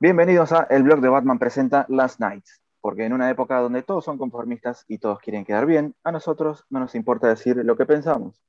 [0.00, 4.04] Bienvenidos a El blog de Batman presenta Last Nights, porque en una época donde todos
[4.04, 7.84] son conformistas y todos quieren quedar bien, a nosotros no nos importa decir lo que
[7.84, 8.40] pensamos.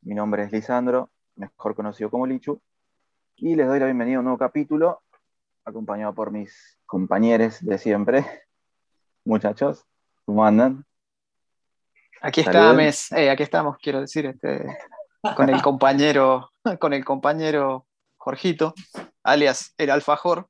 [0.00, 2.60] Mi nombre es Lisandro, mejor conocido como Lichu,
[3.36, 5.00] y les doy la bienvenida a un nuevo capítulo,
[5.64, 8.26] acompañado por mis compañeros de siempre.
[9.24, 9.86] Muchachos,
[10.24, 10.84] ¿cómo andan?
[12.20, 14.76] Aquí estamos, eh, aquí estamos, quiero decir, este,
[15.36, 18.74] con el compañero, con el compañero Jorgito,
[19.22, 20.48] alias el alfajor.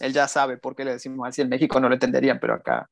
[0.00, 1.42] Él ya sabe por qué le decimos así.
[1.42, 2.88] En México no lo entenderían, pero acá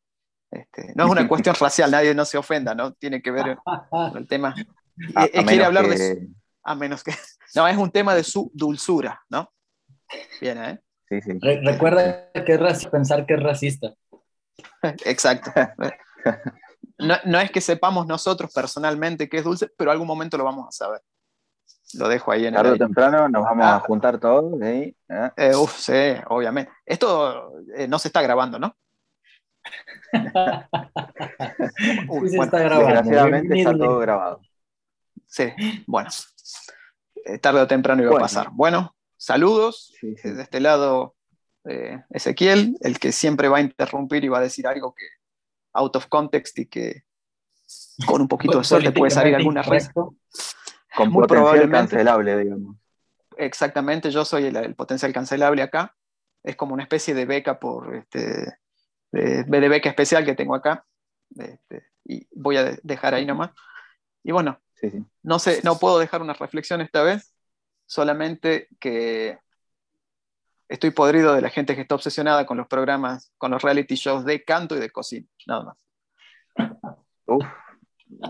[0.50, 2.92] este, no es una cuestión racial, nadie no se ofenda, ¿no?
[2.92, 3.58] Tiene que ver
[3.90, 4.54] con el tema.
[5.16, 7.12] A- Eh, a quiere hablar que- de su- a menos que.
[7.56, 9.52] No, es un tema de su dulzura, ¿no?
[10.40, 10.80] Bien, ¿eh?
[11.08, 11.32] Sí, sí.
[11.40, 13.92] Re- recuerda que es racista pensar que es racista.
[15.04, 15.50] Exacto.
[16.98, 20.66] No, no es que sepamos nosotros personalmente que es dulce, pero algún momento lo vamos
[20.68, 21.00] a saber.
[21.98, 23.76] Lo dejo ahí en el Tarde o temprano nos vamos Ah.
[23.76, 24.94] a juntar todos ¿eh?
[25.08, 25.30] ¿eh?
[25.36, 25.92] Eh, uf, sí,
[26.28, 26.72] obviamente.
[26.84, 28.76] Esto eh, no se está grabando, ¿no?
[32.08, 32.86] Uy, Sí se está grabando.
[32.86, 34.40] Desgraciadamente está todo grabado.
[35.26, 35.52] Sí,
[35.86, 36.10] bueno.
[37.24, 38.24] Eh, tarde o temprano iba Bueno.
[38.24, 38.48] a pasar.
[38.52, 39.92] Bueno, saludos.
[40.00, 40.30] Sí, sí.
[40.30, 41.14] De este lado,
[41.64, 45.06] eh, Ezequiel, el que siempre va a interrumpir y va a decir algo que
[45.72, 47.02] out of context y que
[48.06, 49.92] con un poquito de suerte puede salir alguna risa.
[50.96, 52.76] Con muy potencial cancelable, digamos.
[53.36, 55.94] Exactamente, yo soy el, el potencial cancelable acá.
[56.42, 58.58] Es como una especie de beca por este,
[59.10, 60.84] de, de beca especial que tengo acá.
[61.36, 63.50] Este, y voy a de- dejar ahí nomás.
[64.22, 65.04] Y bueno, Sí, sí.
[65.22, 67.34] no sé, no puedo dejar una reflexión esta vez,
[67.86, 69.38] solamente que
[70.68, 74.24] estoy podrido de la gente que está obsesionada con los programas, con los reality shows
[74.24, 75.78] de canto y de cocina, nada más.
[77.26, 77.44] Uf.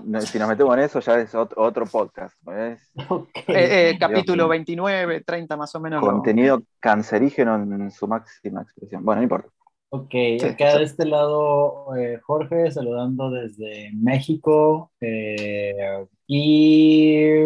[0.05, 2.37] No, Si nos metemos en eso, ya es ot- otro podcast.
[2.43, 2.91] ¿ves?
[3.09, 3.29] Ok.
[3.49, 4.49] Eh, eh, capítulo mío.
[4.51, 6.01] 29, 30 más o menos.
[6.01, 9.05] Contenido cancerígeno en su máxima expresión.
[9.05, 9.49] Bueno, no importa.
[9.91, 10.79] Ok, Sí, acá sí.
[10.79, 17.45] de este lado eh, Jorge saludando desde México eh, y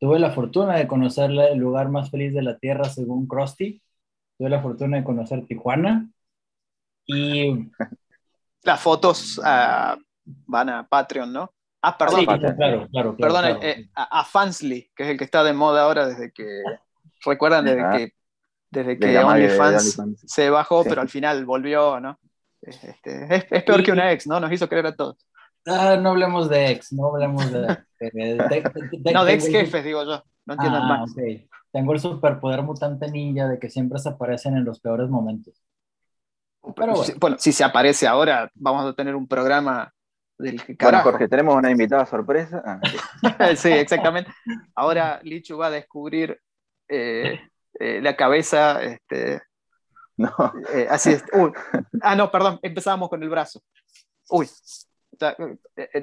[0.00, 3.80] tuve la fortuna de conocer el lugar más feliz de la tierra según Krusty.
[4.38, 6.08] Tuve la fortuna de conocer Tijuana
[7.06, 7.68] y
[8.64, 9.96] Las fotos ah,
[10.46, 11.52] van a Patreon, ¿no?
[11.82, 13.58] Ah, perdón, Sí, claro, claro, claro, perdón, claro.
[13.62, 16.62] eh, a, a Fansly, que es el que está de moda ahora desde que,
[17.24, 17.90] recuerdan, desde Ah.
[17.96, 18.12] que,
[18.70, 20.88] desde De que OnlyFans se bajó, Sí.
[20.88, 22.18] pero al final volvió, ¿no?
[22.62, 24.40] Este, es, es peor Y- que una ex, ¿no?
[24.40, 25.16] Nos hizo creer a todos.
[25.66, 27.60] Ah, no hablemos de ex, no hablemos de...
[27.60, 30.22] de- de- de- de- No, de ex jefes, digo yo.
[30.46, 31.10] No entiendo Ah, más.
[31.12, 31.18] ok.
[31.72, 35.62] Tengo el superpoder mutante ninja de que siempre se aparecen en los peores momentos.
[36.74, 37.04] Pero bueno.
[37.04, 39.92] Si- bueno, si se aparece ahora, vamos a tener un programa
[40.38, 41.00] del que Bueno.
[41.02, 42.62] Jorge, tenemos una invitada sorpresa.
[42.64, 42.98] Ah, sí.
[43.56, 44.30] sí, exactamente.
[44.74, 46.40] Ahora Lichu va a descubrir
[46.88, 47.40] eh,
[47.78, 48.82] eh, la cabeza.
[48.82, 49.42] Este,
[50.16, 50.32] No,
[50.72, 51.24] eh, así es.
[51.32, 51.52] Uy.
[52.00, 53.62] Ah, no, perdón, empezábamos con el brazo.
[54.30, 54.48] Uy.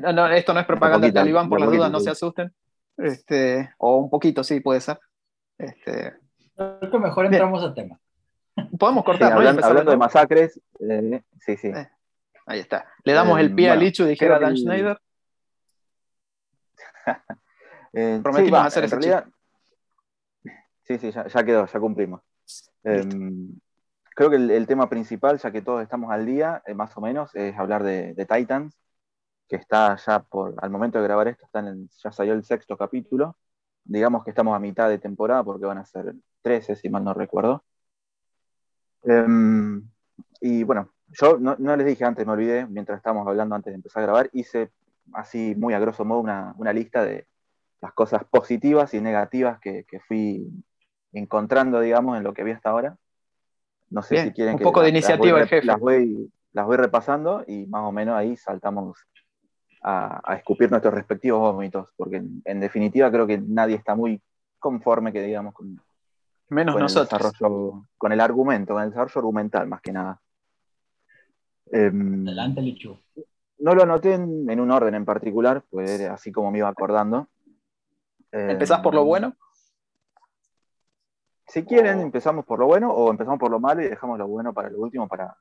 [0.02, 2.06] No, no, esto no es propaganda del talibán, por las dudas, no sí.
[2.06, 2.54] se asusten.
[2.98, 5.00] Este, o un poquito, sí, puede ser.
[5.58, 6.14] Este,
[6.56, 8.00] Creo que mejor entramos a tema.
[8.78, 11.72] podemos Sí, cortar, empezar hablando de masacres, eh, sí, sí.
[12.48, 12.86] Eh, Ahí está.
[13.04, 15.00] Le damos el pie Eh, bueno, Lichu, dijera creo Dan Schneider.
[17.96, 19.26] Eh, Prometimos sí, va, hacer ese realidad,
[20.82, 22.22] sí, sí, ya, ya quedó, ya cumplimos.
[22.86, 23.06] Eh,
[24.16, 27.02] creo que el, el tema principal, ya que todos estamos al día, eh, más o
[27.02, 28.76] menos, es hablar de, de Titans,
[29.48, 32.44] que está ya por, al momento de grabar esto, está en el- ya salió el
[32.44, 33.38] sexto capítulo.
[33.84, 37.14] Digamos que estamos a mitad de temporada porque van a ser 13, si mal no
[37.14, 37.64] recuerdo.
[39.04, 39.88] Em,
[40.42, 43.76] y bueno, yo no, no les dije antes, me olvidé, mientras estábamos hablando antes de
[43.76, 44.72] empezar a grabar, hice
[45.14, 47.28] así muy a grosso modo una, una lista de
[47.82, 50.48] las cosas positivas y negativas que, que fui
[51.12, 52.98] encontrando, digamos, en lo que había hasta ahora.
[53.90, 55.68] No sé Bien, si quieren un que poco de las- iniciativa voy el re- jefe.
[55.68, 58.98] Las voy, las voy repasando y más o menos ahí saltamos
[59.84, 64.22] a, a escupir nuestros respectivos vómitos, porque en, en definitiva creo que nadie está muy
[64.60, 65.80] conforme que digamos con,
[66.50, 67.22] Menos con el nosotros.
[67.34, 70.20] desarrollo, con el argumento, con el desarrollo argumental más que nada.
[71.74, 73.00] Em, Adelante, Lichu.
[73.60, 76.70] no lo anoté en, en un orden en particular, pues era así como me iba
[76.70, 77.28] acordando.
[78.32, 79.36] Em, ¿Empezás por lo bueno?
[81.48, 84.54] Si quieren, empezamos por lo bueno o empezamos por lo malo y dejamos lo bueno
[84.54, 85.36] para lo último para,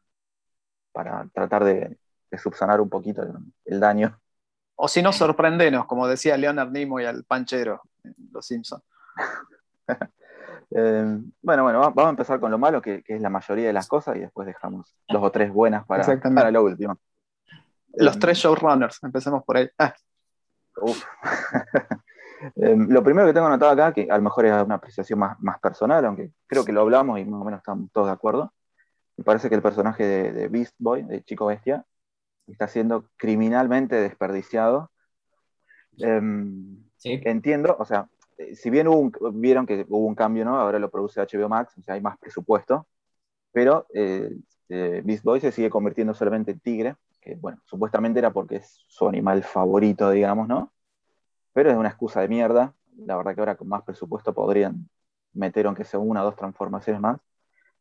[0.91, 1.99] para tratar de,
[2.31, 3.33] de subsanar un poquito el,
[3.67, 4.19] el daño.
[4.75, 8.83] O si no, sorprendenos, como decía Leonard Nimoy al panchero en Los Simpsons.
[10.75, 13.67] Eh, bueno, bueno, va- vamos a empezar con lo malo, que, que es la mayoría
[13.67, 16.99] de las cosas, y después dejamos dos o tres buenas para, para lo último.
[17.95, 19.69] Los Eh, tres showrunners, empecemos por ahí.
[19.79, 19.95] Ah,
[20.81, 21.05] uf.
[22.57, 25.39] Eh, lo primero que tengo anotado acá, que a lo mejor es una apreciación más,
[25.39, 28.53] más personal, aunque creo que lo hablamos y más o menos estamos todos de acuerdo,
[29.17, 31.85] me parece que el personaje de, Beast Boy, de Chico Bestia,
[32.49, 34.91] está siendo criminalmente desperdiciado.
[35.99, 38.12] Em, entiendo, o sea, eh,
[38.55, 38.89] si bien
[39.35, 40.59] vieron que hubo un cambio, ¿no?
[40.59, 42.87] Ahora lo produce HBO Max, o sea, hay más presupuesto,
[43.53, 44.31] pero eh,
[44.69, 48.85] eh, Beast Boy se sigue convirtiendo solamente en tigre, que bueno, supuestamente era porque es
[48.89, 50.73] su animal favorito, digamos, ¿no?
[51.53, 52.75] Pero es una excusa de mierda.
[52.97, 54.89] La verdad que ahora con más presupuesto podrían
[55.35, 57.21] meter aunque sea una o dos transformaciones más.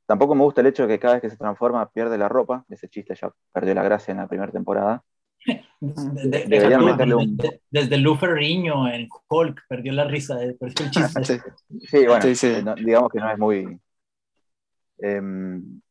[0.06, 2.66] Tampoco me gusta el hecho de que cada vez que se transforma pierde la ropa.
[2.70, 5.04] Ese chiste ya perdió la gracia en la primera temporada.
[5.80, 6.56] Desde
[7.96, 11.42] el Luferriño en Hulk perdió la risa, eh, el chiste.
[11.88, 13.80] sí, bueno, digamos que no es muy...
[15.00, 15.82] Em,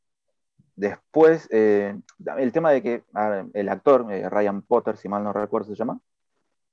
[0.77, 1.99] después, eh,
[2.39, 3.03] el tema de que
[3.55, 5.99] el actor, eh, Ryan Potter, si mal no recuerdo se llama,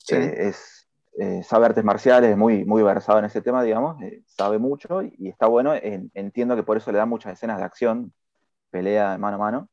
[0.08, 0.88] es
[1.20, 5.02] eh, sabe artes marciales, es muy, muy versado en ese tema, digamos, eh, sabe mucho
[5.02, 5.74] y, está bueno.
[6.14, 8.14] entiendo que por eso le da muchas escenas de acción,
[8.70, 9.70] pelea mano a mano,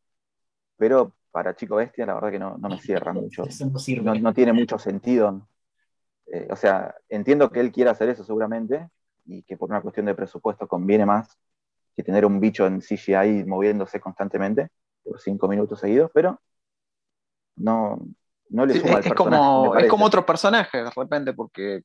[0.78, 3.42] pero para Chico Bestia la verdad que no, me cierra mucho.
[4.02, 5.48] No, tiene mucho sentido.
[6.26, 8.88] Eh, o sea, entiendo que él quiera hacer eso seguramente
[9.24, 11.36] y que por una cuestión de presupuesto conviene más
[11.96, 14.68] que tener un bicho en CGI moviéndose constantemente
[15.02, 16.40] por cinco minutos seguidos, pero
[17.56, 17.98] no,
[18.50, 21.82] no le suma es, como, es como otro personaje de repente, porque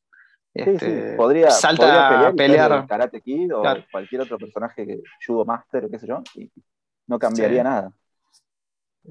[0.54, 5.90] este, Podría, salta a pelear, Karate Kid o cualquier otro personaje que Judo Master o
[5.90, 6.52] qué sé yo, y
[7.08, 7.92] no cambiaría nada.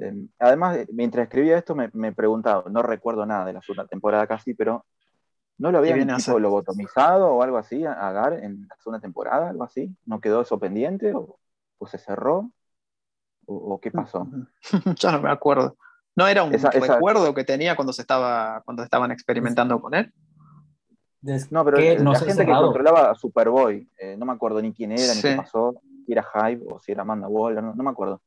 [0.00, 4.26] Em, además, mientras escribía esto me, me, preguntaba, no recuerdo nada de la segunda temporada
[4.26, 4.84] casi, pero
[5.58, 9.64] ¿no lo habían tipo lobotomizado o algo así a Gar en la segunda temporada, algo
[9.64, 9.94] así?
[10.06, 11.38] ¿No quedó eso pendiente o,
[11.86, 12.50] se cerró?
[13.46, 14.28] ¿O, qué pasó?
[14.96, 15.76] ya no me acuerdo.
[16.14, 20.12] ¿No era un recuerdo que tenía cuando, se estaba, cuando estaban experimentando con él?
[21.50, 25.14] No, pero la gente que controlaba a Superboy, eh, no me acuerdo ni quién era,
[25.14, 28.20] ni qué pasó, si era Hype o si era Amanda Waller, no, me acuerdo.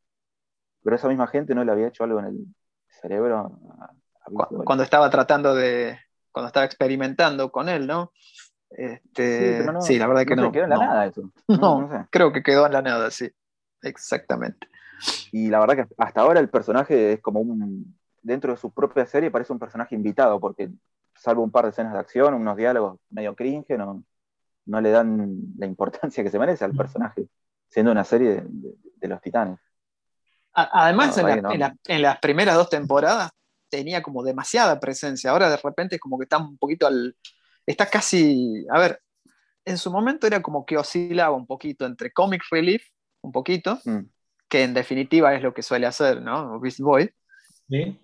[0.83, 2.45] Pero esa misma gente no le había hecho algo en el
[3.01, 3.59] cerebro.
[4.65, 5.97] cuando, estaba tratando de,
[6.31, 8.11] cuando estaba experimentando con él, ¿no?
[8.69, 10.51] Este, sí, la verdad que no.
[10.51, 11.29] quedó en la nada eso.
[11.47, 13.29] No, creo que quedó en la nada, sí.
[13.81, 14.67] Exactamente.
[15.31, 19.05] Y la verdad que hasta ahora el personaje es como un, dentro de su propia
[19.05, 20.69] serie parece un personaje invitado, porque
[21.15, 24.03] salvo un par de escenas de acción, unos diálogos medio cringe, no,
[24.65, 27.27] no le dan la importancia que se merece al personaje,
[27.67, 29.59] siendo una serie de, los titanes.
[30.53, 33.31] Además, en, las primeras dos temporadas
[33.69, 37.15] tenía como demasiada presencia, ahora de repente es como que está un poquito al...
[37.65, 39.01] Está casi, a ver,
[39.63, 42.83] en su momento era como que oscilaba un poquito entre comic relief,
[43.21, 44.01] un poquito, mm
[44.51, 46.59] que en definitiva es lo que suele hacer, ¿no?
[46.59, 47.09] Beast Boy.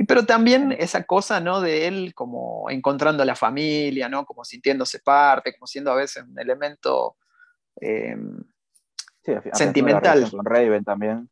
[0.07, 1.59] Pero también esa cosa, ¿no?
[1.59, 4.25] De él como encontrando a la familia, ¿no?
[4.25, 7.17] Como sintiéndose parte, como siendo a veces un elemento
[7.81, 8.41] em,
[9.51, 10.31] sentimental.
[10.31, 11.29] Con Raven también.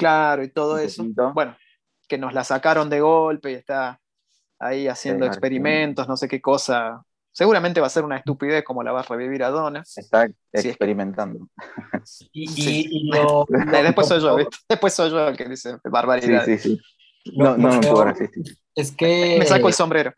[0.00, 1.04] Claro, y todo eso.
[1.34, 1.56] Bueno,
[2.08, 4.00] que nos la sacaron de golpe y está
[4.58, 8.90] ahí haciendo experimentos, no sé qué cosa, Seguramente va a ser una estupidez como la
[8.90, 9.84] va a revivir a Donna.
[9.96, 11.48] Está experimentando.
[12.32, 13.10] Y,
[13.82, 14.36] después soy yo,
[14.68, 16.44] Después soy yo el que dice barbaridad.
[16.44, 17.32] Sí, sí, sí.
[17.36, 18.44] No, no, me puedo resistir.
[18.74, 19.36] Es que.
[19.38, 20.12] Me saco el sombrero.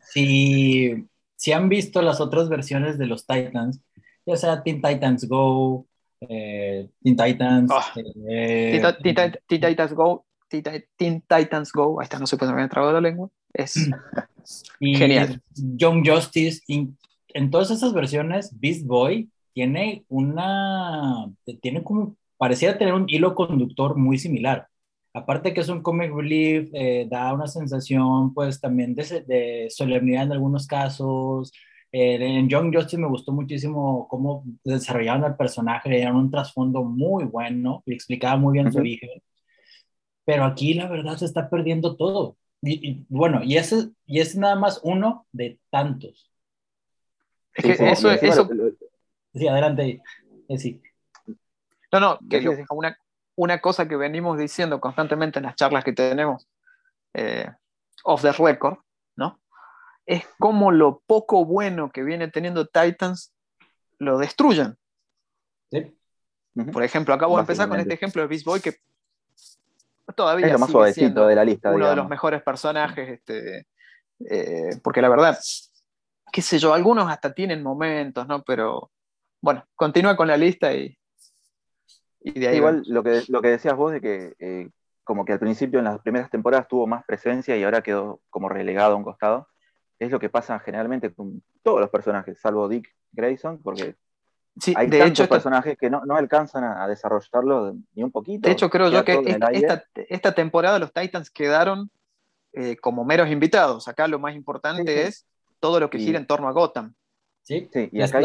[0.00, 3.82] Si, si han visto las otras versiones de los Titans,
[4.24, 5.86] ya sea Teen Titans Go,
[6.28, 7.70] eh, Teen Titans.
[7.72, 7.92] Ah.
[8.28, 13.00] Eh, Teen, Titans Go, Teen Titans Go, ahí está, no se puede me había la
[13.00, 13.30] lengua.
[13.52, 13.74] Es
[14.80, 15.42] genial.
[15.54, 21.26] Young Justice, en todas esas versiones, Beast Boy tiene una,
[21.60, 24.68] tiene como, pareciera tener un hilo conductor muy similar.
[25.12, 30.24] Aparte que es un comic relief, eh, da una sensación pues también de, de solemnidad
[30.24, 31.52] en algunos casos.
[31.92, 36.84] Eh, en Young Justice me gustó muchísimo cómo desarrollaban el personaje, le dieron un trasfondo
[36.84, 39.22] muy bueno y explicaba muy bien su origen.
[40.24, 42.36] Pero aquí la verdad se está perdiendo todo.
[42.62, 46.30] Y, bueno, y ese, y es nada más uno de tantos.
[47.54, 48.48] Es que eso, eso...
[49.32, 50.02] Sí, adelante.
[50.48, 50.82] Eh, sí.
[51.92, 52.96] No, no, que una,
[53.36, 56.46] una cosa que venimos diciendo constantemente en las charlas que tenemos
[57.14, 57.48] eh,
[58.04, 58.78] off the record.
[60.10, 63.32] Es como lo poco bueno que viene teniendo Titans
[63.98, 64.76] lo destruyen.
[65.70, 65.96] Sí.
[66.72, 68.74] Por ejemplo, acabo de empezar con este ejemplo de Beast Boy que
[70.16, 71.70] todavía es lo más suavecito de la lista.
[71.70, 73.68] Uno de los mejores personajes, este,
[74.28, 75.38] eh, porque la verdad,
[76.32, 78.42] qué sé yo, algunos hasta tienen momentos, ¿no?
[78.42, 78.90] Pero
[79.40, 80.98] bueno, continúa con la lista y,
[82.20, 82.56] de ahí.
[82.56, 84.70] Igual lo que, lo que decías vos de que eh,
[85.04, 88.48] como que al principio en las primeras temporadas tuvo más presencia y ahora quedó como
[88.48, 89.46] relegado a un costado,
[90.00, 93.96] es lo que pasa generalmente con todos los personajes, salvo Dick Grayson, porque
[94.58, 98.46] Sí, hay de tantos hecho, personajes que no, alcanzan a, desarrollarlo ni un poquito.
[98.46, 99.38] De hecho, creo yo que
[100.08, 101.90] esta, temporada los Titans quedaron
[102.52, 103.88] eh, como meros invitados.
[103.88, 105.26] Acá lo más importante es
[105.60, 106.94] todo lo que gira en torno a Gotham.
[107.42, 108.20] Sí, y acá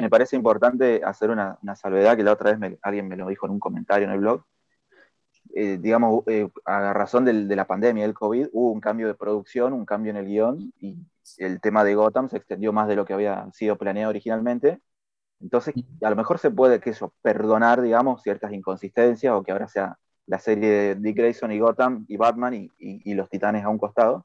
[0.00, 3.52] me, parece importante hacer una, salvedad que la otra vez alguien me lo dijo en
[3.52, 4.44] un comentario en el blog.
[5.54, 9.74] Eh, digamos, eh, a razón de la pandemia del COVID, hubo un cambio de producción,
[9.74, 10.96] un cambio en el guion y
[11.36, 14.80] el tema de Gotham se extendió más de lo que había sido planeado originalmente.
[15.40, 19.68] Entonces, a lo mejor se puede que eso, perdonar, digamos, ciertas inconsistencias o que ahora
[19.68, 23.78] sea la serie de Dick Grayson y Gotham y Batman y, los titanes a un
[23.78, 24.24] costado,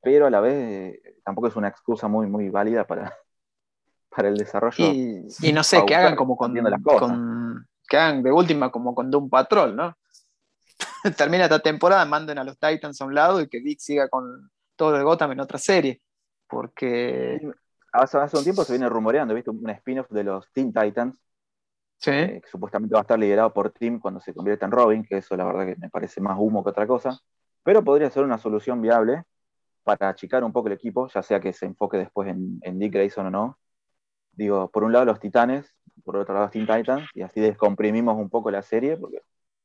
[0.00, 3.12] pero a la vez eh, tampoco es una excusa muy, muy válida para,
[4.08, 4.86] para el desarrollo.
[4.86, 9.28] Y, no sé, que hagan como con, con, que hagan de última como con Doom
[9.28, 9.94] Patrol, ¿no?
[11.16, 14.50] Termina esta temporada, manden a los Titans a un lado y que Dick siga con
[14.76, 16.00] todo el Gotham en otra serie.
[16.48, 17.40] Porque.
[17.92, 19.50] Hace, hace un tiempo se viene rumoreando, ¿viste?
[19.50, 21.14] Un spin-off de los Teen Titans.
[21.98, 22.10] Sí.
[22.10, 25.18] Eh, que supuestamente va a estar liderado por Tim cuando se convierta en Robin, que
[25.18, 27.18] eso la verdad que me parece más humo que otra cosa.
[27.62, 29.24] Pero podría ser una solución viable
[29.84, 32.92] para achicar un poco el equipo, ya sea que se enfoque después en, en Dick
[32.92, 33.58] Grayson o no.
[34.32, 38.16] Digo, por un lado los Titanes, por otro lado los Teen Titans, y así descomprimimos
[38.16, 39.22] un poco la serie, porque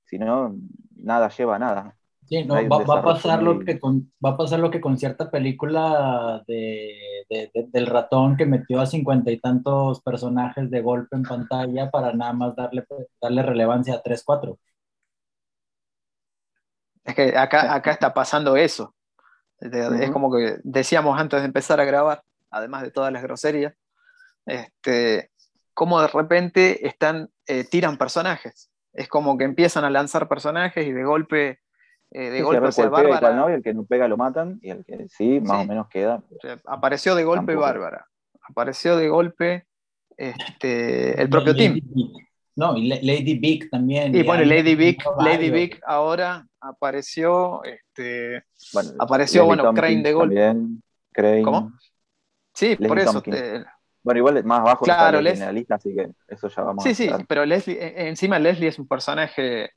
[0.09, 0.55] si no,
[0.95, 1.95] nada lleva a nada.
[2.25, 5.31] Sí, no, va, a pasar lo que con, va a pasar lo que con cierta
[5.31, 7.25] película de,
[7.71, 12.33] del ratón que metió a cincuenta y tantos personajes de golpe en pantalla para nada
[12.33, 12.85] más darle,
[13.19, 14.59] darle relevancia a tres, cuatro.
[17.03, 18.93] Es que acá, acá está pasando eso.
[19.59, 23.73] Es como que decíamos antes de empezar a grabar, además de todas las groserías,
[24.45, 25.31] este,
[25.73, 28.69] como de repente están, eh, tiran personajes.
[28.93, 31.59] Es como que empiezan a lanzar personajes y de golpe,
[32.11, 33.53] eh, de golpe se Bárbara.
[33.53, 36.23] el que no pega lo matan y el que sí, más o menos queda.
[36.65, 38.07] apareció de golpe Bárbara.
[38.41, 39.67] Apareció de golpe
[40.17, 41.79] este, el propio team.
[42.55, 44.13] No, y Lady Big también.
[44.13, 48.43] Y, bueno, Lady Big, Lady Big ahora apareció, este,
[48.73, 50.35] bueno, apareció, bueno, Crane de golpe.
[50.35, 51.41] También, Crane.
[51.41, 51.71] ¿Cómo?
[52.53, 53.23] Sí, por eso.
[54.09, 57.09] Bueno, igual más abajo claro, está la así que eso ya vamos sí, a Sí,
[57.09, 59.69] sí, pero Leslie, e, e, encima Leslie es un personaje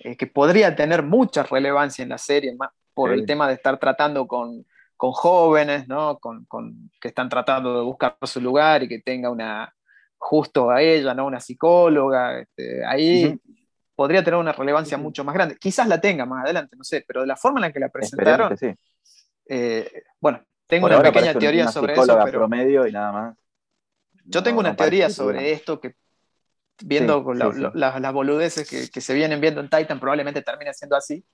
[0.00, 3.78] eh, que podría tener mucha relevancia en la serie, más por el tema de estar
[3.78, 6.18] tratando con, con jóvenes, ¿no?
[6.18, 9.72] Con, con, que están tratando de buscar su lugar y que tenga una,
[10.18, 11.26] justo a ella, ¿no?
[11.26, 13.38] Una psicóloga, este, ahí
[13.94, 15.56] podría tener una relevancia mucho más grande.
[15.60, 17.88] Quizás la tenga más adelante, no sé, pero de la forma en la que la
[17.88, 18.56] presentaron,
[19.48, 22.18] eh, bueno, tengo una pequeña teoría sobre eso.
[22.24, 22.38] Pero...
[22.38, 23.39] promedio y nada más.
[24.24, 25.94] Yo tengo una teoría sobre esto que,
[26.82, 31.24] viendo las boludeces que, se vienen viendo en Titan, probablemente termine siendo así,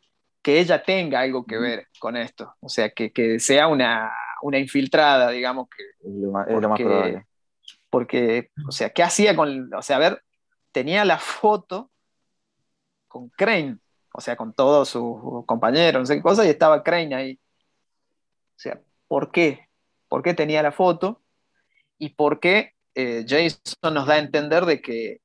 [0.42, 2.54] que ella tenga algo que ver con esto.
[2.60, 4.12] O sea, que, sea una,
[4.52, 5.68] infiltrada, digamos.
[5.68, 6.46] Que, es lo más,
[6.80, 7.26] probable.
[7.90, 9.72] Porque, o sea, ¿qué hacía con.?
[9.74, 10.22] O sea, a ver,
[10.72, 11.90] tenía la foto
[13.08, 13.78] con Crane,
[14.12, 17.40] o sea, con todos sus compañeros, no sé qué cosa, y estaba Crane ahí.
[18.56, 19.68] O sea, ¿por qué?
[20.08, 21.22] ¿Por qué tenía la foto?
[21.98, 25.20] ¿Y por qué eh, Jason nos da a entender de que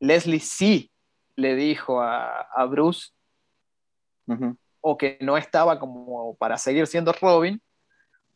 [0.00, 0.90] Leslie sí
[1.36, 3.10] le dijo a, Bruce
[4.80, 7.62] o que no estaba como para seguir siendo Robin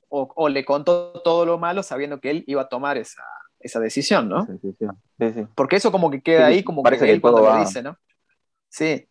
[0.08, 3.24] o, le contó todo lo malo sabiendo que él iba a tomar esa,
[3.80, 4.46] decisión, ¿no?
[5.56, 7.98] Porque eso como que queda ahí como que, él cuando lo dice, ¿no?
[8.68, 9.08] Sí.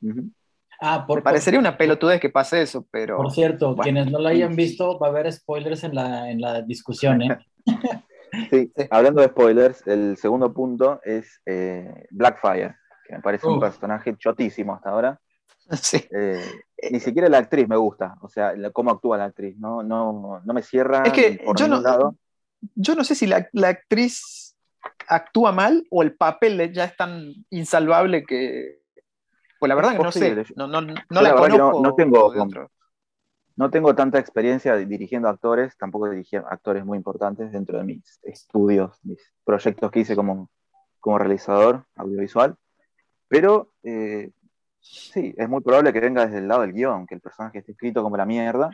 [0.80, 3.18] Ah, por, parecería una pelotudez que pase eso, pero...
[3.18, 6.62] Por cierto, quienes no lo hayan visto, va a haber spoilers en la, en la
[6.62, 7.38] discusión, ¿eh?
[8.50, 12.75] Sí, hablando de spoilers, el segundo punto es eh, Blackfire,
[13.08, 15.20] que me parece un personaje chotísimo hasta ahora.
[16.12, 16.44] Eh,
[16.92, 20.54] ni siquiera la actriz me gusta, o sea, cómo actúa la actriz, no, no, no
[20.54, 21.01] me cierra.
[21.04, 21.82] Es que yo no,
[22.75, 24.56] yo no sé si la, actriz
[25.08, 28.80] actúa mal o el papel ya es tan insalvable que.
[29.60, 31.82] Pues la verdad que no sé, no, no, no la, conozco.
[31.82, 32.32] no, tengo,
[33.56, 39.00] no tengo tanta experiencia dirigiendo actores, tampoco dirigí actores muy importantes dentro de mis estudios,
[39.04, 40.50] mis proyectos que hice como,
[41.00, 42.56] como realizador audiovisual,
[43.28, 44.32] pero eh,
[44.80, 47.72] sí, es muy probable que venga desde el lado del guion, que el personaje esté
[47.72, 48.70] escrito como la mierda,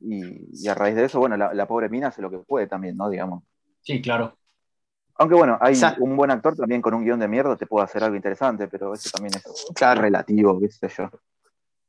[0.00, 3.08] y, a raíz de eso, bueno, la, pobre mina hace lo que puede también, ¿no?
[3.08, 3.44] Digamos.
[3.82, 4.36] Sí, claro.
[5.14, 8.02] Aunque bueno, hay un buen actor también con un guion de mierda te puede hacer
[8.02, 11.10] algo interesante, pero eso también es relativo, qué sé yo.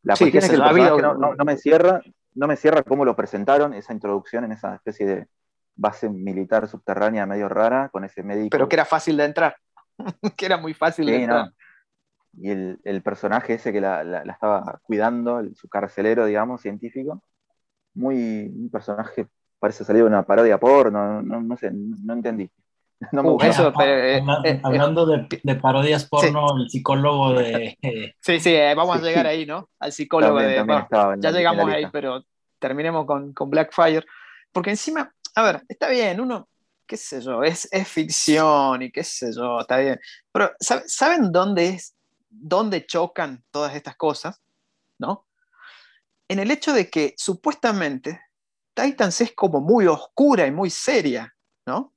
[0.03, 1.01] La cuestión es que el personaje
[1.38, 2.01] no, me cierra,
[2.36, 5.27] no me cierra cómo lo presentaron, esa introducción en esa especie de
[5.75, 8.50] base militar subterránea medio rara, con ese médico.
[8.51, 9.55] Pero que era fácil de entrar,
[10.38, 11.51] que era muy fácil de entrar.
[12.36, 17.24] Y el, personaje ese que la, estaba cuidando, su carcelero, digamos, científico,
[17.93, 19.27] muy un personaje,
[19.60, 22.51] parece salir de una parodia porno, no, no, sé, no entendí.
[23.12, 27.77] No me uh, eso, eh, eh, hablando de, parodias porno, el psicólogo de.
[28.19, 29.69] sí, sí, vamos a llegar ahí, ¿no?
[29.79, 30.65] Al psicólogo de.
[31.19, 32.24] ya llegamos ahí, pero
[32.60, 34.05] terminemos con, con Blackfire.
[34.51, 36.48] Porque encima, a ver, está bien, uno,
[36.86, 40.00] qué sé yo, es, es ficción y qué sé yo, está bien.
[40.31, 41.95] Pero, ¿saben dónde es,
[42.29, 44.41] dónde chocan todas estas cosas?
[45.00, 45.25] ¿No?
[46.27, 48.22] En el hecho de que supuestamente
[48.74, 51.33] Titans es como muy oscura y muy seria,
[51.65, 51.93] ¿no?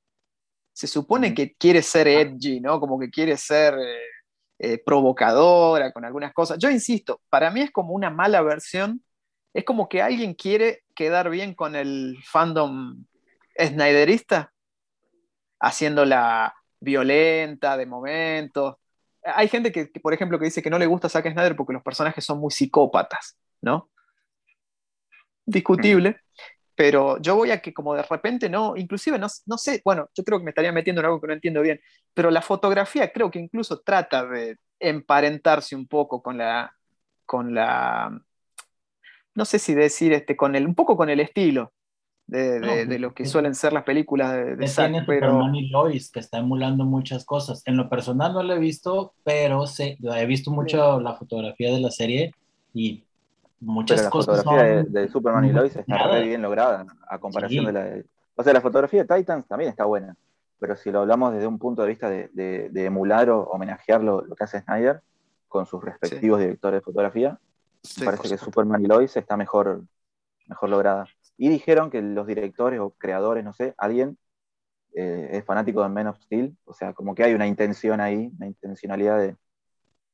[0.77, 2.79] Se supone que quiere ser edgy, ¿no?
[2.79, 3.97] Como que quiere ser eh,
[4.59, 6.59] eh, provocadora con algunas cosas.
[6.59, 9.03] Yo insisto, para mí es como una mala versión.
[9.55, 13.05] Es como que alguien quiere quedar bien con el fandom
[13.59, 14.53] snyderista,
[15.59, 18.75] haciéndola violenta de momentos.
[19.23, 21.81] Hay gente que, por ejemplo, que dice que no le gusta Zack Snyder porque los
[21.81, 23.89] personajes son muy psicópatas, ¿no?
[25.43, 26.21] Discutible
[26.77, 30.23] pero yo voy a que como de repente no, inclusive no, no, sé, bueno, yo
[30.23, 31.81] creo que me estaría metiendo en algo que no entiendo bien,
[32.13, 36.71] pero la fotografía creo que incluso trata de emparentarse un poco con la,
[37.25, 38.21] con la,
[39.33, 41.73] no sé si decir, este, con el, un poco con el estilo
[42.27, 45.49] de, de, lo que suelen ser las películas de, de Zack, pero...
[45.55, 47.63] y Lois, que está emulando muchas cosas.
[47.65, 51.79] En lo personal no lo he visto, pero sé, he visto mucho la fotografía de
[51.79, 52.33] la serie
[52.71, 53.06] y
[53.59, 57.83] muchas la fotografía de, Superman y Lois está re bien lograda a comparación de la
[57.83, 58.05] de...
[58.35, 60.15] O sea, la fotografía de Titans también está buena,
[60.59, 64.43] pero si lo hablamos desde un punto de vista de, emular o homenajear lo, que
[64.43, 65.01] hace Snyder
[65.47, 67.39] con sus respectivos directores de fotografía,
[68.03, 69.83] parece que Superman y Lois está mejor,
[70.45, 71.05] mejor lograda.
[71.37, 74.17] Y dijeron que los directores o creadores, no sé, alguien
[74.93, 78.31] eh, es fanático de Men of Steel, o sea, como que hay una intención ahí,
[78.37, 79.35] una intencionalidad de,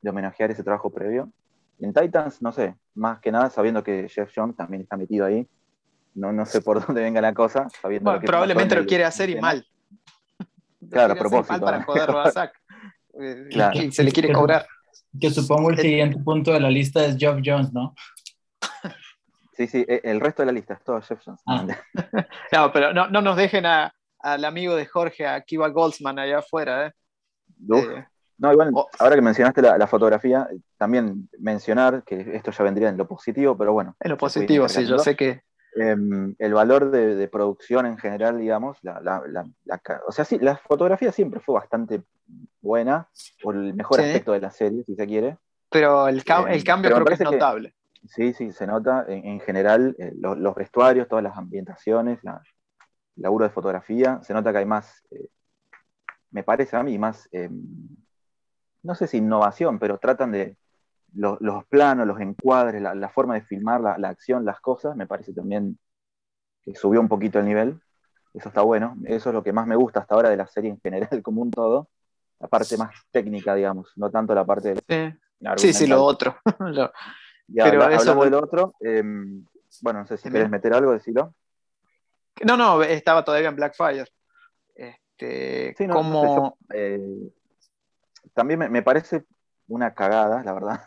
[0.02, 1.32] de homenajear ese trabajo previo.
[1.80, 5.48] En Titans, no sé, más que nada sabiendo que Jeff Jones también está metido ahí.
[6.16, 7.68] No, no sé por dónde venga la cosa.
[7.82, 9.66] Sabiendo probablemente lo quiere hacer y mal.
[10.90, 11.60] Claro, a propósito.
[11.60, 12.54] para joderlo a Zack.
[13.16, 14.66] Eh, se le quiere cobrar.
[15.22, 17.94] Que supongo el siguiente punto de la lista es Jeff Jones, ¿no?
[19.56, 21.40] Sí, sí, e, el resto de la lista es todo Jeff Jones.
[21.46, 21.68] Ah.
[22.52, 26.88] no, pero no, no nos dejen al amigo de Jorge, a Kiva Goldsman allá afuera.
[26.88, 26.94] ¿eh?
[27.72, 28.06] eh
[28.40, 28.90] no, igual, oh.
[29.00, 30.48] ahora que mencionaste la, fotografía,
[30.84, 33.96] también mencionar que esto ya vendría en lo positivo, pero bueno.
[34.02, 35.42] En lo positivo, sí, yo sé que.
[35.78, 38.80] Em, el valor de, producción en general, digamos,
[40.06, 42.04] o sea, sí, la fotografía siempre fue bastante
[42.62, 43.08] buena,
[43.42, 45.38] por el mejor aspecto de la serie, si se quiere.
[45.70, 47.74] Pero el, em, cambio creo que es notable.
[48.06, 49.06] sí, sí, se nota.
[49.08, 52.34] En, general, eh, los, vestuarios, todas las ambientaciones, el
[53.16, 55.30] laburo de fotografía, se nota que hay más, eh,
[56.32, 57.64] me parece a mí, más em,
[58.84, 60.58] no sé si innovación, pero tratan de
[61.14, 65.78] los, planos, los encuadres, la, forma de filmar la, acción, las cosas, me parece también
[66.62, 67.80] que subió un poquito el nivel.
[68.34, 68.96] Eso está bueno.
[69.06, 71.42] Eso es lo que más me gusta hasta ahora de la serie en general, como
[71.42, 71.90] un todo.
[72.40, 75.18] La parte más técnica, digamos, no tanto la parte de...
[75.58, 76.38] Sí, sí, lo otro.
[77.54, 78.16] pero eso...
[78.24, 79.46] del otro, em,
[79.82, 81.34] bueno, no sé si quieres meter algo, decirlo.
[82.46, 84.08] No, no, estaba todavía en Blackfire.
[84.76, 86.58] Este, sí, como...
[86.74, 87.32] Eh,
[88.34, 89.26] también me, parece
[89.68, 90.82] una cagada, la verdad,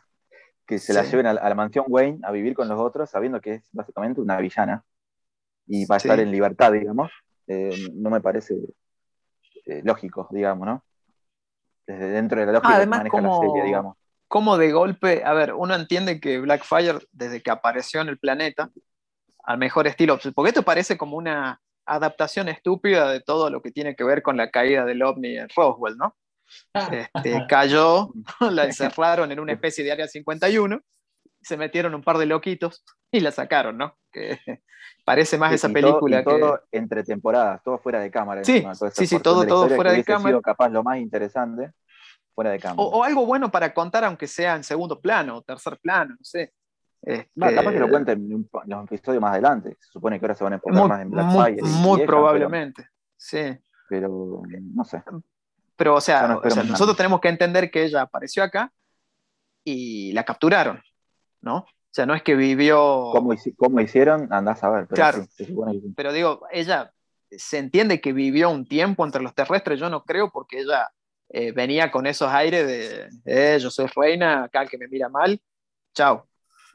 [0.66, 3.54] que se la lleven a, la mansión Wayne a vivir con los otros, sabiendo que
[3.54, 4.84] es básicamente una villana
[5.66, 7.10] y va a estar en libertad, digamos.
[7.46, 8.56] Eh, no me parece
[9.66, 10.84] eh, lógico, digamos, ¿no?
[11.86, 13.96] Desde dentro de la lógica que maneja la serie, digamos.
[14.28, 18.70] Como de golpe, a ver, uno entiende que Blackfire, desde que apareció en el planeta,
[19.44, 23.94] al mejor estilo, porque esto parece como una adaptación estúpida de todo lo que tiene
[23.94, 26.16] que ver con la caída del ovni en Roswell, ¿no?
[26.72, 28.12] Este, cayó,
[28.50, 30.80] la encerraron en una especie de área 51,
[31.40, 33.96] se metieron un par de loquitos y la sacaron, ¿no?
[34.10, 34.38] Que
[35.04, 38.44] parece más esa película todo, todo entre temporadas, todo fuera de cámara.
[38.44, 40.30] Sí, sí, sí, todo, todo fuera de cámara.
[40.30, 41.72] Sido capaz lo más interesante
[42.34, 42.82] fuera de cámara.
[42.82, 46.52] O, algo bueno para contar, aunque sea en segundo plano o tercer plano, no sé.
[47.02, 47.30] Este...
[47.54, 49.76] capaz que lo cuenten en los episodios más adelante.
[49.80, 53.56] Se supone que ahora se van a enfocar más en Black Muy, muy probablemente, sí.
[53.88, 54.42] Pero
[54.74, 55.02] no sé.
[55.76, 58.72] Pero, o sea, nosotros tenemos que entender que ella apareció acá
[59.62, 60.82] y la capturaron,
[61.40, 61.58] ¿no?
[61.58, 63.10] O sea, no es que vivió...
[63.12, 64.32] ¿Cómo, hicieron?
[64.32, 64.86] Andás a ver.
[64.86, 65.26] Pero claro,
[65.94, 66.92] pero digo, ella
[67.30, 70.90] se entiende que vivió un tiempo entre los terrestres, yo no creo, porque ella
[71.28, 75.08] eh, venía con esos aires de, eh, yo soy reina, acá el que me mira
[75.08, 75.40] mal,
[75.94, 76.26] chao.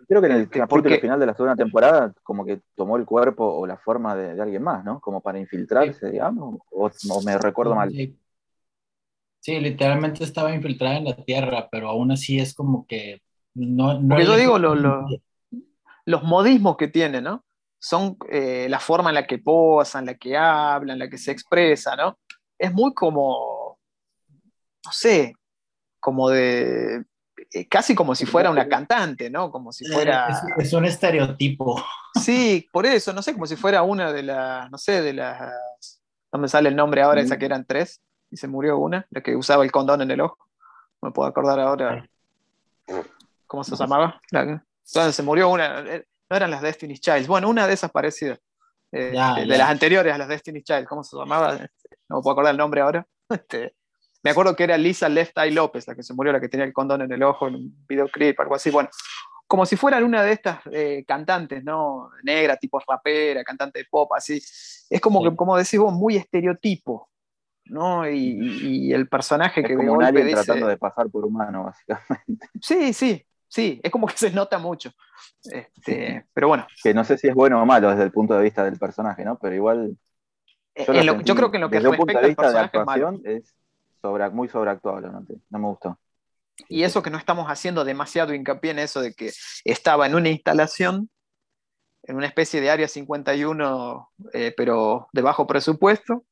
[0.08, 3.46] Creo que en el capítulo final de la segunda temporada, como que tomó el cuerpo
[3.46, 5.00] o la forma de, alguien más, ¿no?
[5.00, 7.92] Como para infiltrarse, digamos, o, o, me recuerdo mal.
[9.42, 13.22] Sí, literalmente estaba infiltrada en la tierra, pero aún así es como que
[13.54, 14.00] no...
[14.00, 14.58] no Porque yo digo,
[16.06, 17.44] los modismos que tiene, ¿no?
[17.80, 21.18] Son eh, la forma en la que posa, en la que habla, en la que
[21.18, 22.18] se expresa, ¿no?
[22.62, 23.80] es muy como,
[24.86, 25.34] no sé,
[26.00, 27.04] como de,
[27.52, 29.52] eh, casi como si fuera una cantante, ¿no?
[29.52, 30.28] Como si fuera...
[30.58, 31.84] Es, un estereotipo.
[32.22, 35.52] Sí, por eso, no sé, como si fuera una de las, no sé, de las...
[36.32, 38.00] No me sale el nombre ahora, esa que eran tres,
[38.32, 40.38] y se murió una, la que usaba el condón en el ojo.
[41.02, 42.08] No me puedo acordar ahora.
[43.46, 44.20] ¿Cómo se llamaba?
[44.32, 48.40] entonces se murió una, eh, no eran las Destiny's Child, bueno, una de esas parecidas,
[48.92, 51.58] eh, de, las anteriores a las Destiny's Child, ¿cómo se llamaba?
[52.10, 53.06] No me puedo acordar el nombre ahora.
[53.30, 53.74] Este,
[54.24, 56.66] me acuerdo que era Lisa Left Eye López, la que se murió, la que tenía
[56.66, 58.70] el condón en el ojo en un videoclip, algo así.
[58.70, 58.90] Bueno,
[59.48, 62.10] como si fueran una de estas eh, cantantes, ¿no?
[62.24, 64.38] Negra, tipo rapera, cantante de pop, así.
[64.90, 67.10] Es como que, como decís vos, muy estereotipo,
[67.72, 68.08] ¿no?
[68.08, 72.48] Y, el personaje que como de golpe tratando de pasar por humano, básicamente.
[72.62, 74.92] Sí, sí, sí, es como que se nota mucho.
[75.44, 76.68] Este, pero bueno.
[76.84, 79.24] Que no sé si es bueno o malo desde el punto de vista del personaje,
[79.24, 79.40] ¿no?
[79.40, 79.98] Pero igual.
[80.76, 83.56] Yo, creo que en lo que desde respecta punto de vista de actuación es,
[84.32, 86.00] muy sobreactuable, no, no me gustó.
[86.70, 89.32] Y eso que no estamos haciendo demasiado hincapié en eso de que
[89.66, 91.10] estaba en una instalación,
[92.04, 96.24] en una especie de área 51, eh, pero de bajo presupuesto,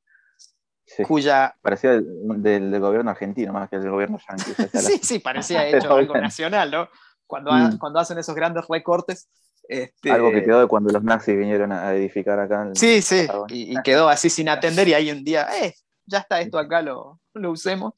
[1.07, 1.55] cuya...
[1.61, 4.53] Parecía del, gobierno argentino más que del gobierno yankee.
[4.79, 6.89] sí, sí, parecía hecho algo nacional, ¿no?
[7.25, 7.77] Cuando, mm.
[7.77, 9.29] cuando hacen esos grandes recortes.
[9.67, 10.11] Este...
[10.11, 12.69] Algo que quedó de cuando los nazis vinieron a edificar acá.
[12.73, 15.75] sí, sí, y, quedó así sin atender y ahí un día, eh,
[16.05, 17.93] ya está esto acá, lo, lo usemos.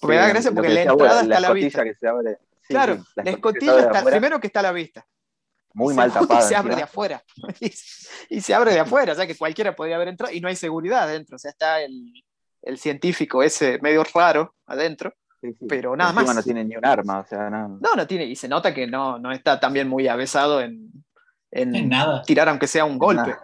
[0.00, 1.82] Porque da gracia porque la entrada está a la vista.
[1.82, 5.06] Que se abre, claro, la, escotilla está, primero que está a la vista.
[5.72, 6.40] Muy mal tapada.
[6.40, 7.22] Y se abre de afuera.
[8.28, 10.56] y, se abre de afuera, o sea que cualquiera podría haber entrado y no hay
[10.56, 11.36] seguridad adentro.
[11.36, 12.12] O sea, está el,
[12.64, 15.14] el científico ese medio raro adentro.
[15.68, 16.34] Pero nada más.
[16.34, 17.68] no tiene ni un arma, o sea, no.
[17.80, 20.90] No, no tiene, y se nota que no, no está también muy avesado en,
[21.50, 21.90] en,
[22.24, 23.36] tirar aunque sea un golpe.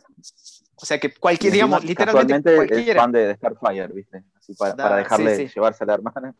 [0.77, 2.93] O sea que cualquier, digamos, literalmente cualquiera.
[2.93, 4.25] es fan de, Starfire, ¿viste?
[4.39, 6.35] Así para, dejarle llevarse a la hermana.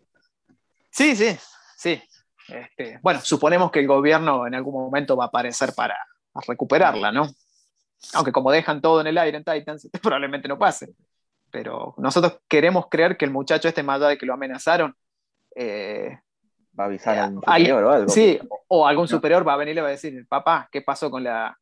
[0.91, 1.37] Sí, sí,
[1.77, 2.03] sí.
[2.49, 5.95] Este, bueno, suponemos que el gobierno en algún momento va a aparecer para
[6.47, 7.29] recuperarla, ¿no?
[8.15, 10.95] Aunque como dejan todo en el aire en Titans, probablemente no pase.
[11.51, 14.95] Pero nosotros queremos creer que el muchacho este, más allá de que lo amenazaron,
[15.55, 16.19] eh,
[16.79, 18.09] va a avisar a un superior o algo.
[18.09, 21.11] Sí, o algún superior va a venir y le va a decir, papá, ¿qué pasó
[21.11, 21.59] con la,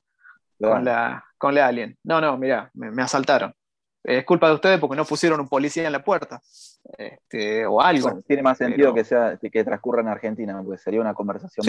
[0.61, 1.97] con la, con la alien?
[2.05, 3.55] No, no, mira, me, asaltaron.
[4.05, 6.41] Es culpa de ustedes porque no pusieron un policía en la puerta.
[6.97, 8.23] Este, o algo.
[8.27, 11.67] tiene más sentido que, sea, que transcurra en Argentina, porque sería una conversación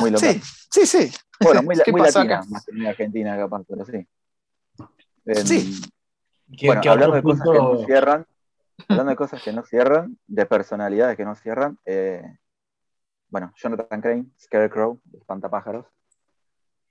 [0.00, 0.26] muy, loca.
[0.26, 1.12] Sí, sí, sí.
[1.40, 4.06] Bueno, muy, muy latina, más que en Argentina capaz, pero sí.
[5.44, 5.80] sí.
[6.64, 8.26] Bueno, hablando de cosas que no cierran,
[8.88, 12.22] hablando de cosas que no cierran, de personalidades que no cierran, eh,
[13.28, 15.86] bueno, Jonathan Crane, Scarecrow, Espantapájaros.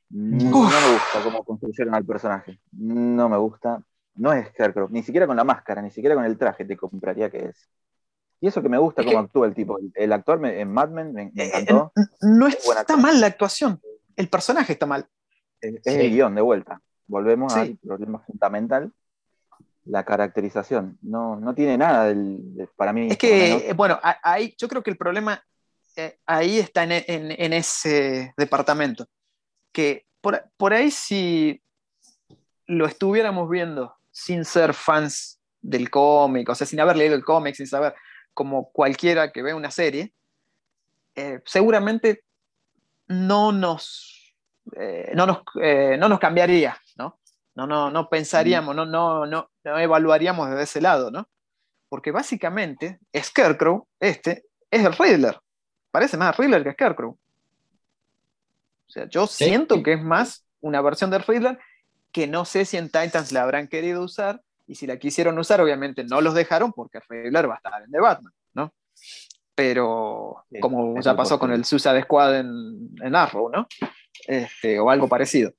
[0.09, 2.59] No me gusta cómo construyeron al personaje.
[2.71, 3.81] No me gusta.
[4.15, 7.29] No es Scarecrow, ni siquiera con la máscara, ni siquiera con el traje te compraría
[7.29, 7.69] que es.
[8.41, 9.77] Y eso que me gusta cómo actúa el tipo.
[9.93, 11.93] El, actor en Mad Men me, eh, encantó.
[12.21, 13.79] no está mal la actuación.
[14.15, 15.07] El personaje está mal.
[15.61, 16.81] Es, el guion, de vuelta.
[17.05, 18.91] Volvemos al problema fundamental
[19.85, 20.97] la caracterización.
[21.01, 23.07] No, no tiene nada del, para mí.
[23.09, 25.43] Es que, bueno, ahí, yo creo que el problema
[25.95, 29.07] eh, ahí está en, ese departamento.
[29.71, 31.61] Que por, ahí si
[32.67, 37.55] lo estuviéramos viendo sin ser fans del cómic, o sea, sin haber leído el cómic,
[37.55, 37.95] sin saber,
[38.33, 40.13] como cualquiera que ve una serie,
[41.15, 42.23] eh, seguramente
[43.07, 44.35] no nos,
[44.77, 45.39] eh, no, nos,
[45.97, 46.80] no nos cambiaría,
[47.55, 47.67] ¿no?
[47.67, 51.27] No, no, no pensaríamos, no, no, no, no evaluaríamos desde ese lado, ¿no?
[51.89, 55.37] Porque básicamente Scarecrow, este, es el Riddler.
[55.91, 57.11] Parece más Riddler que Scarecrow.
[57.11, 61.59] O sea, yo siento que es más una versión del Riddler
[62.11, 65.61] que no sé si en Titans la habrán querido usar y si la quisieron usar,
[65.61, 68.73] obviamente no los dejaron porque Riddler va a estar en The Batman, ¿no?
[69.55, 73.67] Pero como ya pasó con el Suicide Squad en, en Arrow, ¿no?
[74.27, 75.51] Este, o algo parecido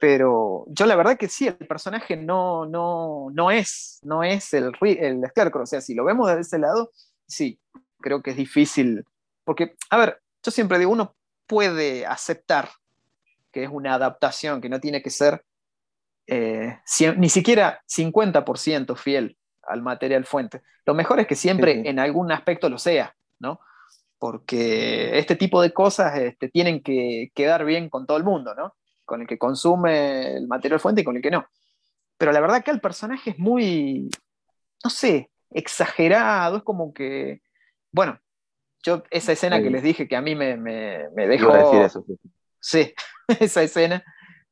[0.00, 4.72] pero yo la verdad que sí, el personaje no, no, no es, no es el,
[4.80, 6.90] el Scarecrow, o sea, si lo vemos desde ese lado,
[7.28, 7.60] sí,
[8.00, 9.04] creo que es difícil,
[9.44, 11.14] porque, a ver, yo siempre digo, uno
[11.46, 12.70] puede aceptar
[13.52, 15.44] que es una adaptación, que no tiene que ser
[16.26, 16.78] eh,
[17.16, 20.62] ni siquiera 50% fiel al material fuente.
[20.86, 23.60] Lo mejor es que siempre en algún aspecto lo sea, ¿no?
[24.18, 28.74] Porque este tipo de cosas este, tienen que quedar bien con todo el mundo, ¿no?
[29.10, 31.44] Con el que consume el material fuente y con el que no.
[32.16, 34.08] Pero la verdad que el personaje es muy,
[34.84, 37.42] no sé, exagerado, es como que,
[37.90, 38.20] bueno,
[38.84, 41.52] yo esa escena que les dije que a mí me, me, dejó...
[41.52, 42.04] Decir eso,
[42.60, 42.94] sí.
[43.40, 44.04] esa escena,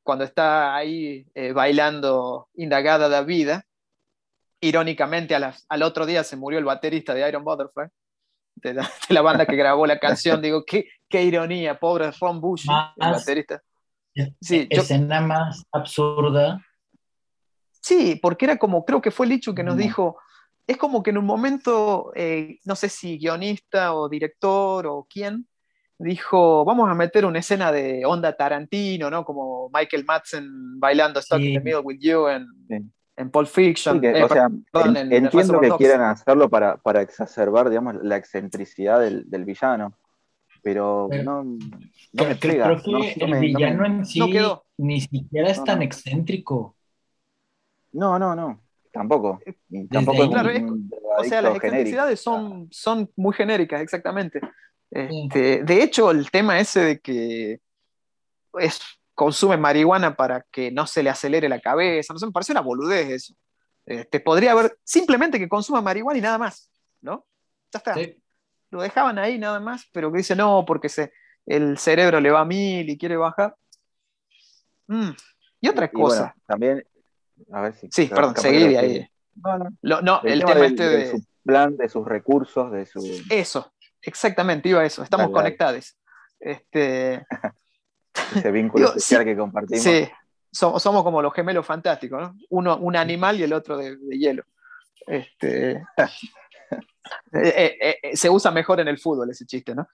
[0.02, 3.64] cuando está ahí eh, bailando indagada la vida,
[4.60, 7.86] irónicamente al otro día se murió el baterista de Iron Butterfly,
[8.56, 10.42] de la, banda que grabó la canción.
[10.42, 12.66] Digo, qué, qué ironía, pobre Ron Bush,
[12.96, 13.62] el baterista.
[14.40, 16.60] Sí, escena más absurda.
[17.80, 20.18] Sí, porque era como, creo que fue Lichu que nos dijo,
[20.66, 25.46] es como que en un momento, eh, no sé si guionista o director o quién,
[25.98, 29.24] dijo, vamos a meter una escena de onda Tarantino, ¿no?
[29.24, 32.46] Como Michael Madsen bailando Stuck in the Middle with You en,
[33.16, 34.04] en Pulp Fiction.
[34.04, 34.48] Eh, o sea,
[34.84, 39.94] entiendo que quieran hacerlo para, para, exacerbar, digamos, la excentricidad del, del villano,
[40.68, 42.76] pero, no, no me pega.
[42.82, 44.20] Creo que el villano en sí
[44.76, 46.76] ni siquiera es tan excéntrico.
[47.92, 48.60] No, no, no.
[48.92, 49.40] Tampoco.
[49.90, 50.24] tampoco
[51.18, 54.40] o sea, las excentricidades son, son muy genéricas, exactamente.
[54.90, 57.60] Este, de hecho, el tema ese de que
[58.60, 58.80] es,
[59.14, 62.60] consume marihuana para que no se le acelere la cabeza, no sé, me parece una
[62.60, 63.34] boludez eso.
[63.86, 67.24] Este, podría haber simplemente que consuma marihuana y nada más, ¿no?
[67.72, 67.94] Ya está.
[68.70, 71.12] Lo dejaban ahí nada más, pero que dice no, porque se,
[71.46, 73.54] el cerebro le va a mil y quiere bajar.
[74.86, 75.10] Mm,
[75.60, 76.34] y otra cosa.
[76.46, 76.84] también,
[77.52, 77.88] a ver si.
[77.90, 79.10] Sí, perdón, seguí de ahí.
[79.82, 80.20] No, no.
[80.24, 83.00] el, tema, este de, de, su plan, de sus recursos, de su.
[83.30, 85.96] Eso, Exactamente, iba a eso, estamos conectados.
[86.38, 87.26] Este...
[88.34, 89.82] Ese vínculo social que compartimos.
[89.82, 90.08] Sí,
[90.50, 92.34] somos, como los gemelos fantásticos, ¿no?
[92.50, 94.44] Uno un animal y el otro de, hielo.
[95.06, 95.84] Este...
[97.32, 99.86] Eh, eh, eh, se usa mejor en el fútbol ese chiste, ¿no?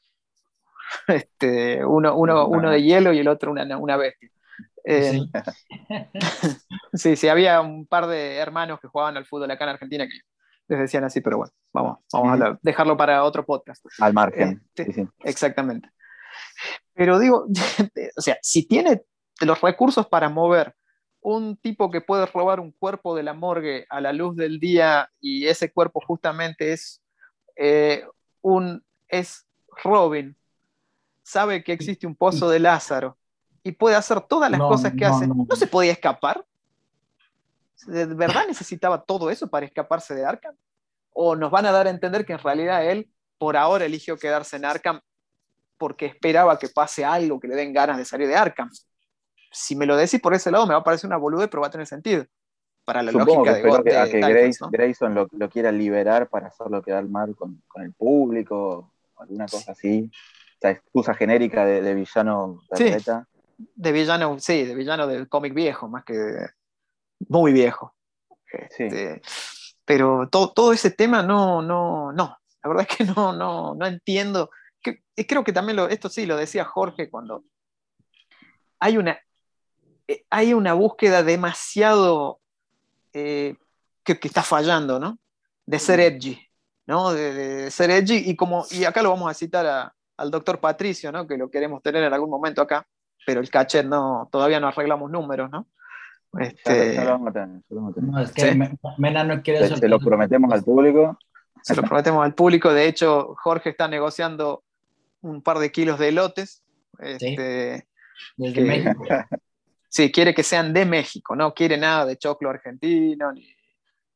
[1.09, 4.31] Este, uno, uno, uno de hielo y el otro una, una bestia.
[4.85, 5.31] sí.
[6.93, 10.21] sí, sí, había un par de hermanos que jugaban al fútbol acá en Argentina que
[10.69, 13.85] les decían así, pero bueno, vamos, vamos a dejarlo para otro podcast.
[14.01, 14.63] Al margen.
[14.75, 15.91] Este, exactamente.
[16.95, 17.47] Pero digo,
[18.17, 19.03] o sea, si tiene
[19.41, 20.75] los recursos para mover
[21.21, 25.11] un tipo que puede robar un cuerpo de la morgue a la luz del día
[25.21, 27.03] y ese cuerpo justamente es
[27.57, 28.07] eh,
[28.43, 29.47] un es
[29.83, 30.37] Robin,
[31.23, 33.17] sabe que existe un pozo de Lázaro
[33.63, 35.47] y puede hacer todas las cosas que hace, no.
[35.57, 36.45] se podía escapar?
[37.87, 40.55] ¿De verdad necesitaba todo eso para escaparse de Arkham?
[41.13, 44.57] ¿O nos van a dar a entender que en realidad él por ahora eligió quedarse
[44.57, 45.01] en Arkham
[45.79, 48.71] porque esperaba que pase algo que le den ganas de salir de Arkham?
[49.51, 51.69] Si me lo decís por ese lado me va a parecer una bolude, pero va
[51.69, 52.27] a tener sentido.
[52.85, 53.63] Para la lógica de,
[54.11, 54.21] que,
[54.71, 55.73] Grayson lo, lo, quiera
[56.31, 60.11] para hacerlo quedar mal con, el público, o alguna cosa así.
[60.59, 62.95] Esa excusa genérica de, villano sí,
[63.75, 66.15] de villano, sí, de villano del cómic viejo, más que
[67.29, 67.95] muy viejo.
[68.53, 69.21] Este,
[69.85, 72.39] pero todo, todo, ese tema no, no, no.
[72.63, 74.51] La verdad es que no, no, no entiendo.
[74.83, 77.45] Que, creo que también lo, esto sí lo decía Jorge cuando
[78.79, 79.19] hay una,
[80.09, 82.41] eh, hay una búsqueda demasiado
[83.15, 83.55] eh,
[84.03, 85.19] que, está fallando, ¿no?
[85.65, 86.03] De ser mm.
[86.03, 86.39] edgy,
[86.87, 87.13] ¿no?
[87.13, 91.27] De, ser edgy y como, y acá lo vamos a citar al doctor Patricio, ¿no?
[91.27, 92.87] Que lo queremos tener en algún momento acá,
[93.27, 95.67] pero el cachet no, todavía no arreglamos números, ¿no?
[96.41, 96.97] Este...
[97.71, 101.17] No, es que Mena no quiere Se, se lo prometemos al público.
[101.63, 102.73] Se lo prometemos al público.
[102.73, 104.65] De hecho, Jorge está negociando
[105.23, 106.63] un par de kilos de elotes.
[106.99, 107.87] Este,
[108.37, 109.05] Desde México.
[109.95, 113.33] Sí, quiere que sean de México, no quiere nada de choclo argentino,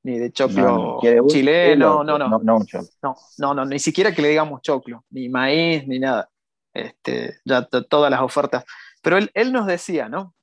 [0.03, 2.41] ni, de choclo chileno, no, no.
[2.43, 6.29] No, no, no, ni siquiera que le digamos choclo, ni maíz, ni nada.
[6.75, 8.65] Este, ya todas las ofertas.
[9.03, 10.35] Pero él, él nos decía, ¿no?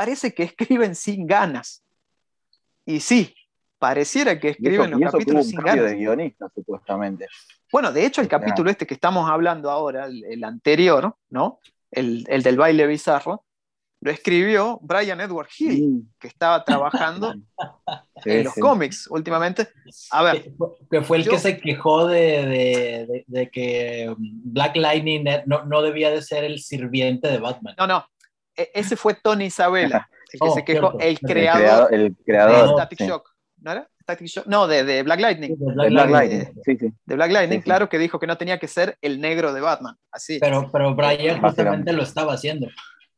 [0.00, 1.84] parece que escriben sin ganas.
[2.86, 3.34] Y sí,
[3.78, 5.90] pareciera que escriben los capítulos sin ganas.
[5.90, 7.26] de guionista, supuestamente.
[7.70, 11.60] Bueno, de hecho, el capítulo este que estamos hablando ahora, el, anterior, ¿no?
[11.90, 13.44] El, del baile bizarro,
[14.02, 17.34] lo escribió Brian Edward Hill, que estaba trabajando
[18.24, 19.68] en los cómics últimamente.
[20.10, 20.52] A ver.
[20.90, 26.44] Que fue el que se quejó de, que Black Lightning no, no, debía de ser
[26.44, 27.74] el sirviente de Batman.
[27.78, 28.06] No, no.
[28.56, 32.72] E, ese fue Tony Isabella, el que oh, se quejó, el creador, el creador, de
[32.72, 33.30] Static Shock.
[33.58, 33.90] ¿No era?
[34.02, 34.46] Static Shock?
[34.46, 35.56] No, de, Black Lightning.
[35.58, 36.92] De Black, Lightning, sí, sí.
[37.04, 39.96] De Black Lightning, claro, que dijo que no tenía que ser el negro de Batman.
[40.10, 40.38] Así.
[40.40, 42.66] Pero, pero Brian justamente lo estaba haciendo.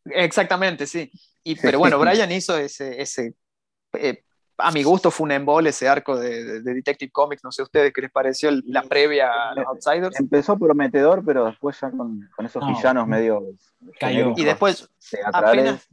[0.05, 1.11] Exactamente, sí.
[1.45, 3.35] Y, pero bueno, Brian hizo ese, ese
[3.95, 4.23] eh,
[4.59, 8.03] a mi gusto fue un embol ese arco de, Detective Comics, no sé ustedes qué
[8.03, 10.19] les pareció la previa a los Outsiders.
[10.19, 13.43] Empezó prometedor, pero después ya con, esos villanos medio...
[13.99, 14.35] Cayó.
[14.37, 14.89] Y después
[15.33, 15.89] apenas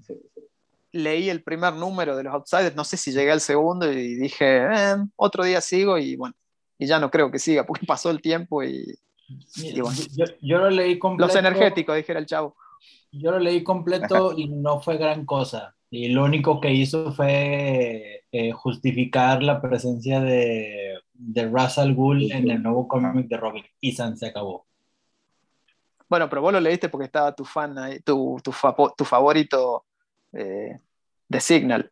[0.91, 4.57] leí el primer número de los Outsiders, no sé si llegué al segundo y dije,
[4.57, 6.35] eh, otro día sigo y bueno,
[6.77, 8.97] y ya no creo que siga porque pasó el tiempo y...
[10.41, 11.27] yo, lo leí completo.
[11.27, 12.55] Los energéticos, dijera el chavo.
[13.11, 15.75] Yo lo leí completo y no fue gran cosa.
[15.89, 22.49] Y lo único que hizo fue eh, justificar la presencia de, de Russell Gould en
[22.49, 23.65] el nuevo cómic de Robin.
[23.79, 24.67] Y San se acabó.
[26.07, 28.51] Bueno, pero vos lo leíste porque estaba tu fan, ahí, tu, tu,
[28.97, 29.85] tu favorito
[30.33, 30.79] eh,
[31.27, 31.89] de Signal.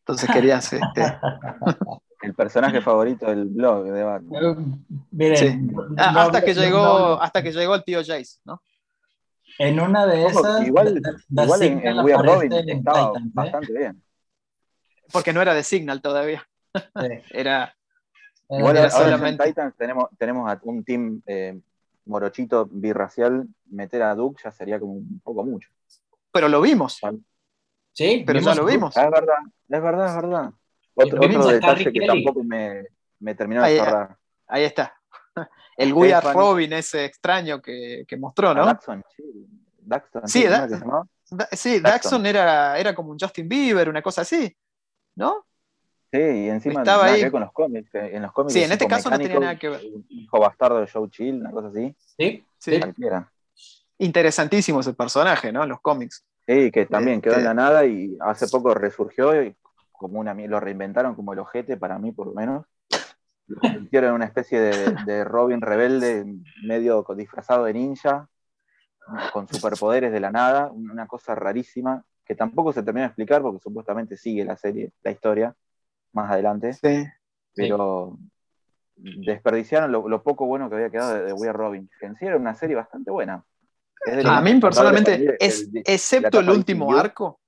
[0.00, 0.72] Entonces querías.
[0.72, 1.02] Este...
[2.22, 4.84] el personaje favorito del blog de Batman.
[5.10, 8.60] Miren, ah, hasta, que llegó, hasta que llegó el tío Jace, ¿no?
[9.58, 10.66] En una de esas.
[10.66, 13.22] igual, igual en, en We Are Robin estaba ¿eh?
[13.32, 14.02] bastante bien.
[15.12, 16.48] Porque no era de Signal todavía.
[17.30, 17.74] era.
[18.50, 19.42] Igual era solamente...
[19.44, 21.58] en Titans tenemos, tenemos a un team eh,
[22.06, 23.46] morochito birracial.
[23.66, 25.68] Meter a Duke ya sería como un poco mucho.
[26.32, 27.00] Pero lo vimos.
[27.92, 28.96] Sí, pero ya lo vimos.
[28.96, 30.52] es verdad, es verdad, es verdad.
[30.94, 32.86] Otro, otro detalle que tampoco me,
[33.18, 34.16] me terminó de cerrar.
[34.46, 34.97] Ahí está.
[35.76, 38.64] El We Are Robin ese extraño que, que mostró, ¿no?
[38.66, 39.22] Daxon, sí.
[39.80, 40.44] Daxon, sí,
[41.52, 44.54] sí, Daxon era, era como un Justin Bieber, una cosa así,
[45.14, 45.46] ¿no?
[46.10, 47.90] Sí, y encima estaba ahí con los cómics.
[47.94, 49.82] En los cómics sí, en este caso no tenía nada que ver.
[50.08, 51.94] Hijo bastardo de Joe Chill, una cosa así.
[52.16, 52.80] Sí, sí.
[53.98, 55.62] Interesantísimo ese personaje, ¿no?
[55.62, 56.24] En los cómics.
[56.46, 59.54] Sí, que también quedó en la nada y hace poco resurgió y
[59.92, 62.64] como una lo reinventaron como el ojete para mí por lo menos.
[63.60, 66.24] Lo convirtieron en una especie de, Robin rebelde,
[66.62, 68.28] medio disfrazado de ninja,
[69.32, 73.62] con superpoderes de la nada, una cosa rarísima que tampoco se termina de explicar porque
[73.62, 75.56] supuestamente sigue la serie, la historia,
[76.12, 76.74] más adelante.
[76.74, 77.06] Sí.
[77.54, 78.18] Pero
[78.96, 82.26] desperdiciaron lo, poco bueno que había quedado de, de We Are Robin, que en sí
[82.26, 83.42] era una serie bastante buena.
[84.26, 87.40] A mí personalmente, es, excepto el último arco,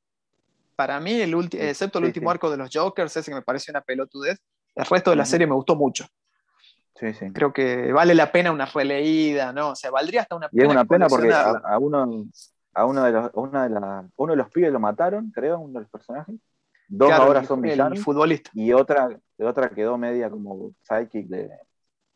[0.76, 3.82] para mí, el excepto el último arco de los Jokers, ese que me parece una
[3.82, 4.40] pelotudez,
[4.80, 6.06] el resto de la serie me gustó mucho.
[6.94, 7.32] Sí, sí.
[7.32, 9.70] Creo que vale la pena una releída, ¿no?
[9.70, 10.62] O sea, valdría hasta una pena.
[10.62, 12.26] Y es una pena porque a, uno,
[12.74, 15.74] a uno, de los, una de la, uno de los pibes lo mataron, creo, uno
[15.74, 16.34] de los personajes.
[16.88, 18.00] Dos ahora son villanos.
[18.00, 18.50] futbolista.
[18.52, 21.50] Y otra, otra quedó media como psychic de,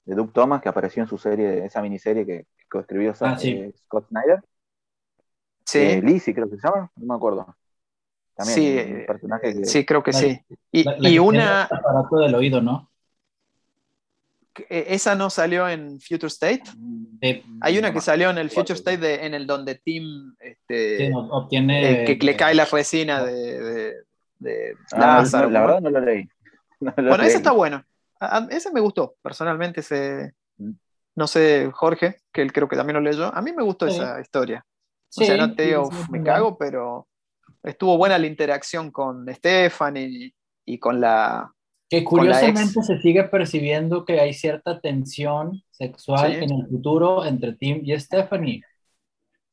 [0.05, 4.09] de Duke Thomas, que apareció en su serie, esa miniserie que, que escribió ah, Scott
[4.09, 4.43] Snyder.
[5.65, 5.79] Sí.
[5.79, 7.57] Eh, Lizzie, creo que se llama, no me acuerdo.
[8.35, 9.65] También sí, un personaje que...
[9.65, 10.41] sí, creo que sí.
[10.73, 11.65] Y, y una.
[11.65, 12.91] aparato del oído, ¿no?
[14.69, 16.63] E, ¿Esa no salió en Future State?
[17.61, 22.03] Hay una que salió en el Future State de, en el donde Tim este, obtiene.
[22.03, 23.95] Eh, que le cae la resina de.
[24.39, 26.29] de, ah, la verdad no lo leí.
[26.81, 27.85] bueno, ese está bueno
[28.51, 29.81] ese me gustó, personalmente.
[29.81, 30.71] Ese, mm.
[31.17, 33.35] no sé, Jorge, que él creo que también lo leyó.
[33.35, 34.65] A mí me gustó esa historia.
[35.17, 37.07] o sea, no te digo, me cago, pero
[37.65, 41.53] estuvo buena la interacción con Stephanie y, con la.
[41.89, 47.83] Que curiosamente se sigue percibiendo que hay cierta tensión sexual en el futuro entre Tim
[47.85, 48.63] y Stephanie.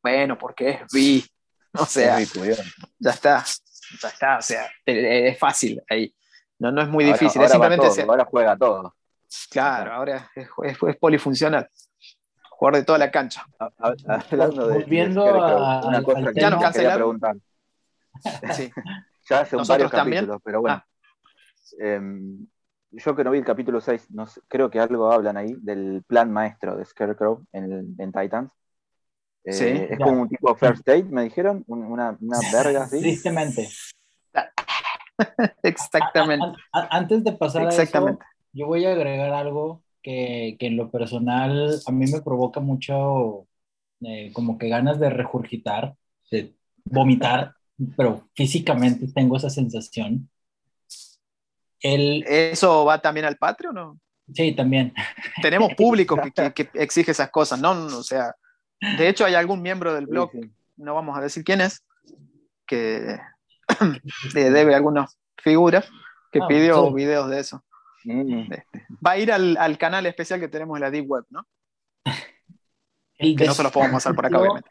[0.02, 1.26] Bueno, porque es Vi.
[1.74, 3.45] O sea, ya está,
[4.02, 6.13] ya está, o sea, es fácil ahí.
[6.60, 8.93] No, no es muy difícil, ahora, simplemente ahora juega todo.
[9.50, 11.69] Claro, ahora es, es, polifuncional.
[12.50, 13.45] Jugar de toda la cancha.
[13.58, 17.36] Hablando de, Volviendo a, una cosa que ya nos quería preguntar.
[18.56, 18.72] Sí.
[19.30, 20.76] ya hace un varios capítulos, pero bueno.
[20.78, 20.86] Ah.
[21.80, 22.48] Em,
[22.92, 26.32] yo que no vi el capítulo 6, no creo que algo hablan ahí del plan
[26.32, 28.52] maestro de Scarecrow en, en Titans.
[29.44, 33.00] Eh, sí, es como un tipo first date, me dijeron, una, una verga así.
[33.00, 33.70] Tristemente.
[35.64, 36.58] Exactamente.
[36.72, 38.18] antes de pasar a eso,
[38.54, 43.48] yo voy a agregar algo que, que, en lo personal a mí me provoca mucho
[44.02, 45.96] eh, como que ganas de regurgitar,
[46.32, 46.56] de
[46.86, 47.54] vomitar,
[47.96, 50.30] pero físicamente tengo esa sensación.
[51.80, 52.24] El...
[52.28, 54.00] ¿Eso va también al Patreon o no?
[54.34, 54.94] Sí, también.
[55.41, 57.72] Tenemos público que, que, exige esas cosas, ¿no?
[57.72, 58.36] O sea,
[58.98, 60.32] de hecho hay algún miembro del blog,
[60.78, 61.84] no vamos a decir quién es,
[62.65, 63.20] que
[64.34, 65.89] debe algunas figuras
[66.32, 67.64] que ah, pidió videos de eso.
[68.03, 68.51] Mm.
[68.51, 68.66] Este,
[69.06, 71.45] va a ir al, canal especial que tenemos en la Deep Web, ¿no?
[73.18, 74.70] que no se los podemos pasar por acá, obviamente.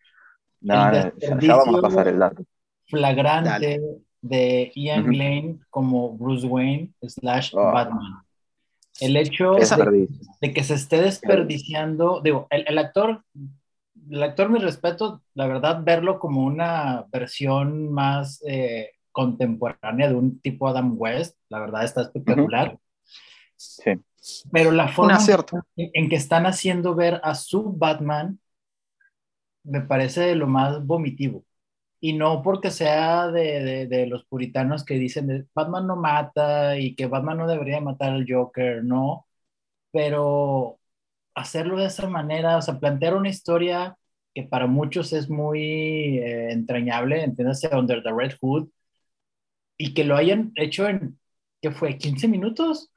[0.61, 0.93] No,
[1.41, 2.45] ya, vamos a pasar el dato.
[2.91, 3.81] Flagrante
[4.21, 7.73] de Ian Lane como Bruce Wayne slash oh.
[7.73, 8.23] Batman.
[9.01, 9.55] El hecho
[10.41, 13.25] de, que se esté desperdiciando, digo, el, actor,
[14.11, 20.39] el actor, mi respeto, la verdad, verlo como una versión más eh, contemporánea de un
[20.41, 22.79] tipo Adam West, la verdad está espectacular.
[23.57, 23.93] Sí.
[24.53, 25.19] Pero la forma
[25.77, 28.39] en, que están haciendo ver a su Batman
[29.65, 31.45] me parece lo más vomitivo.
[32.01, 37.07] Y no porque sea de, de, los puritanos que dicen Batman no mata y que
[37.07, 39.27] Batman no debería matar al Joker, no.
[39.93, 40.81] Pero
[41.35, 43.97] hacerlo de esa manera, o sea, plantear una historia
[44.35, 48.69] que para muchos es muy eh, entrañable, entiéndase, Under the Red Hood,
[49.79, 51.19] y que lo hayan hecho en
[51.61, 51.99] ¿qué fue?
[51.99, 52.90] ¿15 minutos?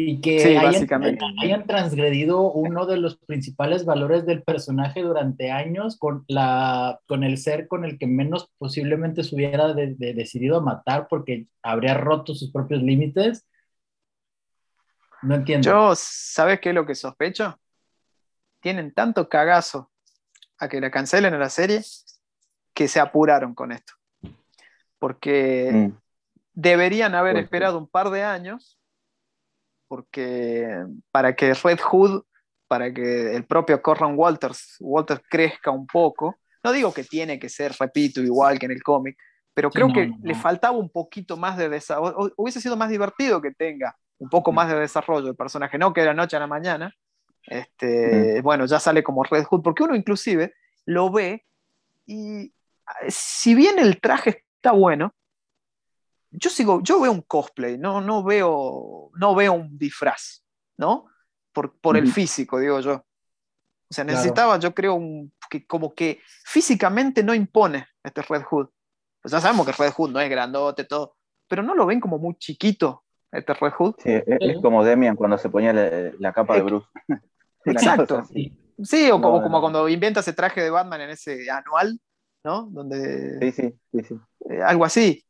[0.00, 7.00] Y que hayan, transgredido uno de los principales valores del personaje durante años con, la,
[7.08, 12.32] con el ser con el que menos posiblemente se hubiera decidido matar porque habría roto
[12.36, 13.44] sus propios límites.
[15.22, 15.68] No entiendo.
[15.68, 17.58] Yo, ¿sabes qué es lo que sospecho?
[18.60, 19.90] Tienen tanto cagazo
[20.58, 21.82] a que la cancelen a la serie
[22.72, 23.94] que se apuraron con esto.
[25.00, 25.92] Porque mm.
[26.52, 28.77] deberían haber esperado un par de años
[29.88, 32.22] porque para que Red Hood,
[32.68, 37.48] para que el propio Corran Walters, Walters crezca un poco, no digo que tiene que
[37.48, 39.16] ser, repito, igual que en el cómic,
[39.54, 43.52] pero creo que le faltaba un poquito más de desarrollo, hubiese sido más divertido que
[43.52, 46.46] tenga un poco más de desarrollo el personaje, no que de la noche a la
[46.46, 46.94] mañana,
[47.44, 51.44] este, bueno, ya sale como Red Hood, porque uno inclusive lo ve
[52.06, 52.52] y
[53.08, 55.14] si bien el traje está bueno,
[56.38, 60.44] yo sigo, yo veo un cosplay, no, no, veo, no veo un disfraz,
[60.76, 61.06] ¿no?
[61.52, 62.94] Por, por el físico, digo yo.
[62.94, 68.68] O sea, necesitaba, yo creo, un, que como que físicamente no impone este Red Hood.
[69.22, 71.16] Pues ya sabemos que Red Hood no es grandote, todo,
[71.48, 73.94] pero no lo ven como muy chiquito este Red Hood.
[73.98, 76.86] Sí, es, como Demian cuando se ponía la, capa de Bruce.
[77.64, 78.22] Exacto.
[78.82, 81.98] Sí, o como, como cuando inventa ese traje de Batman en ese anual,
[82.44, 82.68] ¿no?
[82.70, 84.14] Donde, sí, sí, sí, sí.
[84.50, 85.24] Eh, algo así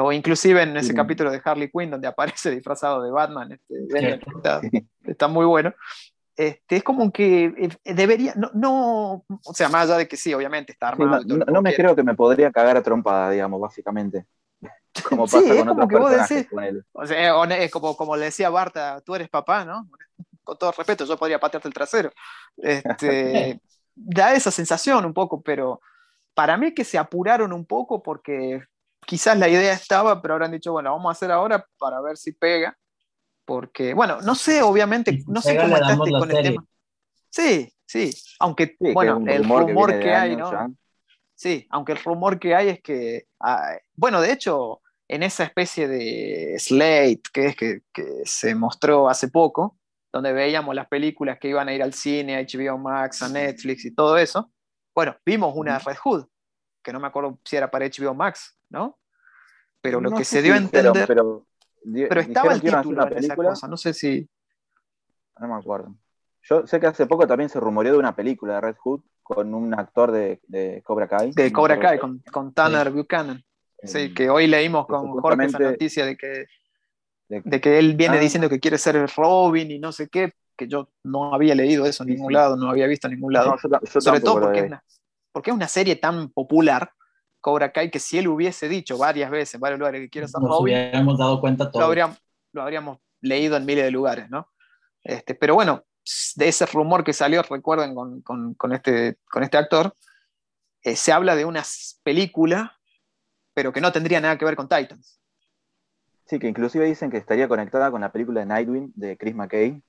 [0.00, 4.20] o inclusive en ese capítulo de Harley Quinn donde aparece disfrazado de Batman, este,
[5.04, 5.74] está, muy bueno.
[6.34, 7.44] Este, es como que
[7.84, 11.22] eh, debería, no, no, o sea, más allá de que sí, obviamente está armado.
[11.24, 14.24] no, me creo que me podría cagar a trompada, digamos, básicamente.
[15.08, 16.84] Como pasa con otros personajes con él.
[16.92, 19.88] O sea, es como, como le decía Barta, tú eres papá, ¿no?
[20.44, 22.10] Con todo respeto, yo podría patearte el trasero.
[22.56, 23.60] Este,
[23.94, 25.80] da esa sensación un poco, pero
[26.34, 28.60] para mí que se apuraron un poco porque
[29.06, 32.16] quizás la idea estaba, pero ahora han dicho, bueno, vamos a hacer ahora para ver
[32.16, 32.76] si pega.
[33.44, 36.64] Porque, bueno, no sé, obviamente, no sé cómo estás con el tema.
[37.28, 40.74] Sí, sí, aunque, bueno, el rumor que, hay, ¿no?
[41.34, 45.88] Sí, aunque el rumor que hay es que, ah, bueno, de hecho, en esa especie
[45.88, 47.82] de Slate que es que,
[48.24, 49.76] se mostró hace poco,
[50.12, 53.84] donde veíamos las películas que iban a ir al cine, a HBO Max, a Netflix
[53.84, 54.52] y todo eso,
[54.94, 56.26] bueno, vimos una Red Hood,
[56.82, 58.98] que no me acuerdo si era para HBO Max, ¿no?
[59.80, 61.06] Pero lo que se dio a entender.
[61.06, 61.46] Pero,
[62.08, 64.28] pero, estaba el título en esa cosa, no sé si.
[65.38, 65.94] No me acuerdo.
[66.42, 69.54] Yo sé que hace poco también se rumoreó de una película de Red Hood con
[69.54, 71.32] un actor de, de Cobra Kai.
[71.32, 73.44] De Cobra Kai, con, con, Tanner Buchanan.
[73.84, 76.46] Sí, que hoy leímos con Jorge esa noticia de que,
[77.28, 78.20] de, que él viene ah.
[78.20, 82.04] diciendo que quiere ser Robin y no sé qué, que yo no había leído eso
[82.04, 83.56] en ningún lado, no había visto en ningún lado.
[83.84, 84.84] Sobre todo porque es, una,
[85.32, 86.92] porque es una serie tan popular
[87.42, 90.40] Cobra Kai que si él hubiese dicho varias veces en varios lugares que quiere ser
[90.40, 91.80] Nos Robin, hubiéramos dado cuenta todo.
[91.80, 92.16] Lo habríamos,
[92.52, 94.48] lo habríamos leído en miles de lugares, ¿no?
[95.02, 95.82] Este, pero bueno,
[96.36, 99.94] de ese rumor que salió, recuerden, con, con, con este, con este actor,
[100.82, 101.62] eh, se habla de una
[102.02, 102.78] película,
[103.54, 105.20] pero que no tendría nada que ver con Titans.
[106.26, 109.82] Sí, que inclusive dicen que estaría conectada con la película de Nightwing de Chris McKay,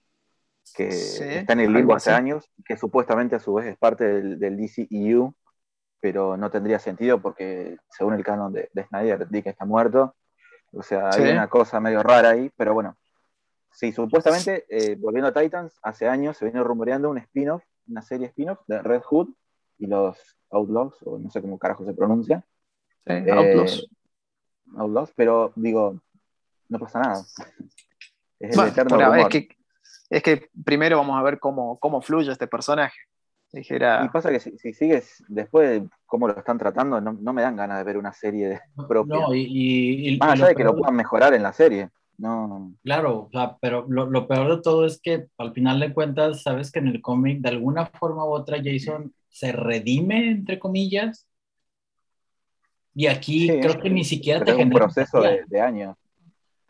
[0.75, 4.39] que está en el limbo hace años, que supuestamente a su vez es parte del,
[4.39, 5.35] del DCEU,
[6.03, 10.13] pero no tendría sentido porque según el canon de, Snyder, Dick está muerto.
[10.73, 12.97] O sea, hay una cosa medio rara ahí, pero bueno.
[13.71, 18.27] Sí, supuestamente, eh, volviendo a Titans, hace años se viene rumoreando un spin-off, una serie
[18.27, 19.29] spin-off de Red Hood
[19.77, 20.17] y los
[20.49, 22.43] Outlaws, o no sé cómo carajo se pronuncia.
[23.07, 23.79] Sí, Outlaws.
[23.79, 26.01] Eh, Outlaws, pero digo,
[26.67, 27.25] no pasa nada.
[28.41, 29.19] Es el eterno rumor.
[29.19, 29.47] Es que,
[30.09, 32.97] es que primero vamos a ver cómo, cómo fluye este personaje.
[33.55, 37.77] Y pasa que si, sigues después de cómo lo están tratando, no, me dan ganas
[37.77, 39.19] de ver una serie propia.
[39.19, 41.89] No, y, Más allá de que lo puedan mejorar en la serie.
[42.17, 42.73] No.
[42.83, 43.29] Claro,
[43.61, 47.01] pero lo, peor de todo es que al final de cuentas, sabes que en el
[47.01, 51.27] cómic, de alguna forma u otra, Jason se redime, entre comillas.
[52.95, 54.85] Y aquí creo que ni siquiera te genera.
[54.85, 55.95] un proceso de, años.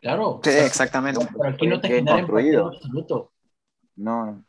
[0.00, 0.40] Claro.
[0.42, 1.26] Sí, exactamente.
[1.32, 3.32] Pero aquí no te genera en absoluto.
[3.96, 4.44] No,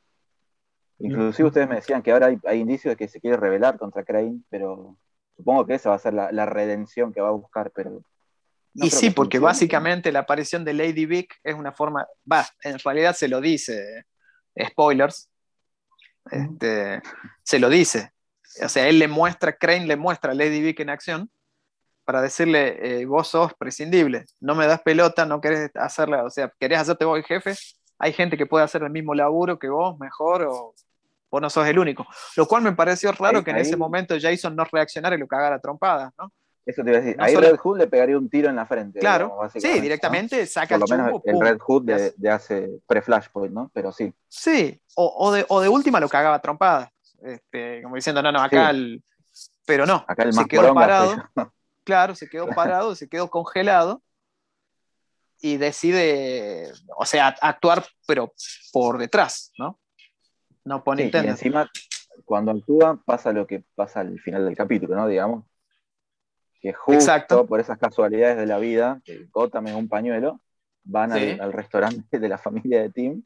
[1.00, 4.40] Inclusive ustedes me decían que ahora hay, indicios de que se quiere rebelar contra Crane,
[4.50, 4.98] pero
[5.36, 8.02] supongo que esa va a ser la, redención que va a buscar, pero...
[8.74, 13.14] y sí, porque básicamente la aparición de Lady Vic es una forma, va, en realidad
[13.14, 14.06] se lo dice,
[14.70, 15.30] spoilers,
[16.32, 17.02] este,
[17.44, 18.12] se lo dice.
[18.64, 21.30] O sea, él le muestra, Crane le muestra a Lady Vic en acción
[22.06, 26.54] para decirle, eh, vos sos prescindible, no me das pelota, no querés hacerla, o sea,
[26.60, 27.56] querés hacerte vos el jefe,
[28.00, 30.74] hay gente que puede hacer el mismo laburo que vos, mejor, o
[31.30, 32.06] vos no sos el único.
[32.36, 35.60] Lo cual me pareció raro que en ese momento Jason no reaccionara y lo cagara
[35.60, 36.32] trompadas, ¿no?
[36.66, 37.16] Eso te iba a decir.
[37.20, 39.00] Ahí Red Hood le pegaría un tiro en la frente.
[39.00, 43.70] Claro, sí, directamente saca Por lo menos el Red Hood de, hace pre-Flashpoint, ¿no?
[43.72, 44.12] Pero sí.
[44.28, 46.92] Sí, o, de, o de última lo cagaba trompada.
[47.22, 49.04] Este, como diciendo, no, no, acá el.
[49.66, 51.16] Pero no, acá el se quedó parado.
[51.84, 54.02] Claro, se quedó parado, se quedó congelado
[55.46, 58.34] y decide, o sea, actuar, pero
[58.74, 59.80] por detrás, ¿no?
[60.64, 61.70] No pone sí, y encima,
[62.26, 65.08] cuando actúa, pasa lo que pasa al final del capítulo, ¿no?
[65.08, 65.46] Digamos,
[66.60, 70.42] que justo por esas casualidades de la vida, que Gotham es un pañuelo,
[70.84, 73.24] van al, restaurante de la familia de Tim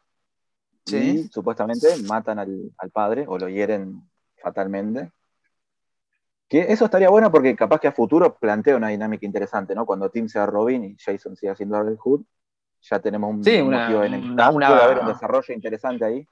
[0.87, 4.01] y supuestamente matan al, padre o lo hieren
[4.43, 5.09] fatalmente.
[6.49, 9.85] Que eso estaría bueno porque capaz que a futuro plantea una dinámica interesante, ¿no?
[9.85, 12.21] Cuando Tim sea Robin y Jason siga siendo Red Hood,
[12.81, 16.27] ya tenemos un, sí, motivo en el una, puede haber un desarrollo interesante ahí.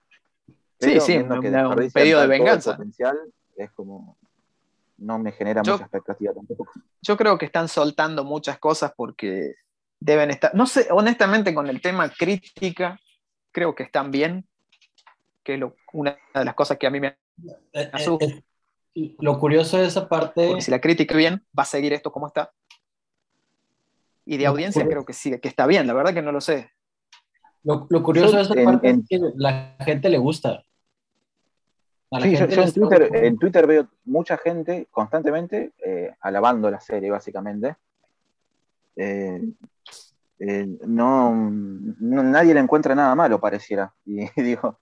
[0.80, 2.72] sí, sí, un pedido de venganza.
[2.76, 3.18] Potencial,
[3.55, 4.18] es como
[4.97, 6.68] no me genera mucha expectativa tampoco.
[7.01, 9.55] Yo creo que están soltando muchas cosas porque
[9.99, 12.99] deben estar, no sé, honestamente con el tema crítica,
[13.51, 14.47] creo que están bien,
[15.43, 15.61] que es
[15.93, 17.18] una de las cosas que a mí me
[17.74, 18.26] eh, asusta.
[19.20, 20.48] Lo curioso de esa parte...
[20.48, 22.52] Porque si la crítica bien, va a seguir esto como está.
[24.26, 26.72] Y de audiencia creo que sí, que está bien, la verdad que no lo sé.
[27.64, 30.64] Lo, curioso de esa parte es que la gente le gusta.
[32.22, 37.76] Sí, yo, en, Twitter, en, Twitter, veo mucha gente constantemente eh, alabando la serie, básicamente.
[38.95, 39.41] Eh,
[40.39, 41.34] eh, no,
[42.00, 43.93] nadie le encuentra nada malo, pareciera.
[44.06, 44.80] Y digo,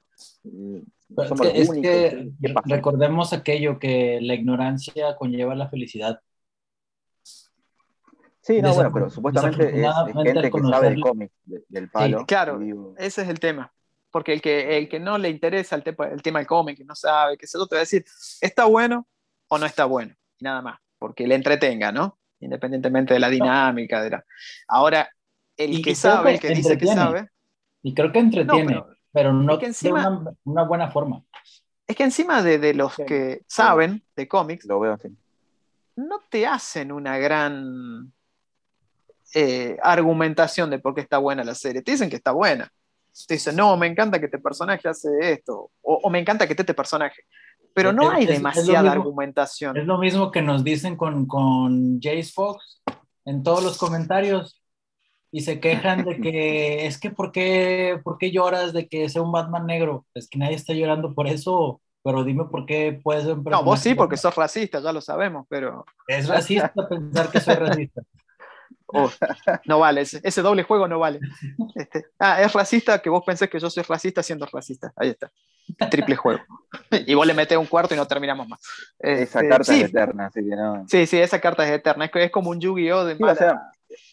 [1.27, 2.31] somos es que
[2.65, 6.19] recordemos aquello que la ignorancia conlleva la felicidad.
[8.41, 11.33] Sí, no, bueno, pero supuestamente es, gente que sabe de cómics,
[11.67, 12.25] del palo.
[12.27, 12.59] claro,
[12.97, 13.71] ese es el tema
[14.15, 16.95] porque el que, el que no le interesa el, el tema del cómic, que no
[16.95, 18.05] sabe, que se lo te va a decir,
[18.39, 19.05] ¿está bueno
[19.49, 20.15] o no está bueno?
[20.39, 22.17] Y nada más, porque le entretenga, ¿no?
[22.39, 24.01] Independientemente de la dinámica.
[24.01, 24.25] De la...
[24.69, 25.09] Ahora,
[25.57, 27.27] el que sabe, el que dice que sabe.
[27.83, 28.81] Y creo que entretiene,
[29.15, 29.73] pero no de
[30.43, 31.23] una, buena forma.
[31.87, 35.07] Es que encima de, de los que saben de cómics, lo veo así.
[35.95, 38.11] no te hacen una gran
[39.33, 41.81] eh, argumentación de por qué está buena la serie.
[41.81, 42.71] Te dicen que está buena
[43.27, 46.63] te dice, no, me encanta que este personaje hace esto, o, me encanta que esté
[46.63, 47.23] este personaje.
[47.73, 49.75] Pero no hay demasiada argumentación.
[49.77, 52.81] Es lo mismo que nos dicen con, con Jace Fox
[53.25, 54.61] en todos los comentarios
[55.35, 59.21] y se quejan de que es que ¿por qué, ¿por qué lloras de que sea
[59.21, 60.05] un Batman negro?
[60.13, 63.61] Es que nadie está llorando por eso, pero dime por qué puedes ser un No,
[63.61, 65.83] vos sí, porque sos racista, ya lo sabemos, pero...
[66.07, 68.01] Es racista pensar que soy racista.
[68.87, 69.09] Oh,
[69.65, 71.19] no vale, ese, doble juego no vale.
[71.73, 74.93] Este, ah, es racista que vos pensés que yo soy racista siendo racista.
[74.95, 75.31] Ahí está.
[75.89, 76.41] Triple juego.
[76.91, 78.61] Y vos le metés un cuarto y no terminamos más.
[78.99, 80.85] esa este, carta es eterna, así que no.
[80.87, 82.05] Sí, sí, esa carta es eterna.
[82.05, 83.05] Es, es como un Yu-Gi-Oh!
[83.05, 83.71] de mala,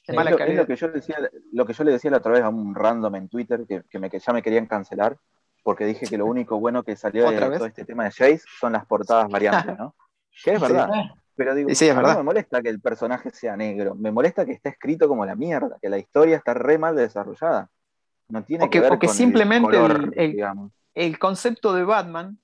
[0.08, 1.16] lo, que yo decía,
[1.52, 3.98] lo que yo le decía la otra vez a un random en Twitter que, que,
[3.98, 5.16] me, que ya me querían cancelar
[5.62, 8.72] porque dije que lo único bueno que salió de todo este tema de Jace son
[8.72, 9.94] las portadas variantes, ¿no?
[10.44, 10.88] Que es verdad.
[11.34, 15.08] Pero digo, no me molesta que el personaje sea negro, me molesta que esté escrito
[15.08, 17.70] como la mierda, que la historia está re mal desarrollada.
[18.28, 19.76] No tiene que, ver con simplemente
[20.16, 22.38] el, el, concepto de Batman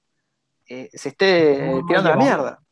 [0.66, 2.62] eh, se esté tirando a la mierda.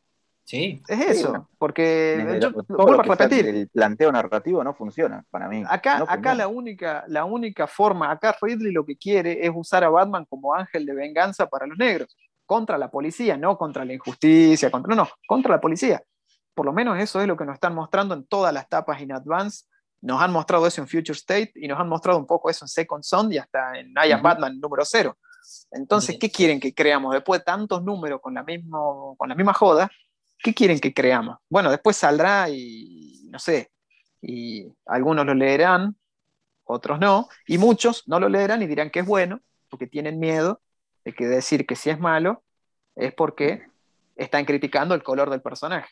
[0.47, 0.81] Sí.
[0.87, 3.45] Es eso, porque yo, vuelvo a repetir.
[3.47, 5.61] El planteo narrativo no funciona para mí.
[5.67, 9.89] Acá, acá la, única, la única forma, acá Ridley lo que quiere es usar a
[9.89, 14.71] Batman como ángel de venganza para los negros contra la policía, no contra la injusticia,
[14.71, 16.01] contra, no, no, contra la policía.
[16.55, 19.11] Por lo menos eso es lo que nos están mostrando en todas las tapas in
[19.11, 19.65] advance.
[19.99, 22.69] Nos han mostrado eso en Future State y nos han mostrado un poco eso en
[22.69, 25.17] Second Son y hasta en I Am Batman número cero.
[25.71, 27.13] Entonces, ¿qué quieren que creamos?
[27.13, 29.91] Después de tantos números con la, mismo, con la misma joda,
[30.39, 31.37] ¿qué quieren que creamos?
[31.49, 33.71] Bueno, después saldrá y no sé,
[34.21, 35.95] y algunos lo leerán,
[36.63, 40.61] otros no, y muchos no lo leerán y dirán que es bueno, porque tienen miedo
[41.05, 42.43] de que decir que si es malo
[42.95, 43.63] es porque
[44.15, 45.89] están criticando el color del personaje.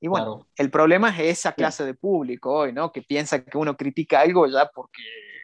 [0.00, 2.90] Y bueno, el problema es esa clase de público hoy, ¿no?
[2.90, 5.02] Que piensa que uno critica algo ya porque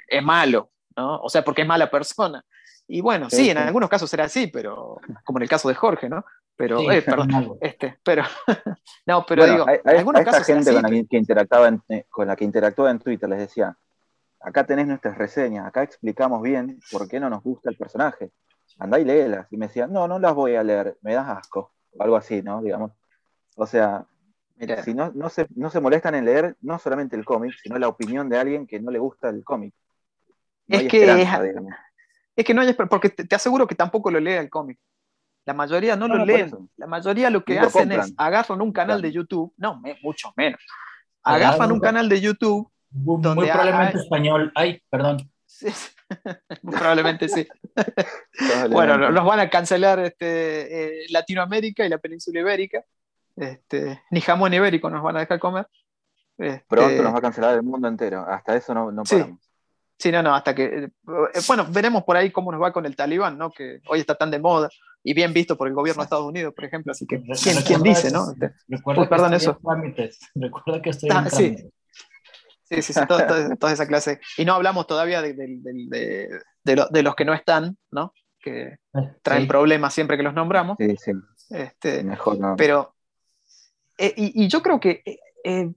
[0.08, 1.20] es malo, ¿no?
[1.20, 2.42] O sea, porque es mala persona.
[2.88, 6.08] Y bueno, sí, en algunos casos será así, pero como en el caso de Jorge,
[6.08, 6.24] ¿no?
[6.56, 8.22] Pero, eh, perdón, este, pero,
[9.06, 12.36] no, pero digo, hay, algunos casos gente con, la que interactuaba en, eh, con la
[12.36, 13.76] que interactuaba en Twitter les decía,
[14.40, 18.32] acá tenés nuestras reseñas, acá explicamos bien por qué no nos gusta el personaje
[18.78, 19.46] andá y léelas.
[19.50, 21.72] Y me decían, no, no las voy a leer, me das asco.
[21.92, 22.62] O algo así, ¿no?
[22.62, 22.92] Digamos.
[23.56, 24.06] O sea,
[24.56, 24.82] Mira.
[24.82, 27.88] si no, no, se, no se molestan en leer no solamente el cómic, sino la
[27.88, 29.74] opinión de alguien que no le gusta el cómic.
[30.68, 34.78] es, que, es, que no hay porque te, aseguro que tampoco lo lee el cómic.
[35.46, 36.50] La mayoría no, lo leen.
[36.76, 40.60] La mayoría lo que hacen es agarran un canal de YouTube, no, mucho menos.
[41.22, 42.68] agafan un canal de YouTube.
[42.90, 44.52] Muy, probablemente español.
[44.56, 45.30] Ay, perdón.
[46.62, 47.46] probablemente sí.
[48.70, 52.84] bueno, nos van a cancelar este, eh, Latinoamérica y la península ibérica.
[53.36, 55.68] Este, ni jamón ibérico nos van a dejar comer.
[56.38, 58.26] Este, Pronto nos va a cancelar el mundo entero.
[58.28, 59.40] Hasta eso no, no paramos.
[59.40, 59.48] Sí.
[60.04, 60.64] No, no, hasta que.
[60.64, 60.88] Eh,
[61.46, 63.50] bueno, veremos por ahí cómo nos va con el talibán, ¿no?
[63.50, 64.68] Que hoy está tan de moda
[65.02, 66.92] y bien visto por el gobierno de Estados Unidos, por ejemplo.
[66.92, 67.22] Así que,
[67.64, 68.26] ¿quién, dice, no?
[68.68, 69.58] Recuerda perdón, eso.
[70.34, 71.56] Recuerda que estoy en sí.
[72.68, 73.00] Sí, sí, sí,
[73.58, 74.20] toda, esa clase.
[74.36, 78.12] Y no hablamos todavía de, de, de, los que no están, ¿no?
[78.40, 78.78] Que
[79.22, 80.76] traen problemas siempre que los nombramos.
[80.78, 81.12] Sí, sí.
[81.50, 82.54] Este, Mejor no.
[82.56, 82.94] Pero,
[83.98, 85.72] eh, y, yo creo que eh, eh,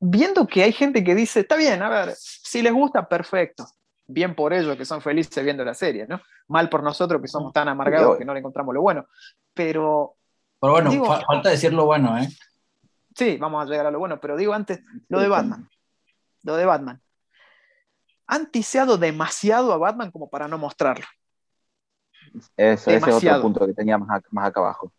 [0.00, 3.66] viendo que hay gente que dice, está bien, a ver, si les gusta, perfecto.
[4.06, 6.20] Bien por ellos que son felices viendo la serie, ¿no?
[6.48, 9.06] Mal por nosotros que somos tan amargados que no le encontramos lo bueno.
[9.54, 10.16] Pero.
[10.60, 12.28] Pero bueno, falta decir lo bueno, ¿eh?
[13.16, 15.68] Sí, vamos a llegar a lo bueno, pero digo antes, lo de Batman
[16.44, 17.00] lo de Batman.
[18.26, 21.06] Han tiseado demasiado a Batman como para no mostrarlo.
[22.56, 24.92] Eso, ese es otro punto que tenía más, acá abajo.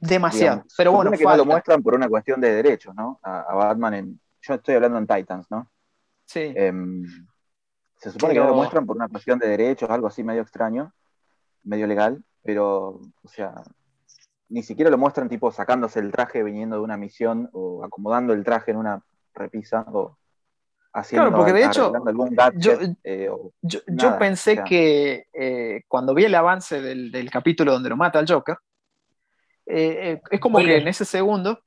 [0.00, 0.64] Demasiado.
[0.76, 3.18] pero bueno, que no lo muestran por una cuestión de derechos, ¿no?
[3.22, 4.20] A, Batman en.
[4.40, 5.70] Yo estoy hablando en Titans, ¿no?
[6.24, 6.52] Sí.
[6.54, 7.04] Em,
[7.96, 10.92] se supone que no lo muestran por una cuestión de derechos, algo así medio extraño,
[11.64, 13.62] medio legal, pero, o sea,
[14.48, 18.44] ni siquiera lo muestran tipo sacándose el traje viniendo de una misión o acomodando el
[18.44, 19.02] traje en una
[19.34, 20.16] repisa o
[21.10, 21.92] claro, porque de hecho,
[22.56, 22.72] yo,
[23.04, 23.30] eh,
[23.62, 28.56] yo, pensé que eh, cuando vi el avance del, capítulo donde lo mata el Joker,
[29.68, 31.60] eh, es como que en ese segundo,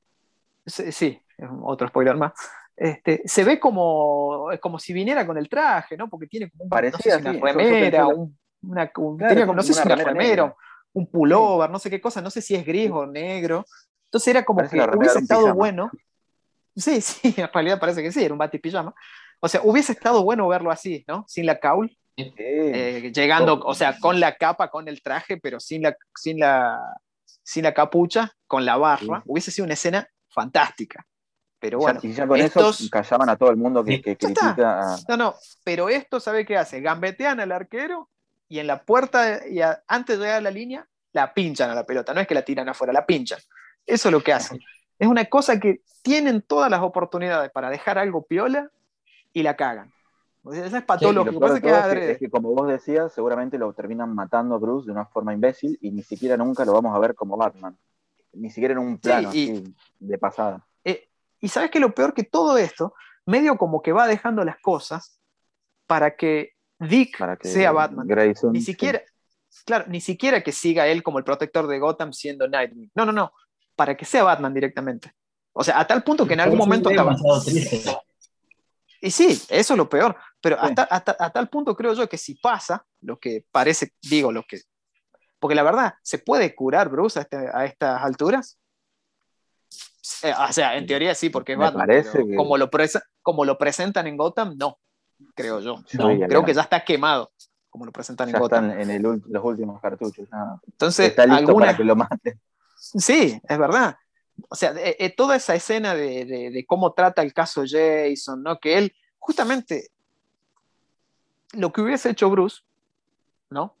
[0.66, 1.20] sí,
[1.62, 2.32] otro spoiler más,
[2.76, 6.08] este, se ve como, como si viniera con el traje, ¿no?
[6.08, 8.06] Porque tiene como un, Parecía, una remera,
[8.62, 10.54] una, no sé si una remera,
[10.92, 13.64] un pullover, no sé qué cosa, no sé si es gris o negro.
[14.06, 15.90] Entonces era como que hubiese estado bueno.
[16.74, 18.94] Sí, sí, en realidad parece que sí, era un bati pijama.
[19.40, 21.24] O sea, hubiese estado bueno verlo así, ¿no?
[21.28, 21.96] Sin la caul.
[22.16, 26.78] Eh, llegando, o sea, con la capa, con el traje, pero sin la, sin la,
[27.42, 29.22] sin la capucha, con la barra.
[29.26, 31.06] Hubiese sido una escena fantástica.
[31.58, 32.80] Pero bueno, y ya con estos...
[32.80, 34.96] eso callaban a todo el mundo que, critica.
[35.08, 36.80] No, no, pero esto, ¿sabe qué hace?
[36.80, 38.08] Gambetean al arquero
[38.48, 41.86] y en la puerta, y antes de llegar a la línea, la pinchan a la
[41.86, 42.12] pelota.
[42.12, 43.38] No es que la tiran afuera, la pinchan.
[43.86, 44.60] Eso es lo que hacen.
[44.98, 48.70] Es una cosa que tienen todas las oportunidades para dejar algo piola
[49.32, 49.92] y la cagan.
[50.44, 51.46] O sea, esa es patológico.
[51.46, 55.06] lo que es, que, como vos decías, seguramente lo terminan matando a Bruce de una
[55.06, 57.76] forma imbécil y ni siquiera nunca lo vamos a ver como Batman.
[58.32, 60.66] Ni siquiera en un plano de pasada.
[60.84, 61.08] Eh,
[61.40, 65.20] y sabes que lo peor que todo esto, medio como que va dejando las cosas
[65.86, 68.08] para que Dick sea Batman.
[68.50, 69.00] ni siquiera,
[69.64, 72.90] claro, ni siquiera que siga él como el protector de Gotham siendo Nightwing.
[72.94, 73.32] No, no, no.
[73.76, 75.14] Para que sea Batman directamente.
[75.52, 77.14] O sea, a tal punto que en algún momento estaba.
[77.44, 77.82] Triste.
[79.00, 80.16] Y sí, eso es lo peor.
[80.42, 84.42] Pero hasta, a tal punto creo yo que si pasa, lo que parece, digo, lo
[84.42, 84.60] que.
[85.38, 88.58] Porque la verdad, ¿se puede curar Bruce a, este, estas alturas?
[90.22, 92.70] Eh, o sea, en teoría sí, porque como, lo
[93.22, 94.78] como lo presentan en Gotham, no,
[95.34, 95.82] creo yo.
[95.88, 97.32] creo que ya está quemado,
[97.70, 98.70] como lo presentan en Gotham.
[98.70, 100.28] Están en los últimos cartuchos.
[100.66, 102.40] Entonces, está listo para que lo maten.
[102.76, 103.96] Sí, es verdad
[104.48, 108.58] o sea, eh, toda esa escena de, cómo trata el caso Jason, ¿no?
[108.58, 109.90] Que él, justamente,
[111.52, 112.62] lo que hubiese hecho Bruce,
[113.50, 113.76] ¿no?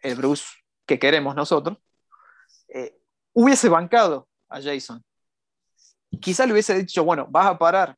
[0.00, 0.44] El Bruce
[0.86, 1.78] que queremos nosotros,
[2.68, 2.98] eh,
[3.32, 5.02] hubiese bancado a Jason.
[6.20, 7.96] Quizá le hubiese dicho, bueno, vas a parar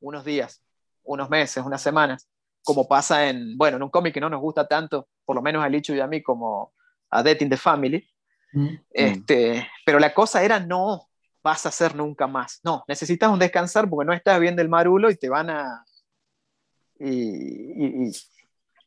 [0.00, 0.62] unos días,
[1.02, 2.28] unos meses, unas semanas,
[2.62, 5.62] como pasa en, bueno, en un cómic que no nos gusta tanto, por lo menos
[5.62, 6.72] a Licho y a mí, como
[7.10, 8.08] a Death in the Family,
[8.90, 11.08] este, pero la cosa era no
[11.42, 12.60] vas a hacer nunca más.
[12.62, 15.84] No, necesitas un descansar porque no estás bien del marulo y te van a...
[16.98, 18.10] Y,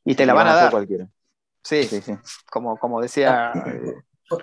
[0.05, 0.72] y, te la van, a dar.
[0.72, 1.10] Cualquiera.
[1.62, 2.14] Sí, sí, sí,
[2.49, 3.51] Como, como decía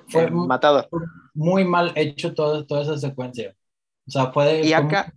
[0.09, 0.89] fue, Matado.
[1.35, 3.55] Muy mal hecho todo, toda esa secuencia.
[4.07, 5.13] O sea, puede y acá,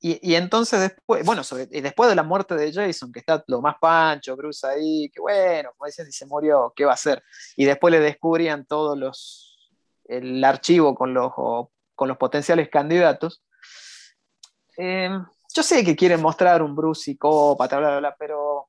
[0.00, 1.42] y, y, entonces después, bueno,
[1.72, 5.20] y después de la muerte de Jason, que está lo más pancho, Bruce ahí, que
[5.20, 7.20] bueno, como decían, si se murió, ¿qué va a hacer?
[7.56, 9.72] Y después le descubrían todos los,
[10.04, 11.32] el archivo con los,
[11.96, 13.42] con los potenciales candidatos.
[14.76, 18.68] Em, yo sé que quieren mostrar un Bruce psicópata, bla, bla, bla, pero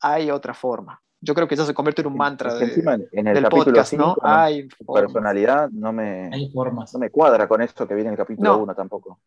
[0.00, 1.00] hay otra forma.
[1.20, 4.16] Yo creo que eso se convierte en un mantra de, en el del podcast, ¿no?
[4.22, 8.74] Hay personalidad no me, no me cuadra con esto que viene en el capítulo 1
[8.74, 9.20] tampoco.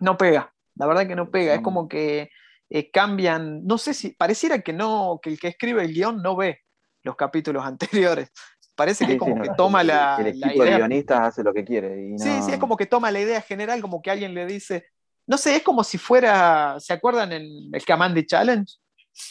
[0.00, 0.52] No pega.
[0.74, 2.30] La verdad que no pega, es como que
[2.68, 6.34] eh, cambian, no sé si, pareciera que no, que el que escribe el guion no
[6.36, 6.62] ve
[7.02, 8.32] los capítulos anteriores,
[8.76, 12.18] Parece que como que toma la, el equipo de guionistas hace lo que quiere.
[12.18, 14.84] Sí, sí, es como que toma la idea general, como que alguien le dice,
[15.26, 18.72] no sé, es como si fuera, ¿se acuerdan en el Kamandi Challenge?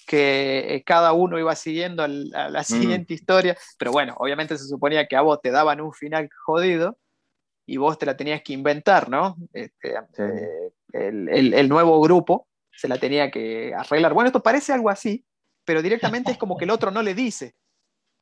[0.06, 2.64] Que eh, cada uno iba siguiendo a la mm.
[2.64, 6.98] siguiente historia, pero bueno, obviamente se suponía que a vos te daban un final jodido
[7.66, 9.38] y vos te la tenías que inventar, ¿no?
[9.54, 14.14] Este, eh, el, nuevo grupo se la tenía que arreglar.
[14.14, 15.26] Bueno, esto parece algo así,
[15.64, 17.56] pero directamente es como que el otro no le dice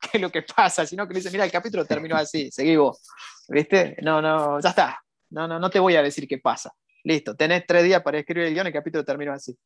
[0.00, 2.76] qué es lo que pasa, sino que le dice, mira, el capítulo terminó así, seguí
[2.76, 3.02] vos,
[3.48, 3.96] ¿viste?
[4.02, 6.72] No, no, ya está, no, no, no te voy a decir qué pasa.
[7.04, 9.56] Listo, tenés tres días para escribir el guion, el capítulo terminó así.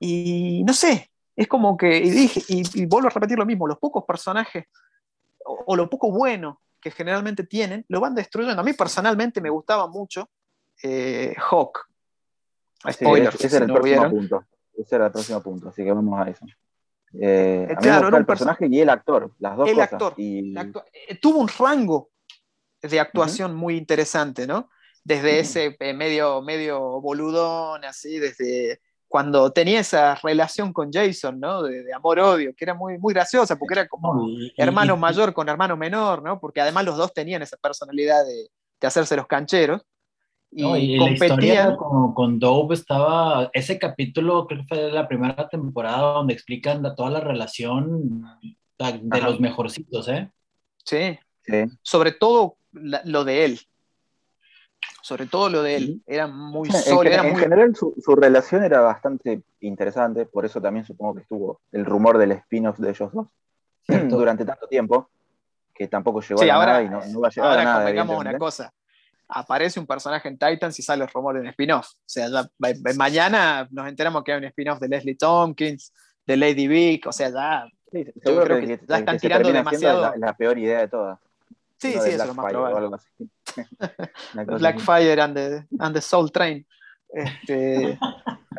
[0.00, 3.78] Y no sé, es como que, y, dije, y, vuelvo a repetir lo mismo, los
[3.78, 4.64] pocos personajes,
[5.44, 8.60] o, lo poco bueno que generalmente tienen, lo van destruyendo.
[8.60, 10.30] A mí personalmente me gustaba mucho
[10.82, 11.86] eh, Hawk.
[12.90, 14.44] Spoiler, ese, era el próximo punto.
[14.74, 16.46] Ese era el próximo punto, así que vamos a eso.
[17.12, 19.92] Eh, eh claro, el personaje y el actor, las dos el cosas.
[19.92, 22.10] Actor, eh, tuvo un rango
[22.80, 24.70] de actuación muy interesante, ¿no?
[25.04, 28.80] Desde ese medio, medio boludón, así, desde
[29.14, 31.62] cuando tenía esa relación con Jason, ¿no?
[31.62, 34.26] De, amor-odio, que era muy, muy graciosa, porque era como
[34.56, 36.40] hermano mayor con hermano menor, ¿no?
[36.40, 38.50] Porque además los dos tenían esa personalidad de,
[38.84, 39.82] hacerse los cancheros.
[40.50, 41.76] Y, competían.
[41.76, 46.82] con, con Dove estaba, ese capítulo creo que fue de la primera temporada donde explican
[46.96, 48.20] toda la relación
[48.78, 50.28] de los mejorcitos, ¿eh?
[50.84, 51.18] Sí.
[51.82, 53.60] Sobre todo lo de él,
[55.02, 57.22] sobre todo lo de él, era muy sólido.
[57.22, 62.18] En, general su, relación era bastante interesante, por eso también supongo que estuvo el rumor
[62.18, 63.28] del spin-off de ellos dos
[64.08, 65.10] durante tanto tiempo,
[65.74, 67.78] que tampoco llegó a nada y no, va a llegar ahora a nada.
[67.80, 68.72] Convengamos una cosa,
[69.28, 71.86] aparece un personaje en Titans y sale el rumor de un spin-off.
[71.86, 72.28] O sea,
[72.96, 75.92] mañana nos enteramos que hay un spin-off de Leslie Tompkins,
[76.26, 80.00] de Lady Vic, o sea, ya, yo creo que, ya están tirando demasiado.
[80.00, 81.18] La, la, peor idea de todas.
[81.78, 82.96] Sí, sí, eso es lo más probable.
[84.58, 86.66] Blackfire and the, and the Soul Train.
[87.08, 87.98] Este,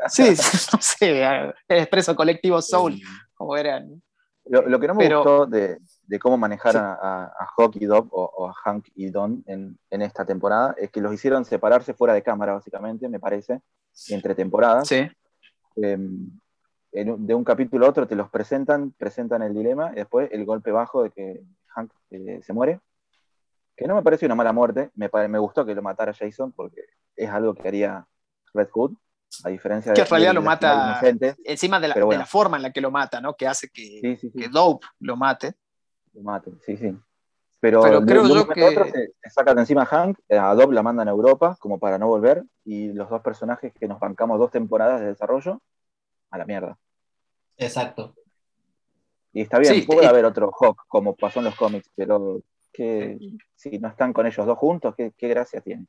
[0.08, 0.24] sí,
[0.74, 3.02] no sé, el expreso colectivo Soul,
[3.34, 4.02] como eran.
[4.46, 8.48] Lo, que no me gustó de, de, cómo manejaron a, a, Hawk y Dob o,
[8.48, 12.22] a Hank y Don en, en, esta temporada es que los hicieron separarse fuera de
[12.22, 13.60] cámara, básicamente, me parece,
[14.10, 14.88] entre temporadas.
[14.88, 15.10] Sí.
[15.78, 16.30] Em,
[16.92, 20.72] de un capítulo a otro te los presentan, presentan el dilema y después el golpe
[20.72, 22.80] bajo de que Hank eh, se muere
[23.76, 26.82] que no me parece una mala muerte, me, me gustó que lo matara Jason porque
[27.16, 28.08] es algo que haría
[28.54, 28.94] Red Hood,
[29.44, 29.96] a diferencia de...
[29.96, 31.02] Que en realidad lo mata
[31.44, 33.36] encima de la, forma en la que lo mata, ¿no?
[33.36, 34.18] Que hace que,
[34.52, 35.56] Dope lo mate.
[36.14, 36.96] Lo mate, sí, sí.
[37.60, 38.64] Pero, creo yo que...
[38.64, 41.80] Otro se, saca de encima a Hank, eh, a Dope la mandan a Europa como
[41.80, 45.62] para no volver y los dos personajes que nos bancamos dos temporadas de desarrollo,
[46.30, 46.78] a la mierda.
[47.58, 48.16] Exacto.
[49.34, 52.42] Y está bien, puede haber otro Hawk como pasó en los cómics, pero
[52.76, 53.18] que
[53.56, 55.86] si no están con ellos dos juntos, ¿qué, gracia tiene?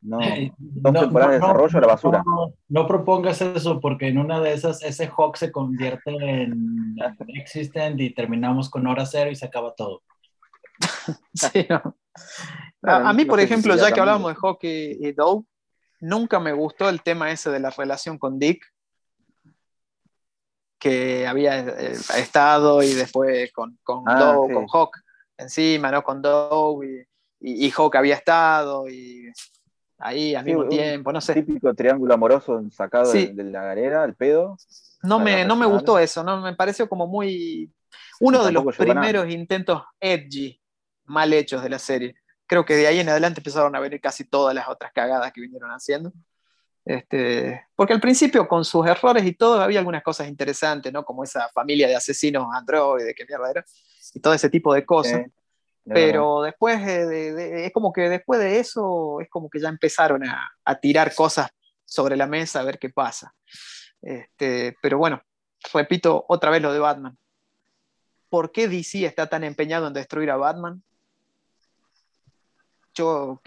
[0.00, 0.18] No,
[0.58, 2.24] dos temporadas de desarrollo a la basura.
[2.68, 6.96] No, propongas eso, porque en una de esas ese Hawk se convierte en
[7.34, 10.02] Existent y terminamos con hora cero y se acaba todo.
[11.34, 11.66] sí,
[12.82, 15.44] a, mí, por ejemplo, ya que hablábamos de Hawk y, y Doe,
[16.00, 18.64] nunca me gustó el tema ese de la relación con Dick,
[20.78, 24.96] que había eh, estado y después con, con ah, con Hawk
[25.40, 26.02] encima, ¿no?
[26.02, 27.06] Con Doe
[27.40, 29.32] y, y, Hawk había estado y
[29.98, 31.34] ahí al mismo tiempo, no sé.
[31.34, 34.56] Típico triángulo amoroso sacado de, la galera, el pedo.
[35.02, 36.40] No me, no me gustó eso, ¿no?
[36.40, 37.72] Me pareció como muy.
[38.20, 40.60] Uno de los primeros intentos edgy,
[41.04, 42.14] mal hechos de la serie.
[42.46, 45.40] Creo que de ahí en adelante empezaron a venir casi todas las otras cagadas que
[45.40, 46.12] vinieron haciendo.
[46.84, 51.04] Este, porque al principio, con sus errores y todo, había algunas cosas interesantes, ¿no?
[51.04, 53.64] Como esa familia de asesinos androides, qué mierda era
[54.14, 55.26] y todo ese tipo de cosas.
[55.84, 61.14] pero después es como que después de eso es como que ya empezaron a, tirar
[61.14, 61.50] cosas
[61.84, 63.34] sobre la mesa a ver qué pasa.
[64.02, 65.22] Este, pero bueno,
[65.72, 67.18] repito otra vez lo de Batman.
[68.28, 70.82] ¿Por qué DC está tan empeñado en destruir a Batman?
[72.94, 73.40] Yo,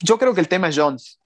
[0.00, 1.18] yo creo que el tema es Jones.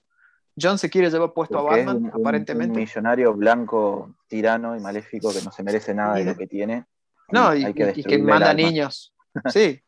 [0.59, 2.73] Jones se quiere llevar puesto a Batman, aparentemente.
[2.73, 6.85] Un millonario blanco, tirano y maléfico que no se merece nada de lo que tiene.
[7.29, 9.13] No, y, que, manda niños.
[9.49, 9.81] Sí.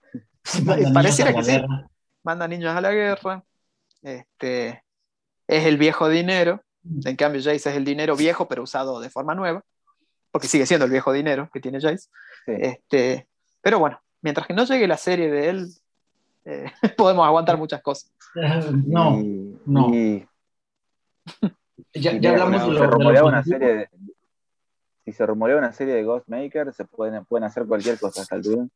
[0.94, 1.62] Pareciera que sí.
[2.24, 3.44] Manda niños a la guerra.
[4.02, 4.84] Este,
[5.48, 6.64] es el viejo dinero.
[7.06, 9.64] En cambio, Jace es el dinero viejo, pero usado de forma nueva.
[10.32, 12.10] Porque sigue siendo el viejo dinero que tiene Jace.
[12.46, 13.28] Este,
[13.62, 15.70] pero bueno, mientras que no llegue la serie de él,
[16.46, 18.12] eh, podemos aguantar muchas cosas.
[18.86, 19.20] No,
[19.66, 19.92] no.
[21.94, 23.90] ya, hablamos de lo, una serie de,
[25.12, 28.70] si se rumorea una serie de Ghostmaker, se pueden, pueden hacer cualquier cosa hasta el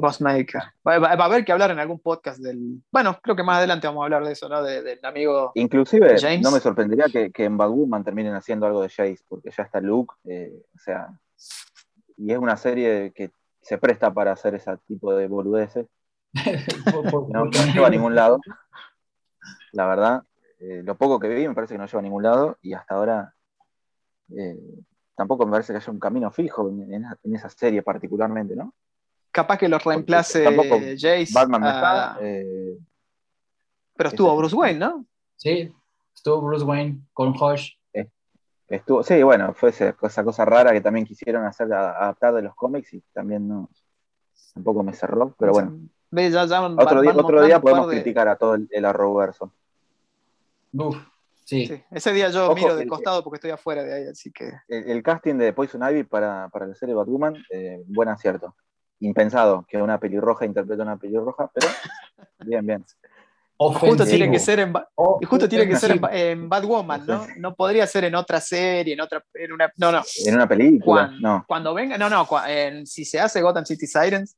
[0.00, 0.62] Ghostmaker.
[0.86, 2.82] Va, va, a haber que hablar en algún podcast del.
[2.90, 4.62] Bueno, creo que más adelante vamos a hablar de eso, ¿no?
[4.62, 5.52] del amigo.
[5.54, 9.64] Inclusive, no me sorprendería que, que en Batwoman terminen haciendo algo de Jace, porque ya
[9.64, 11.08] está Luke, eh, o sea.
[12.16, 15.86] Y es una serie que se presta para hacer ese tipo de boludeces.
[17.28, 18.40] no, lleva a ningún lado.
[19.72, 20.22] La verdad,
[20.60, 22.94] eh, lo poco que vi me parece que no lleva a ningún lado y hasta
[22.94, 23.34] ahora
[24.36, 24.58] eh,
[25.14, 28.74] tampoco me parece que haya un camino fijo en, esa serie particularmente, ¿no?
[29.30, 30.44] Capaz que lo reemplace
[30.98, 31.32] Jace.
[31.32, 32.18] Batman está.
[32.20, 32.76] Eh,
[33.94, 35.06] pero estuvo Bruce Wayne, ¿no?
[35.36, 35.72] Sí,
[36.14, 37.72] estuvo Bruce Wayne con Hush.
[38.68, 42.94] Estuvo, sí, bueno, fue esa, cosa rara que también quisieron hacer adaptar de los cómics
[42.94, 43.68] y también no,
[44.54, 45.78] tampoco me cerró, pero bueno.
[46.78, 49.52] otro, día, otro día podemos criticar a todo el, el Arrowverso.
[50.72, 50.96] Uf,
[51.66, 51.82] sí.
[51.90, 54.50] Ese día yo miro de costado porque estoy afuera de ahí, así que.
[54.68, 58.54] El, casting de Poison Ivy para, para la serie Batwoman, eh, buen acierto.
[59.00, 61.66] Impensado que una pelirroja interprete una pelirroja, pero
[62.40, 62.84] bien, bien.
[63.70, 64.72] Justo tiene que ser en,
[65.28, 67.26] justo tiene que ser en, Batwoman, ¿no?
[67.36, 70.02] No podría ser en otra serie, en otra, en una, no, no.
[70.26, 71.44] En una película, cuando, no.
[71.46, 72.26] Cuando venga, no, no,
[72.84, 74.36] si se hace Gotham City Sirens,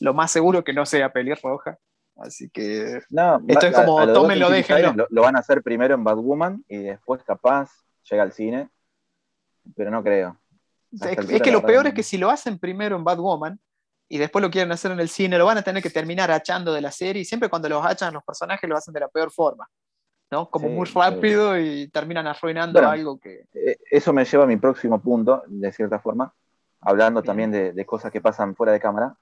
[0.00, 1.78] lo más seguro que no sea pelirroja.
[2.18, 4.92] Así que no, esto es como tómenlo, déjenlo.
[4.94, 7.70] Lo, lo van a hacer primero en Batwoman y después capaz
[8.10, 8.68] llega al cine,
[9.76, 10.36] pero no creo.
[10.92, 13.60] Es, que lo peor es que si lo hacen primero en Batwoman
[14.08, 16.72] y después lo quieren hacer en el cine, lo van a tener que terminar achando
[16.72, 19.30] de la serie y siempre cuando los achan los personajes lo hacen de la peor
[19.30, 19.68] forma.
[20.30, 20.50] ¿no?
[20.50, 23.46] Como muy rápido y terminan arruinando algo que...
[23.54, 26.34] Eh, eso me lleva a mi próximo punto, de cierta forma,
[26.80, 29.16] hablando también de, cosas que pasan fuera de cámara.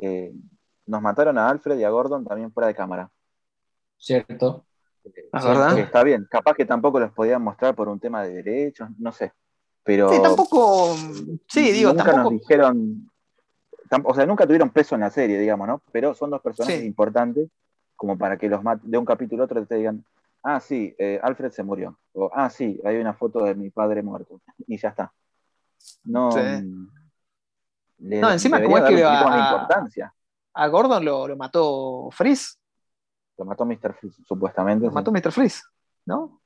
[0.00, 0.32] Eh,
[0.88, 3.10] nos mataron a Alfred y a Gordon también fuera de cámara.
[3.98, 4.64] Cierto.
[5.04, 5.78] Eh, verdad?
[5.78, 9.32] está bien, capaz que tampoco los podían mostrar por un tema de derechos, no sé.
[9.84, 10.94] Pero sí, tampoco,
[11.46, 13.10] sí, digo, nunca nos dijeron,
[14.04, 15.82] o sea, nunca tuvieron peso en la serie, digamos, ¿no?
[15.92, 17.48] Pero son dos personajes importantes
[17.96, 20.04] como para que los de un capítulo a otro te digan,
[20.42, 24.02] ah, sí, eh, Alfred se murió, o ah, sí, hay una foto de mi padre
[24.02, 25.12] muerto, y ya está.
[26.04, 26.30] No,
[27.98, 30.12] no encima como es que a, importancia
[30.58, 32.56] a Gordon lo, mató Freeze.
[33.36, 33.94] Lo mató Mr.
[33.94, 34.86] Freeze, supuestamente.
[34.86, 35.30] Lo mató Mr.
[35.30, 35.62] Freeze,
[36.04, 36.40] ¿no?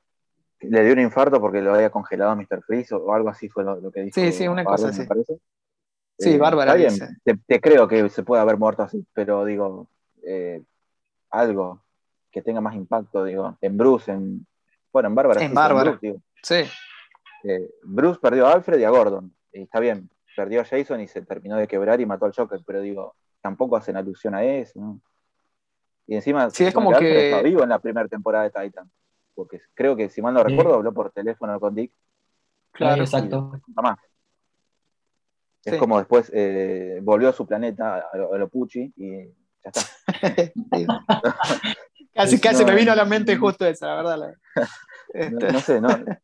[0.60, 2.62] Le dio un infarto porque lo había congelado Mr.
[2.62, 4.14] Freeze o, algo así fue lo, que dijo.
[4.14, 5.06] Sí, sí, una cosa así.
[6.18, 6.76] Sí, eh, Bárbara.
[7.46, 9.88] te, creo que se puede haber muerto así, pero digo,
[10.24, 10.62] eh,
[11.30, 11.82] algo
[12.30, 14.46] que tenga más impacto, digo, en Bruce, en.
[14.92, 15.42] Bueno, en Bárbara.
[15.42, 15.98] En Bárbara.
[16.42, 16.64] Sí.
[17.44, 19.34] Eh, Bruce perdió a Alfred y a Gordon.
[19.54, 22.60] Y está bien, perdió a Jason y se terminó de quebrar y mató al Joker,
[22.66, 24.98] pero digo, tampoco hacen alusión a eso.
[26.06, 28.90] Y encima, sí, es como que, está vivo en la primera temporada de Titan.
[29.34, 31.92] Porque creo que, si mal no recuerdo, habló por teléfono con Dick.
[32.70, 33.60] Claro, exacto.
[35.64, 39.26] Es como después eh, volvió a su planeta, a lo, Pucci, y
[39.62, 39.82] ya está.
[42.14, 44.34] casi casi me vino a la mente justo esa, la verdad.
[45.52, 45.80] no, sé,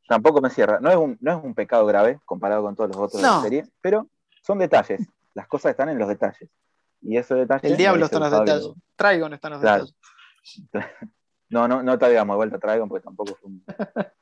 [0.09, 0.81] tampoco me cierra.
[0.81, 3.41] No es, un, no es un pecado grave comparado con todos los otros de la
[3.41, 4.09] serie, pero
[4.43, 5.01] son detalles.
[5.35, 6.51] Las cosas están en los detalles.
[7.01, 7.69] Y ese detalle.
[7.69, 8.71] El diablo está en los detalles.
[8.97, 9.95] Traigon está en los detalles.
[11.51, 13.65] No, no, no te digamos de vuelta Traigon porque tampoco es un.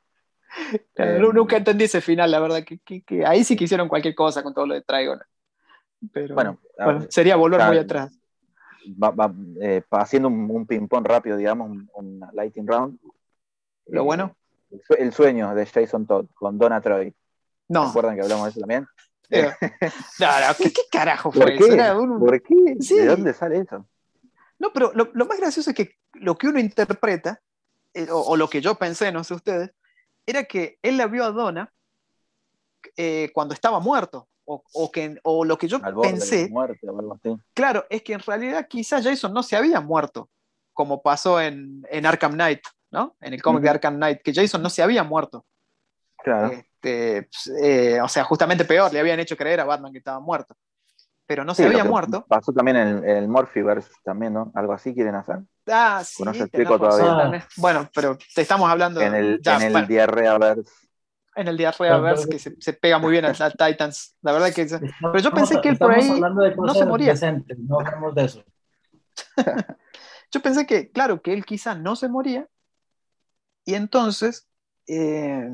[0.94, 2.64] Eh, nunca entendí ese final, la verdad.
[2.64, 5.20] Que, que, ahí sí que hicieron cualquier cosa con todo lo de Traigon.
[6.12, 6.58] Pero bueno,
[7.10, 8.18] sería volver muy atrás.
[8.88, 12.98] Va, eh, haciendo un, ping-pong rápido, digamos, un, lighting round.
[13.86, 14.34] Lo bueno.
[14.98, 17.14] El, sueño de Jason Todd con Donna Troy.
[17.68, 17.84] No.
[17.84, 18.86] ¿Se acuerdan que hablamos de eso también?
[20.58, 22.18] ¿qué, carajo fue ¿Por eso?
[22.18, 22.76] ¿Por qué?
[22.78, 23.86] ¿De dónde sale eso?
[24.58, 27.40] No, pero lo, más gracioso es que lo que uno interpreta,
[27.92, 29.70] eh, o, lo que yo pensé, no sé ustedes,
[30.24, 31.72] era que él la vio a Donna
[32.96, 34.28] eh, cuando estaba muerto.
[34.48, 36.48] O, que, o lo que yo pensé.
[37.52, 40.30] claro, es que en realidad quizás Jason no se había muerto,
[40.72, 42.60] como pasó en, Arkham Knight,
[42.92, 43.16] ¿no?
[43.20, 45.44] En el cómic de Arkham Knight, que Jason no se había muerto.
[46.18, 46.52] Claro.
[46.52, 49.98] Eh, este, pues, eh, o sea, justamente peor, le habían hecho creer a Batman que
[49.98, 50.56] estaba muerto.
[51.26, 52.24] Pero no se había muerto.
[52.28, 54.52] Pasó también en el, Morphiverse, también, ¿no?
[54.54, 55.40] Algo así quieren hacer.
[55.66, 56.22] Ah, sí.
[56.22, 57.44] No se explico todavía.
[57.56, 60.70] Bueno, pero te estamos hablando en el, ya, en el Diarrheaverse.
[61.34, 64.16] En el Diarrheaverse, que se, pega muy bien a, Titans.
[64.22, 64.66] La verdad que.
[64.66, 67.14] Pero yo pensé que él por ahí no se moría.
[67.58, 68.44] no hablamos de eso.
[70.30, 72.46] yo pensé que, claro, que él quizá no se moría.
[73.64, 74.48] Y entonces.
[74.86, 75.50] Eh,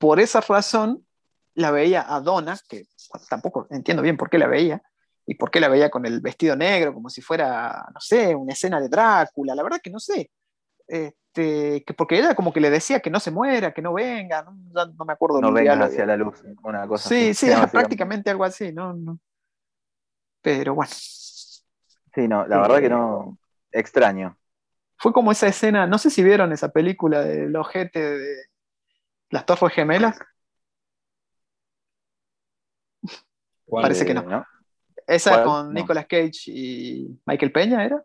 [0.00, 1.06] por esa razón
[1.54, 2.86] la veía a Donna, que
[3.28, 4.82] tampoco entiendo bien por qué la veía,
[5.26, 8.54] y por qué la veía con el vestido negro, como si fuera, no sé, una
[8.54, 10.30] escena de Drácula, la verdad que no sé.
[10.88, 14.42] Este, que porque ella como que le decía que no se muera, que no venga,
[14.42, 15.40] no, me acuerdo.
[15.42, 19.18] No venga hacia la luz, una cosa Sí, sí, prácticamente algo así, ¿no?
[20.40, 20.90] Pero bueno.
[20.92, 23.38] Sí, no, la verdad que no.
[23.70, 24.36] Extraño.
[24.96, 28.49] Fue como esa escena, no sé si vieron esa película del ojete de
[29.30, 30.18] las Torres Gemelas.
[33.70, 34.44] Parece que no.
[35.06, 38.02] Esa con Nicolas Cage y Michael Peña, ¿era?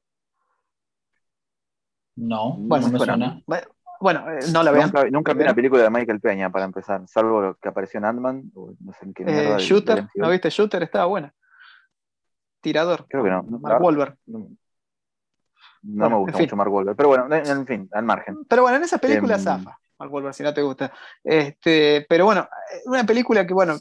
[2.15, 3.41] No, bueno, no suena.
[3.99, 4.91] Bueno, eh, no la vean.
[5.11, 8.51] Nunca, vi una película de Michael Peña para empezar, salvo lo que apareció en Ant-Man.
[8.53, 10.49] No sé en qué eh, Shooter, ¿no viste?
[10.49, 11.33] Shooter estaba buena.
[12.61, 13.05] Tirador.
[13.07, 13.43] Creo que no.
[13.43, 14.17] Mark Wahlberg.
[14.25, 14.49] No,
[16.09, 18.37] me gusta mucho Mark Wahlberg, pero bueno, en fin, al margen.
[18.47, 20.93] Pero bueno, en esa película em, zafa, Mark Wahlberg, si no te gusta.
[21.23, 22.47] Este, pero bueno,
[22.85, 23.79] una película que, bueno,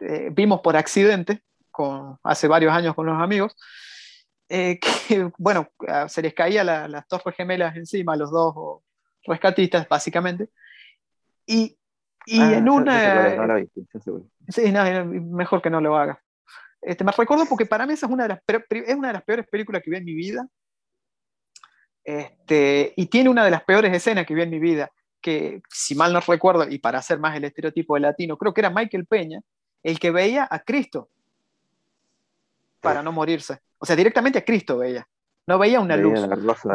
[0.00, 3.56] eh, vimos por accidente con, hace varios años con los amigos,
[4.48, 5.68] que, bueno,
[6.08, 8.82] se les caía las torres gemelas encima, los dos
[9.24, 10.50] rescatistas, básicamente.
[11.46, 11.78] Y,
[12.26, 13.34] y ah, en una...
[13.34, 13.64] No la
[14.48, 16.22] sí, no, mejor que no lo haga.
[16.80, 19.22] Este, me recuerdo porque para mí esa es una de las, es una de las
[19.22, 20.46] peores películas que vi en mi vida.
[22.04, 24.90] Este, y tiene una de las peores escenas que vi en mi vida,
[25.22, 28.60] que si mal no recuerdo, y para hacer más el estereotipo de latino, creo que
[28.60, 29.40] era Michael Peña,
[29.82, 31.08] el que veía a Cristo
[32.80, 33.60] para no morirse.
[33.78, 35.08] O sea, directamente a Cristo veía.
[35.46, 36.20] No veía una luz.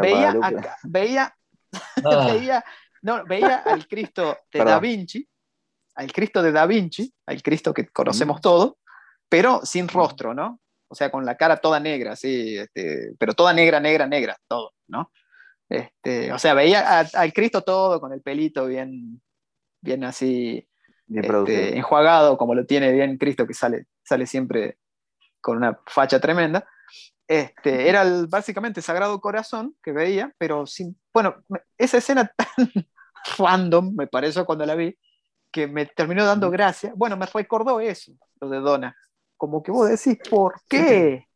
[0.02, 0.36] Veía,
[0.84, 1.38] veía
[2.04, 2.32] Ah.
[2.32, 2.64] veía,
[3.02, 5.28] no, veía al Cristo de Da Vinci,
[5.96, 8.76] al Cristo de Da Vinci, al Cristo que conocemos todos,
[9.30, 10.60] pero sin rostro, ¿no?
[10.88, 14.74] O sea, con la cara toda negra, sí, este, pero toda negra, negra, negra, todo,
[14.88, 15.12] ¿no?
[15.70, 19.22] Este, o sea, veía al Cristo todo con el pelito bien,
[19.82, 20.68] bien así,
[21.14, 24.78] este, enjuagado, como lo tiene bien Cristo, que sale, sale siempre
[25.42, 26.68] con una facha tremenda.
[27.28, 31.36] Este, era el, básicamente Sagrado Corazón que veía, pero sin, bueno,
[31.78, 32.72] esa escena tan
[33.38, 34.98] random, me pareció cuando la vi,
[35.52, 36.94] que me terminó dando gracia.
[36.96, 38.96] Bueno, me recordó eso, lo de Donna.
[39.36, 41.28] Como que vos decís, ¿por qué?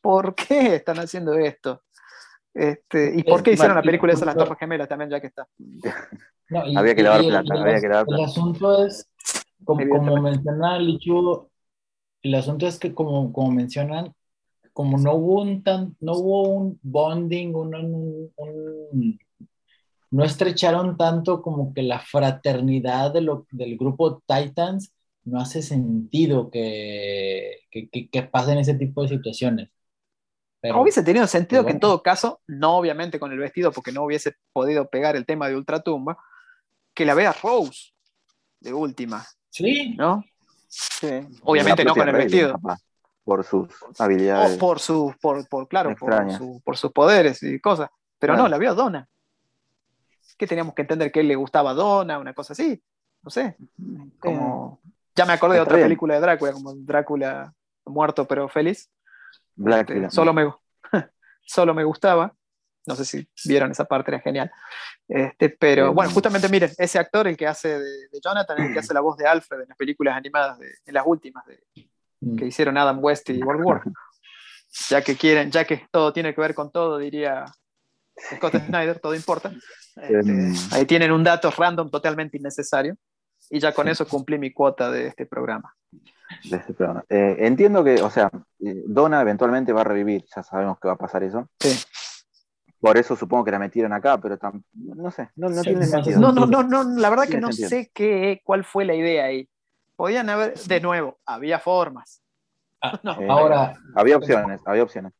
[0.00, 1.82] ¿Por qué están haciendo esto?
[2.56, 5.46] Este, ¿Y por qué hicieron la película esa Las Torres Gemelas también, ya que está?
[6.76, 8.22] había que lavar plata, había que lavar plata.
[8.22, 9.10] El asunto es,
[9.62, 11.50] como, como menciona Lichu,
[12.22, 14.14] el asunto es que como, como mencionan,
[14.72, 18.32] como no hubo un, tan, no hubo un bonding, un,
[20.10, 24.92] no estrecharon tanto como que la fraternidad de lo, del grupo Titans,
[25.24, 29.68] no hace sentido que, que, que, pasen ese tipo de situaciones.
[30.60, 34.02] Pero, hubiese tenido sentido que en todo caso, no obviamente con el vestido, porque no
[34.02, 36.18] hubiese podido pegar el tema de Ultratumba,
[36.94, 37.92] que la vea Rose
[38.60, 39.24] de última.
[39.50, 39.94] Sí.
[39.96, 40.24] ¿No?
[40.68, 41.20] Sí.
[41.42, 42.58] Obviamente no con el vestido
[43.26, 44.56] por sus habilidades.
[44.56, 47.90] por su, por, por claro, por, sus poderes y cosas.
[48.20, 49.08] Pero no, la vio Donna.
[50.38, 52.80] Que teníamos que entender que él le gustaba a Donna, una cosa así.
[53.22, 53.56] No sé.
[54.20, 54.80] Como,
[55.16, 57.52] ya me acordé de otra película de Drácula, como Drácula
[57.84, 58.88] muerto pero feliz.
[59.56, 60.52] Este, solo, me,
[61.46, 62.34] solo me gustaba.
[62.86, 64.50] No sé si vieron esa parte, era genial.
[65.08, 68.94] Este, pero bueno, justamente miren, ese actor, el que hace de, Jonathan, el que hace
[68.94, 72.48] la voz de Alfred en las películas animadas, de, en las últimas de, que mm.
[72.48, 73.82] hicieron Adam West y World War.
[74.88, 77.44] Ya que quieren, ya que todo tiene que ver con todo, diría
[78.36, 79.52] Scott Snyder, todo importa.
[79.96, 80.54] Este, em.
[80.72, 82.96] ahí tienen un dato random totalmente innecesario.
[83.50, 85.74] Y ya con eso cumplí mi cuota de este programa.
[86.50, 87.04] Este programa.
[87.08, 90.94] Eh, entiendo que, o sea, eh, Donna eventualmente va a revivir, ya sabemos que va
[90.94, 91.48] a pasar eso.
[91.60, 91.76] Sí.
[92.80, 94.38] Por eso supongo que la metieron acá, pero
[94.72, 96.20] no sé, no, tiene sentido.
[96.20, 99.48] No, no, no, no, la verdad que no sé qué, cuál fue la idea ahí.
[99.96, 102.22] Podían haber, de nuevo, había formas.
[102.82, 103.80] Ah, eh, ahora.
[103.94, 105.12] Había opciones, había opciones.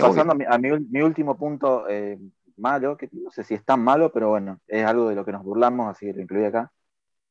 [0.00, 2.18] pasando a, mi, último punto eh,
[2.56, 5.32] malo, que no sé si es tan malo, pero bueno, es algo de lo que
[5.32, 6.72] nos burlamos, así que lo incluí acá.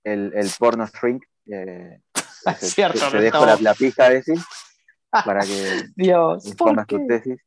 [0.03, 1.23] El, el porno shrink.
[1.49, 1.99] Eh,
[2.59, 4.37] Cierto, te, dejo la, pista a decir
[5.09, 7.39] para que Dios, pongas tu tesis.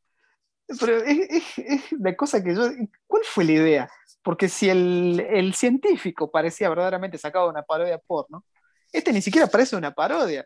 [0.79, 2.69] Pero es, es, de cosa que yo.
[3.07, 3.89] ¿Cuál fue la idea?
[4.23, 8.45] Porque si el, el científico parecía verdaderamente sacado de una parodia porno,
[8.91, 10.45] este ni siquiera parece una parodia.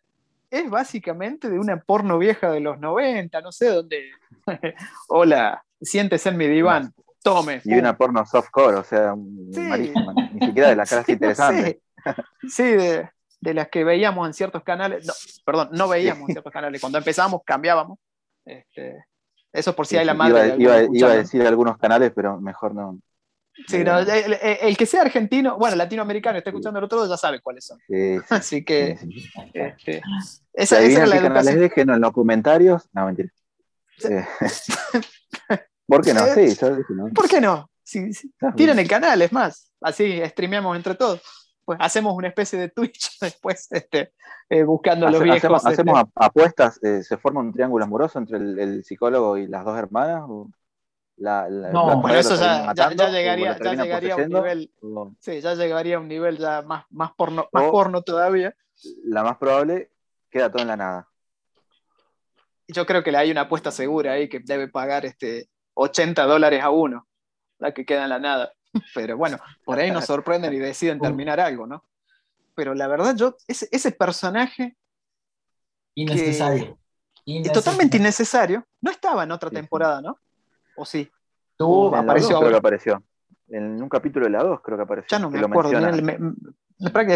[0.49, 4.09] Es básicamente de una porno vieja de los 90, no sé dónde.
[5.09, 7.61] Hola, siéntese en mi diván, tome.
[7.65, 9.53] Y una porno softcore, o sea, ni
[10.47, 11.77] siquiera de las caras interesantes.
[12.47, 13.09] Sí, de,
[13.53, 15.05] las que veíamos en ciertos canales.
[15.05, 15.13] No,
[15.45, 16.81] perdón, no veíamos en ciertos canales.
[16.81, 17.99] Cuando empezamos, cambiábamos.
[18.45, 19.05] Este,
[19.51, 20.55] eso por si hay la madre.
[20.57, 22.99] Iba, iba a decir algunos canales, pero mejor no.
[23.67, 27.79] Sí, el, que sea argentino, bueno, latinoamericano, está escuchando el otro, ya sabe cuáles son.
[28.29, 28.97] Así que.
[29.53, 30.01] Este,
[30.53, 31.59] esa, es la educación.
[31.59, 32.89] dejen en los comentarios.
[32.91, 33.29] No, mentira.
[34.03, 34.25] Eh,
[35.87, 36.25] ¿Por qué no?
[36.33, 36.57] Sí,
[37.13, 37.69] ¿Por qué no?
[38.55, 39.71] tienen el canal, es más.
[39.79, 41.21] Así streameamos entre todos.
[41.65, 44.13] Pues hacemos una especie de Twitch después, este,
[44.49, 45.39] eh, buscando a los viejos.
[45.43, 45.81] Hacemos, este.
[45.81, 50.23] hacemos apuestas, eh, ¿se forma un triángulo amoroso entre el, psicólogo y las dos hermanas?
[51.17, 52.73] no, por eso ya,
[53.09, 54.71] llegaría, ya llegaría a un nivel.
[55.19, 58.55] Sí, ya llegaría a un nivel ya más, más, porno, más porno todavía.
[59.03, 59.91] La más probable
[60.29, 61.09] queda todo en la nada.
[62.67, 66.71] Yo creo que hay una apuesta segura ahí que debe pagar este 80 dólares a
[66.71, 67.07] uno,
[67.59, 68.53] la que queda en la nada.
[68.93, 71.83] Pero bueno, por ahí nos sorprenden y deciden terminar algo, ¿no?
[72.55, 74.75] Pero la verdad, yo, ese, ese personaje.
[75.95, 76.77] Innecesario.
[77.53, 78.65] Totalmente innecesario.
[78.81, 80.17] No estaba en otra temporada, ¿no?
[80.75, 81.09] ¿O sí?
[81.57, 82.39] Tú apareció.
[82.39, 83.03] creo que apareció.
[83.47, 85.17] En un capítulo de la 2 creo que apareció.
[85.17, 85.71] Ya no me acuerdo.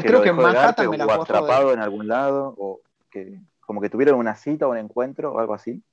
[0.02, 3.90] creo que en Manhattan me la o atrapado en algún lado, o que como que
[3.90, 5.84] tuvieron una cita o un encuentro o algo así.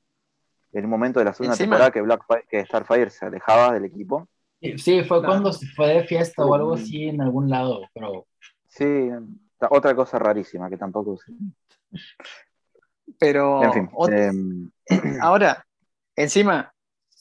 [0.73, 4.29] En un momento de la segunda temporada que, Black, que Starfire se alejaba del equipo
[4.79, 8.27] Sí, fue cuando se fue de fiesta o algo así en algún lado, pero...
[8.69, 9.11] Sí,
[9.71, 11.19] otra cosa rarísima que tampoco.
[13.19, 13.63] Pero...
[13.63, 13.91] En fin.
[14.11, 14.71] Em,
[15.21, 15.65] ahora,
[16.15, 16.73] encima,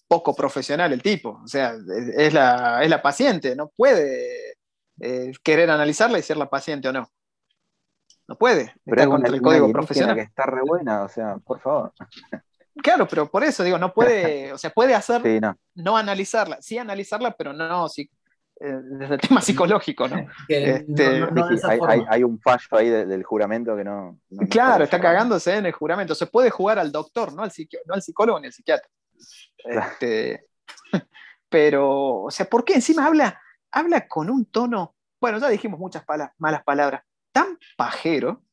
[0.08, 1.76] poco profesional el tipo, o sea,
[2.18, 4.56] es la, es la paciente, no puede
[5.02, 7.10] eh, querer analizarla y ser la paciente o no.
[8.28, 8.74] No puede.
[8.84, 10.16] Pero está contra el código profesional.
[10.16, 11.94] que está re buena, o sea, por favor.
[12.82, 15.22] Claro, pero por eso digo, no puede, o sea, puede hacer,
[15.76, 15.98] no.
[15.98, 18.10] analizarla, sí analizarla, pero no, sí,
[18.60, 20.28] eh, desde el tema psicológico, ¿no?
[20.50, 21.26] Este,
[22.10, 24.20] hay, un fallo ahí del, juramento que no.
[24.50, 26.16] claro, está cagándose en el juramento.
[26.16, 27.52] Se puede jugar al doctor, no al,
[27.86, 28.88] no al psicólogo ni al psiquiatra.
[29.58, 30.48] Este,
[31.50, 36.06] pero, o sea, ¿por qué encima habla, habla con un tono, bueno, ya dijimos muchas
[36.38, 38.45] malas palabras, tan pajero,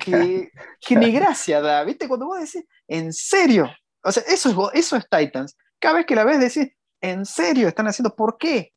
[0.00, 2.08] que, que ni gracia da, ¿viste?
[2.08, 3.70] Cuando vos decís, en serio,
[4.02, 5.56] o sea, eso es, eso es Titans.
[5.78, 8.72] Cada vez que la ves decís, en serio, están haciendo, ¿por qué?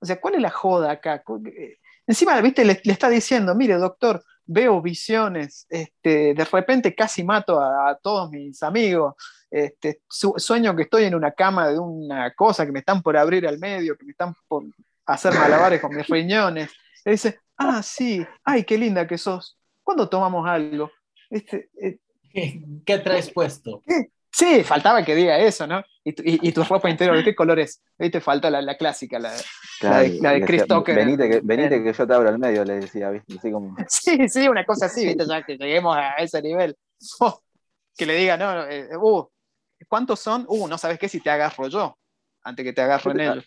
[0.00, 1.22] O sea, ¿cuál es la joda acá?
[2.06, 7.98] Encima, viste, le, está diciendo, mire, doctor, veo visiones, este, de repente casi mato a,
[8.02, 9.14] todos mis amigos,
[9.50, 13.46] este, sueño que estoy en una cama de una cosa, que me están por abrir
[13.46, 14.64] al medio, que me están por
[15.06, 16.70] hacer malabares con mis riñones.
[17.04, 19.57] Le dice, ah, sí, ay, qué linda que sos.
[19.88, 20.90] ¿Cuándo tomamos algo?
[21.30, 21.98] Este, eh,
[22.84, 23.82] ¿Qué, traes puesto?
[24.30, 25.82] Sí, faltaba que diga eso, ¿no?
[26.04, 27.82] Y, tu ropa interior, ¿de qué color es?
[27.98, 30.94] Ahí te falta la, clásica, la, de, Chris Tucker.
[30.94, 33.36] Venite, que, venite que, yo te abro al medio, le decía, ¿viste?
[33.38, 33.74] Así como...
[33.88, 35.24] Sí, sí, una cosa así, ¿viste?
[35.26, 36.76] Ya que lleguemos a ese nivel.
[37.20, 37.40] Oh,
[37.96, 39.26] que le diga, no, eh, uh,
[39.88, 40.44] ¿cuántos son?
[40.48, 41.96] Uh, no sabes qué si te agarro yo,
[42.42, 43.44] antes que te agarro en ellos.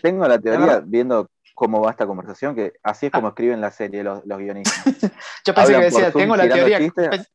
[0.00, 4.02] Tengo la teoría, viendo cómo va esta conversación, que así es como escriben la serie
[4.02, 4.84] los, los guionistas.
[5.44, 6.78] Yo pensé que decía, tengo la teoría.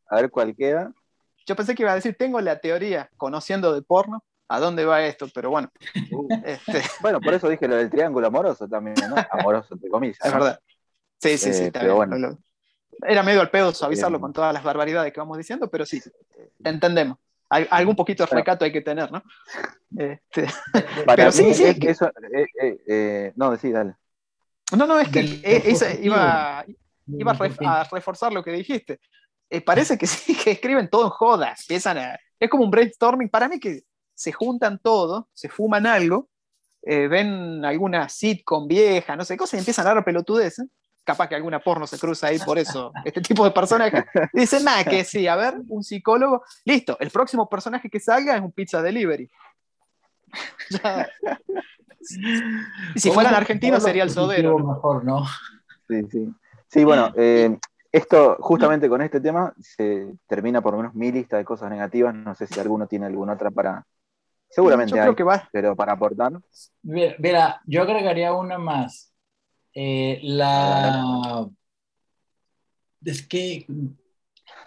[0.09, 0.91] a ver cuál queda.
[1.45, 5.03] Yo pensé que iba a decir, tengo la teoría, conociendo de porno, a dónde va
[5.03, 5.71] esto, pero bueno.
[6.11, 6.27] Uh.
[6.45, 6.81] Este.
[7.01, 9.15] Bueno, por eso dije lo del triángulo amoroso también, ¿no?
[9.31, 10.17] Amoroso, entre comillas.
[10.21, 10.59] Es verdad.
[11.19, 11.63] Sí, sí, sí.
[11.65, 12.37] Eh, pero bueno.
[13.01, 16.01] Era medio al pedo suavizarlo con todas las barbaridades que vamos diciendo, pero sí,
[16.63, 17.17] entendemos.
[17.47, 19.23] algún poquito de recato hay que tener, ¿no?
[19.97, 20.45] Este,
[21.05, 23.95] pero sí, sí, eso, eh, eh, no, sí, dale.
[24.77, 26.65] No, no, es que e, iba,
[27.07, 28.99] iba a, reforzar lo que dijiste.
[29.49, 31.61] Eh, parece que sí, que escriben todo en jodas.
[31.61, 31.97] Empiezan
[32.39, 33.29] es como un brainstorming.
[33.29, 33.81] Para mí que
[34.13, 36.29] se juntan todo, se fuman algo,
[36.81, 40.67] eh, ven alguna sitcom vieja, no sé, cosas, y empiezan a dar pelotudeces.
[41.03, 44.03] Capaz que alguna porno se cruza ahí por eso, este tipo de personajes.
[44.33, 46.43] dicen, nada, que sí, a ver, un psicólogo.
[46.65, 49.29] Listo, el próximo personaje que salga es un pizza delivery.
[52.95, 54.57] si fueran argentinos sería el sodero.
[54.59, 55.25] Mejor, ¿no?
[55.87, 56.33] Sí, sí.
[56.67, 57.57] Sí, bueno, eh,
[57.91, 62.13] esto, justamente con este tema, se termina por lo menos mi lista de cosas negativas.
[62.13, 63.85] No sé si alguno tiene alguna otra para.
[64.49, 65.47] Seguramente yo creo que va.
[65.51, 66.33] pero para aportar.
[66.81, 69.13] Mira, yo agregaría una más.
[69.73, 71.47] Eh, la.
[73.05, 73.65] Es que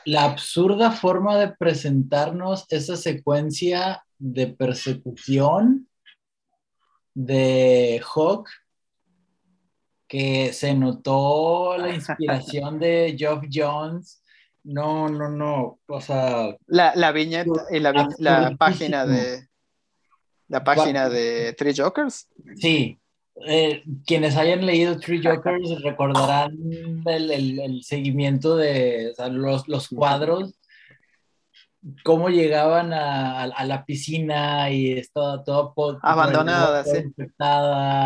[0.05, 5.89] la absurda forma de presentarnos esa secuencia de persecución
[7.15, 8.49] de Hawk,
[10.09, 14.23] que se notó la inspiración de Geoff Jones.
[14.65, 15.81] No, no, no.
[15.87, 16.57] O sea.
[16.67, 19.49] La, viñeta, y la, la, página de.
[20.49, 22.29] La página de Three Jokers.
[22.57, 22.99] Sí.
[23.47, 26.53] Eh, quienes hayan leído Three Jokers recordarán
[27.07, 30.55] el, seguimiento de los, los cuadros
[32.05, 37.13] cómo llegaban a, la piscina y estaba todo abandonada, sí.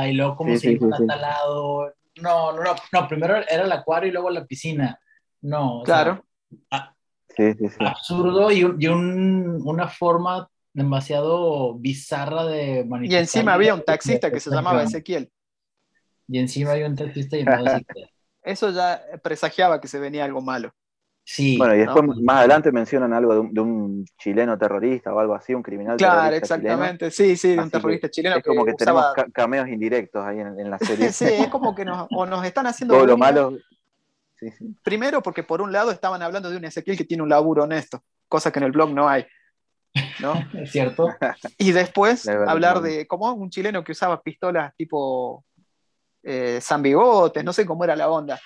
[0.09, 1.93] y luego cómo se iba a lado.
[2.21, 4.99] No, no, no, primero era el acuario y luego la piscina.
[5.43, 6.25] No, claro.
[7.79, 13.21] absurdo y, y un, una forma demasiado bizarra de manifestar.
[13.21, 15.31] Y encima había un taxista que se llamaba Ezequiel.
[16.29, 17.81] y encima hay un taxista llamado
[18.43, 20.73] Eso ya presagiaba que se venía algo malo.
[21.29, 21.59] Sí.
[21.59, 25.63] Bueno, y después más adelante mencionan algo de un, chileno terrorista o algo así, un
[25.63, 28.37] criminal claro, exactamente, sí, sí, de un terrorista chileno.
[28.37, 31.11] Es como que, tenemos cameos indirectos ahí en, la serie.
[31.11, 32.95] sí, es como que nos, o nos están haciendo.
[32.95, 33.59] Todo lo malo.
[34.85, 38.05] Primero, porque por un lado estaban hablando de un Ezequiel que tiene un laburo honesto,
[38.29, 39.27] cosa que en el blog no hay.
[40.21, 40.35] ¿no?
[40.55, 41.09] Es cierto.
[41.59, 45.45] Y después hablar de, como un chileno que usaba pistolas tipo
[46.29, 48.41] eh, San Bigotes, no sé cómo era la onda,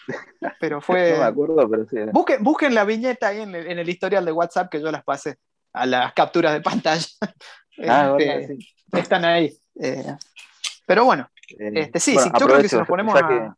[0.60, 1.12] pero fue...
[1.14, 1.96] no me acuerdo, pero sí.
[2.12, 5.38] Busquen, busquen la viñeta ahí en el, historial de WhatsApp que yo las pasé
[5.72, 7.06] a las capturas de pantalla.
[7.88, 8.58] Ah, este,
[8.92, 9.56] Están ahí.
[9.80, 10.14] Eh,
[10.84, 13.50] pero bueno, este, sí, sí, yo creo que si nos ponemos ya que,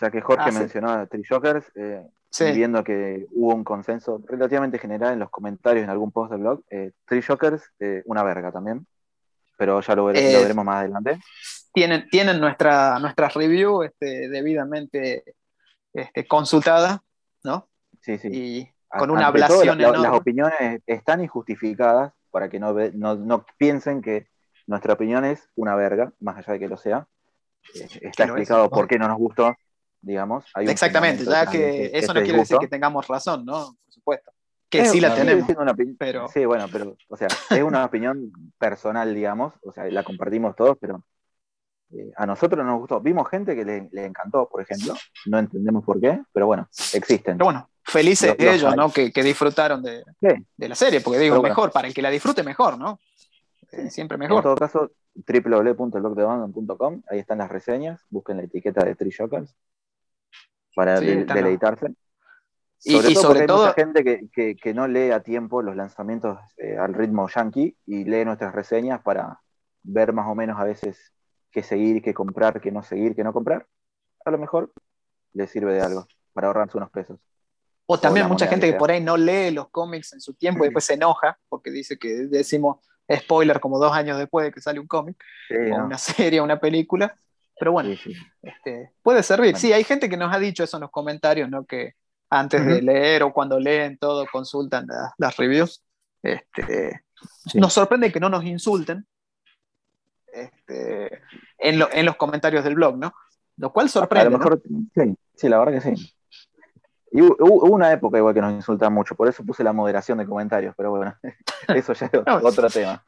[0.00, 2.06] ya que Jorge ah, mencionó a Trijokers, eh,
[2.54, 6.62] viendo que hubo un consenso relativamente general en los comentarios en algún post del blog,
[6.70, 7.70] eh, Trijokers,
[8.06, 8.86] una verga también,
[9.58, 11.20] pero ya lo, veremos más adelante
[11.72, 15.24] tienen, tienen nuestra, nuestra review este, debidamente
[15.92, 17.02] este, consultada,
[17.42, 17.68] ¿no?
[18.00, 18.28] Sí, sí.
[18.32, 24.28] Y con una ablación Las opiniones están injustificadas para que no, no, piensen que
[24.66, 27.06] nuestra opinión es una verga, más allá de que lo sea.
[27.74, 29.54] Eh, está explicado por qué no nos gustó,
[30.00, 30.44] digamos.
[30.56, 33.76] Exactamente, ya que eso no quiere decir que tengamos razón, ¿no?
[33.84, 34.32] Por supuesto.
[34.68, 35.48] Que sí la tenemos.
[35.98, 36.28] pero...
[36.28, 40.76] Sí, bueno, pero, o sea, es una opinión personal, digamos, o sea, la compartimos todos,
[40.78, 41.02] pero
[41.90, 43.00] eh, a nosotros nos gustó.
[43.00, 44.94] Vimos gente que le, encantó, por ejemplo.
[45.26, 47.38] No entendemos por qué, pero bueno, existen.
[47.38, 48.90] Pero bueno, felices ellos, ¿no?
[48.90, 50.04] Que, disfrutaron de,
[50.56, 53.00] la serie, porque digo, mejor, para el que la disfrute, mejor, ¿no?
[53.72, 54.38] Eh, siempre mejor.
[54.38, 59.54] En todo caso, www.blogdebandon.com, ahí están las reseñas, busquen la etiqueta de Tree Shockers
[60.74, 61.94] para deleitarse.
[62.80, 66.38] Sobre y, todo sobre todo hay mucha gente que, no lee a tiempo los lanzamientos
[66.58, 69.40] eh, al ritmo yankee y lee nuestras reseñas para
[69.82, 71.12] ver más o menos a veces
[71.50, 73.66] qué seguir, qué comprar, qué no seguir, qué no comprar,
[74.24, 74.72] a lo mejor
[75.32, 77.18] le sirve de algo para ahorrarse unos pesos.
[77.86, 80.68] O también mucha gente que, por ahí no lee los cómics en su tiempo y
[80.68, 84.78] después se enoja porque dice que decimos spoiler como dos años después de que sale
[84.78, 85.16] un cómic,
[85.50, 87.16] o una serie, o una película.
[87.58, 87.90] Pero bueno,
[88.42, 89.56] este, puede servir.
[89.56, 91.64] Sí, hay gente que nos ha dicho eso en los comentarios, ¿no?
[91.64, 91.94] Que
[92.30, 95.82] antes de leer o cuando leen todo consultan las reviews.
[96.22, 97.02] Este,
[97.54, 99.06] Nos sorprende que no nos insulten,
[100.42, 101.22] este,
[101.58, 103.14] en, los comentarios del blog, ¿no?
[103.56, 104.28] Lo cual sorprende.
[104.28, 104.62] A lo mejor,
[105.34, 106.14] sí, la verdad que sí.
[107.10, 110.26] Y hubo una época igual que nos insultan mucho, por eso puse la moderación de
[110.26, 111.14] comentarios, pero bueno,
[111.68, 113.04] eso ya es otro tema.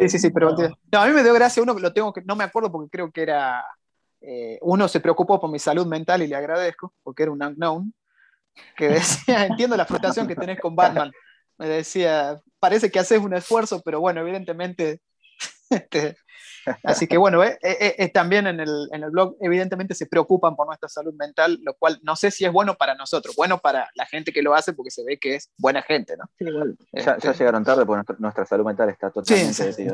[0.00, 2.44] Sí, sí, sí, pero a mí me dio gracia uno lo tengo que, no me
[2.44, 3.64] acuerdo porque creo que era,
[4.20, 7.92] eh, uno se preocupó por mi salud mental y le agradezco, porque era un unknown,
[8.76, 11.10] que decía, entiendo la frustración que tenés con Batman.
[11.58, 15.00] Me decía, parece que haces un esfuerzo, pero bueno, evidentemente
[15.70, 16.16] este,
[16.84, 20.56] así que bueno, eh, eh, eh, también en el, en el, blog evidentemente se preocupan
[20.56, 23.88] por nuestra salud mental, lo cual no sé si es bueno para nosotros, bueno para
[23.94, 26.24] la gente que lo hace porque se ve que es buena gente, ¿no?
[26.92, 29.84] ya, este, llegaron tarde porque nuestra, salud mental está totalmente sí,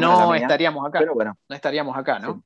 [0.00, 2.42] no, estaríamos acá, bueno, no estaríamos acá, ¿no?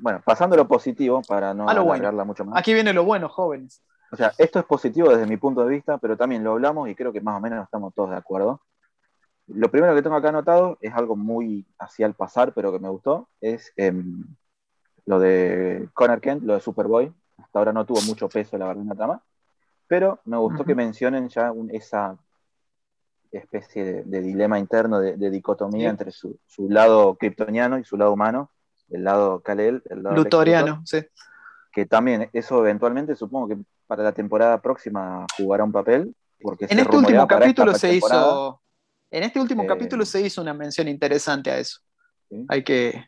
[0.00, 2.58] bueno, pasando lo positivo para no alargarla mucho más.
[2.58, 3.82] Aquí viene lo bueno, jóvenes.
[4.10, 6.94] O sea, esto es positivo desde mi punto de vista, pero también lo hablamos y
[6.94, 8.60] creo que más o menos estamos todos de acuerdo
[9.48, 12.88] lo primero que tengo acá anotado es algo muy hacia el pasar, pero que me
[12.88, 14.24] gustó, es em,
[15.06, 17.12] lo de Connor Kent, lo de Superboy.
[17.38, 19.22] Hasta ahora no tuvo mucho peso, la verdad, en la trama,
[19.88, 22.16] pero me gustó que mencionen ya esa
[23.32, 26.38] especie de, dilema interno, de, dicotomía entre su,
[26.68, 28.50] lado kryptoniano y su lado humano,
[28.90, 31.04] el lado Kalel, el lado Lutoriano, sí.
[31.72, 36.14] Que también eso eventualmente supongo que para la temporada próxima jugará un papel.
[36.40, 38.60] Porque en este último capítulo se hizo
[39.12, 41.80] en este último capítulo se hizo una mención interesante a eso.
[42.48, 43.04] Hay que.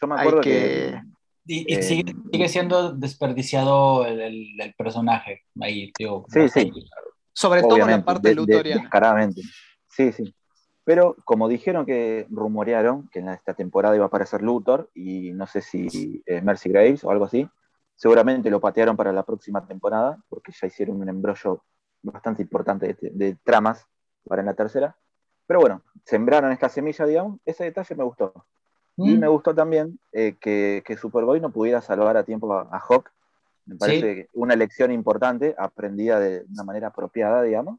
[0.00, 1.00] Yo me acuerdo que.
[1.44, 5.92] Y, eh, sigue, siendo desperdiciado el, personaje ahí,
[6.28, 6.72] Sí, sí.
[7.32, 8.80] Sobre todo en la parte lutoriana.
[8.80, 9.42] descaradamente.
[9.88, 10.34] Sí, sí.
[10.82, 15.46] Pero como dijeron que rumorearon que en esta temporada iba a aparecer Luthor y no
[15.46, 17.48] sé si eh, Mercy Graves o algo así,
[17.94, 21.64] seguramente lo patearon para la próxima temporada porque ya hicieron un embrollo
[22.02, 23.86] bastante importante de tramas
[24.24, 24.96] para en la tercera.
[25.46, 28.32] Pero bueno, sembraron esta semilla, digamos, ese detalle me gustó.
[28.96, 29.20] Y mm.
[29.20, 33.10] me gustó también eh, que, Superboy no pudiera salvar a tiempo a, Hawk.
[33.66, 37.78] Me parece una lección importante, aprendida de una manera apropiada, digamos,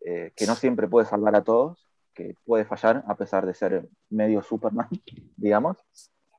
[0.00, 3.88] eh, que no siempre puede salvar a todos, que puede fallar a pesar de ser
[4.08, 4.88] medio Superman,
[5.36, 5.76] digamos.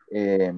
[0.09, 0.53] Eh,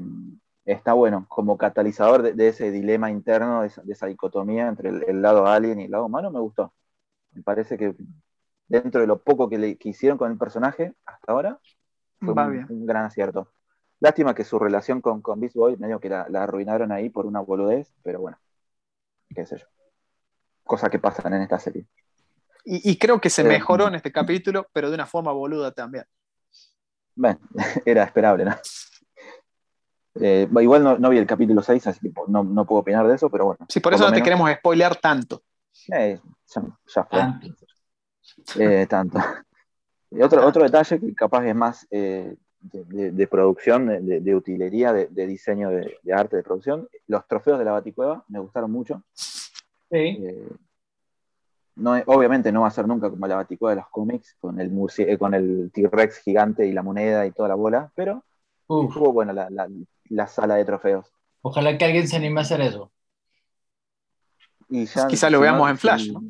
[0.66, 5.48] está bueno, como catalizador de, ese dilema interno, de esa, dicotomía entre el, el, lado
[5.48, 6.72] alien y el lado humano, me gustó.
[7.34, 7.96] Me parece que
[8.82, 11.60] dentro de lo poco que, le, hicieron con el personaje hasta ahora,
[12.20, 13.52] fue un, gran acierto.
[14.00, 17.40] Lástima que su relación con, con Beast Boy, medio que la, arruinaron ahí por una
[17.42, 18.38] boludez, pero bueno,
[19.34, 19.66] qué sé yo.
[20.64, 21.86] Cosas que pasan en esta serie.
[22.66, 26.06] Y, creo que se eh, mejoró en este capítulo, pero de una forma boluda también.
[27.14, 27.40] Bueno,
[27.86, 28.56] era esperable, ¿no?
[30.16, 33.46] Eh, igual no, vi el capítulo 6, así que no, puedo opinar de eso, pero
[33.46, 33.66] bueno.
[33.68, 35.44] Sí, por eso no te queremos spoilear tanto.
[35.92, 36.20] Eh,
[36.96, 37.20] ya, fue.
[38.60, 39.20] Eh, tanto.
[40.22, 46.38] otro, otro detalle que capaz es más de, producción, de, utilería, de, diseño de, arte
[46.38, 49.04] de producción, los trofeos de la Baticueva me gustaron mucho.
[49.14, 50.20] Sí.
[51.76, 54.72] no, obviamente no va a ser nunca como la Baticueva de los cómics, con el,
[55.18, 58.24] con el T-Rex gigante y la moneda y toda la bola, pero
[58.68, 59.50] estuvo bueno la,
[60.10, 61.12] la sala de trofeos.
[61.42, 62.92] Ojalá que alguien se anime a hacer eso.
[64.70, 66.24] Y ya, Quizá lo veamos en Flash, ¿no?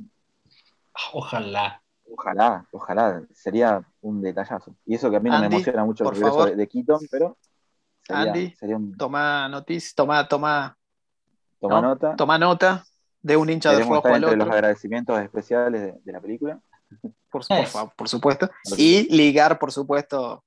[1.13, 1.82] Ojalá.
[2.15, 3.23] Ojalá, ojalá.
[3.33, 4.75] Sería un detallazo.
[4.85, 7.37] Y eso que a mí no me emociona mucho el regreso de, de, Keaton, pero.
[8.09, 8.53] Andy,
[8.97, 10.77] toma noticia, toma, toma.
[11.59, 12.15] Toma nota.
[12.15, 12.85] Toma nota
[13.21, 14.35] de un hincha de rojo al otro.
[14.35, 16.59] los agradecimientos especiales de, la película.
[17.29, 17.43] Por,
[17.95, 18.49] por, supuesto.
[18.77, 20.43] Y ligar, por supuesto,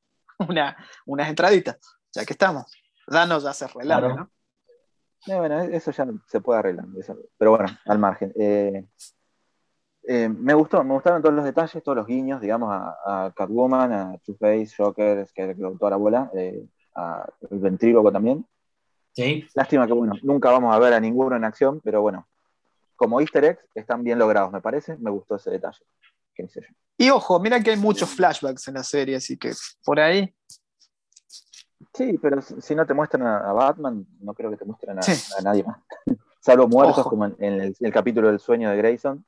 [0.48, 0.76] una,
[1.06, 1.78] unas entraditas,
[2.12, 2.70] ya que estamos.
[3.08, 4.30] Danos ya se relaja, ¿no?
[5.26, 6.86] bueno, eso ya se puede arreglar.
[7.36, 8.32] pero bueno, al margen.
[8.36, 8.86] Eh,
[10.06, 14.18] eh, me gustó, me gustaron todos los detalles, todos los guiños, digamos, a, Catwoman, a
[14.24, 16.64] Two-Face, Joker, que es toda la bola, eh,
[16.94, 18.46] a el ventríloco también.
[19.12, 19.46] Sí.
[19.54, 22.26] Lástima que, bueno, nunca vamos a ver a ninguno en acción, pero bueno,
[22.96, 24.96] como easter eggs están bien logrados, me parece.
[24.98, 25.80] Me gustó ese detalle.
[26.98, 29.52] Y ojo, mira que hay muchos flashbacks en la serie, así que
[29.82, 30.34] por ahí
[31.96, 35.02] Sí, pero si no te muestran a, Batman, no creo que te muestren a,
[35.42, 35.78] nadie más.
[36.40, 39.24] Salvo muertos, como en, el, capítulo del sueño de Grayson.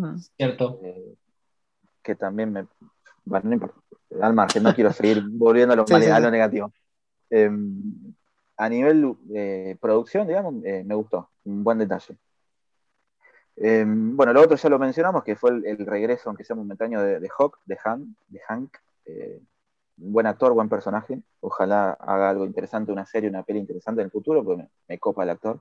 [0.00, 0.18] Mm.
[0.36, 0.80] Cierto.
[0.82, 1.14] Eh,
[2.02, 2.66] que también me.
[3.24, 3.80] Bueno, no importa.
[4.20, 6.72] Al margen, no quiero seguir volviendo a lo, negativo.
[7.28, 8.14] Em,
[8.56, 11.30] a nivel de producción, digamos, eh, me gustó.
[11.44, 12.16] Un buen detalle.
[13.56, 17.20] Em, bueno, lo otro ya lo mencionamos, que fue el, regreso, aunque sea momentáneo, de,
[17.20, 18.76] de Hawk, de, Han, de Hank.
[19.04, 19.40] Eh,
[20.00, 21.20] buen actor, buen personaje.
[21.40, 25.22] Ojalá haga algo interesante, una serie, una peli interesante en el futuro, porque me, copa
[25.22, 25.60] el actor.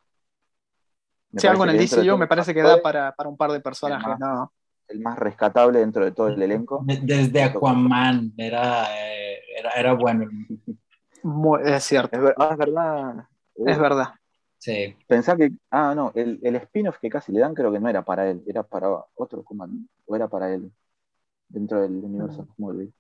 [1.36, 4.18] Si algo en el DCU me parece que da para, un par de personajes,
[4.88, 6.84] el más, rescatable dentro de todo el elenco.
[6.84, 9.40] Desde Aquaman, era, eh,
[9.76, 10.28] era, bueno.
[11.64, 12.18] es cierto.
[12.18, 13.26] Es, ah, verdad.
[13.56, 14.08] es verdad.
[14.58, 14.96] Sí.
[15.08, 18.04] Pensá que, ah, no, el, el spin-off que casi le dan creo que no era
[18.04, 20.72] para él, era para otro Aquaman, o era para él,
[21.48, 22.56] dentro del universo mm.
[22.56, 22.94] Smallville.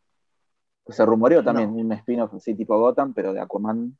[0.87, 3.97] Se rumoreó también un spin-off así tipo Gotham, pero de Aquaman.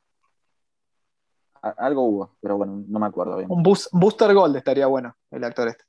[1.62, 3.50] Algo hubo, pero bueno, no me acuerdo bien.
[3.50, 5.84] Un Booster Gold estaría bueno, el actor este.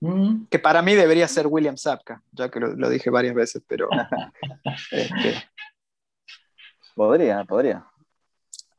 [0.00, 0.46] Mm.
[0.50, 3.88] Que para mí debería ser William Sapka, ya que lo, dije varias veces, pero.
[4.90, 5.44] Este,
[6.94, 7.86] podría, podría.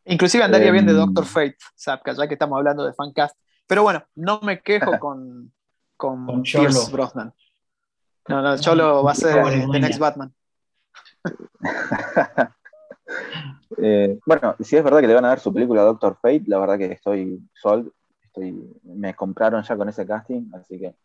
[0.05, 3.37] Inclusive andaría bien de em, Doctor Fate, Sapka, ya que estamos hablando de fancast.
[3.65, 5.51] Pero bueno, no me quejo con,
[5.95, 7.33] con, Pierce Brosnan.
[8.27, 10.33] No, no, Cholo va a ser The Next Batman.
[13.77, 16.59] Eh, bueno, si es verdad que le van a dar su película Doctor Fate, la
[16.59, 20.95] verdad que estoy sold, estoy, me compraron ya con ese casting, así que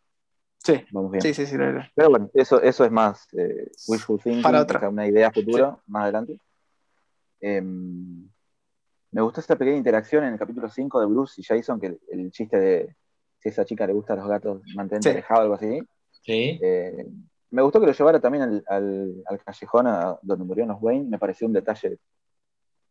[0.57, 1.21] sí, vamos bien.
[1.21, 1.55] Sí, sí, sí,
[1.95, 6.39] Pero bueno, eso, eso es más eh, wishful thinking, Para una idea futura más adelante.
[7.39, 8.29] Em,
[9.11, 12.31] me gustó esta pequeña interacción en el capítulo 5 de Bruce y Jason, que el,
[12.31, 12.95] chiste de
[13.39, 15.81] si a esa chica le gustan los gatos, mantente alejado o algo así.
[16.21, 16.59] Sí.
[16.61, 17.05] Eh,
[17.53, 19.85] me gustó que lo llevara también al, callejón
[20.23, 21.99] donde murieron los Wayne, me pareció un detalle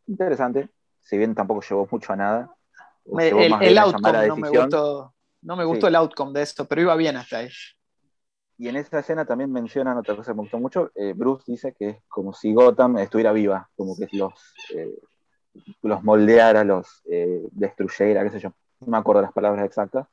[0.07, 0.69] interesante,
[1.01, 2.57] si bien tampoco llevó mucho a nada.
[3.05, 7.17] el, outcome no me gustó, no me gustó el outcome de esto, pero iba bien
[7.17, 7.49] hasta ahí.
[8.57, 10.93] Y en esa escena también mencionan otra cosa que me gustó mucho.
[10.95, 14.33] Eh, Bruce dice que es como si Gotham estuviera viva, como que los,
[14.77, 14.97] eh,
[15.83, 18.53] los moldeara, los eh, destruyera, qué sé yo.
[18.79, 20.07] No me acuerdo las palabras exactas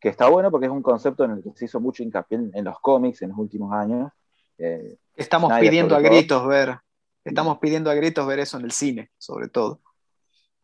[0.00, 2.64] que está bueno porque es un concepto en el que se hizo mucho hincapié en,
[2.64, 4.10] los cómics en los últimos años.
[4.58, 6.78] Eh, estamos pidiendo a gritos ver,
[7.24, 9.80] estamos pidiendo a gritos ver eso en el cine, sobre todo.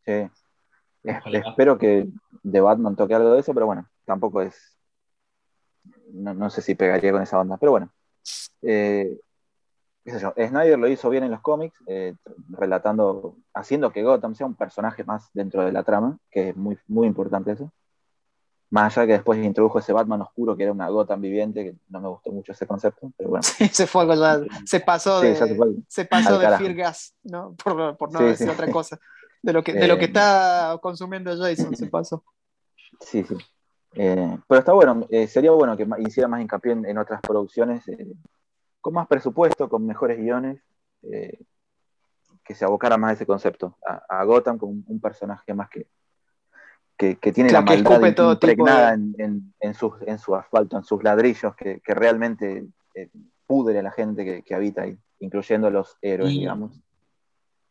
[0.05, 0.28] Sí.
[1.02, 2.09] espero que
[2.43, 4.77] de Batman toque algo de eso, pero bueno, tampoco es.
[6.12, 7.93] No, sé si pegaría con esa onda, pero bueno.
[8.62, 9.19] Eh,
[10.06, 12.15] Snyder lo hizo bien en los cómics, eh,
[12.51, 16.78] relatando, haciendo que Gotham sea un personaje más dentro de la trama, que es muy,
[16.86, 17.73] muy importante eso.
[18.70, 22.00] Más allá que después introdujo ese Batman oscuro que era una Gotham viviente, que no
[22.00, 23.42] me gustó mucho ese concepto, pero bueno.
[23.42, 24.06] Sí, se fue
[24.64, 25.36] se pasó de,
[25.88, 27.54] se, pasó de Firgas, ¿no?
[27.62, 28.98] Por, por no decir otra cosa.
[29.42, 32.24] De lo que, de lo que eh, está consumiendo Jason, se pasó.
[33.00, 33.36] Sí, sí.
[33.96, 37.84] Eh, pero está bueno, eh, sería bueno que hiciera más hincapié en, otras producciones
[38.80, 40.60] con más presupuesto, con mejores guiones,
[42.54, 43.78] se abocara más a ese concepto,
[44.08, 45.86] a, Gotham como un, personaje más que,
[46.96, 52.66] que, tiene la maldad impregnada en, su, en su asfalto, en sus ladrillos, que, realmente
[52.94, 53.08] eh,
[53.46, 56.80] pudre a la gente que, habita ahí, incluyendo los héroes, digamos.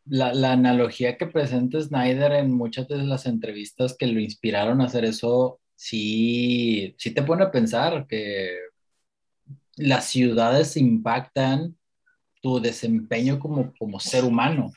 [0.06, 4.84] La, la, analogía que presenta Snyder en muchas de las entrevistas que lo inspiraron a
[4.84, 8.58] hacer eso, sí, sí te pone a pensar que
[9.76, 11.76] las ciudades impactan
[12.42, 14.70] tu desempeño como, como ser humano.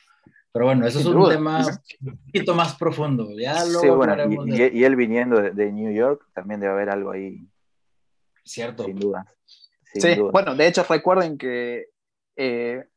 [0.58, 1.64] Pero bueno, eso es un tema
[2.02, 3.30] un poquito más profundo.
[3.38, 4.16] Ya lo sí, bueno,
[4.48, 7.48] y, él viniendo de, New York, también debe haber algo ahí.
[8.44, 8.86] Cierto.
[8.86, 9.32] Sin duda.
[9.94, 11.90] sí, bueno, de hecho recuerden que
[12.36, 12.88] eh,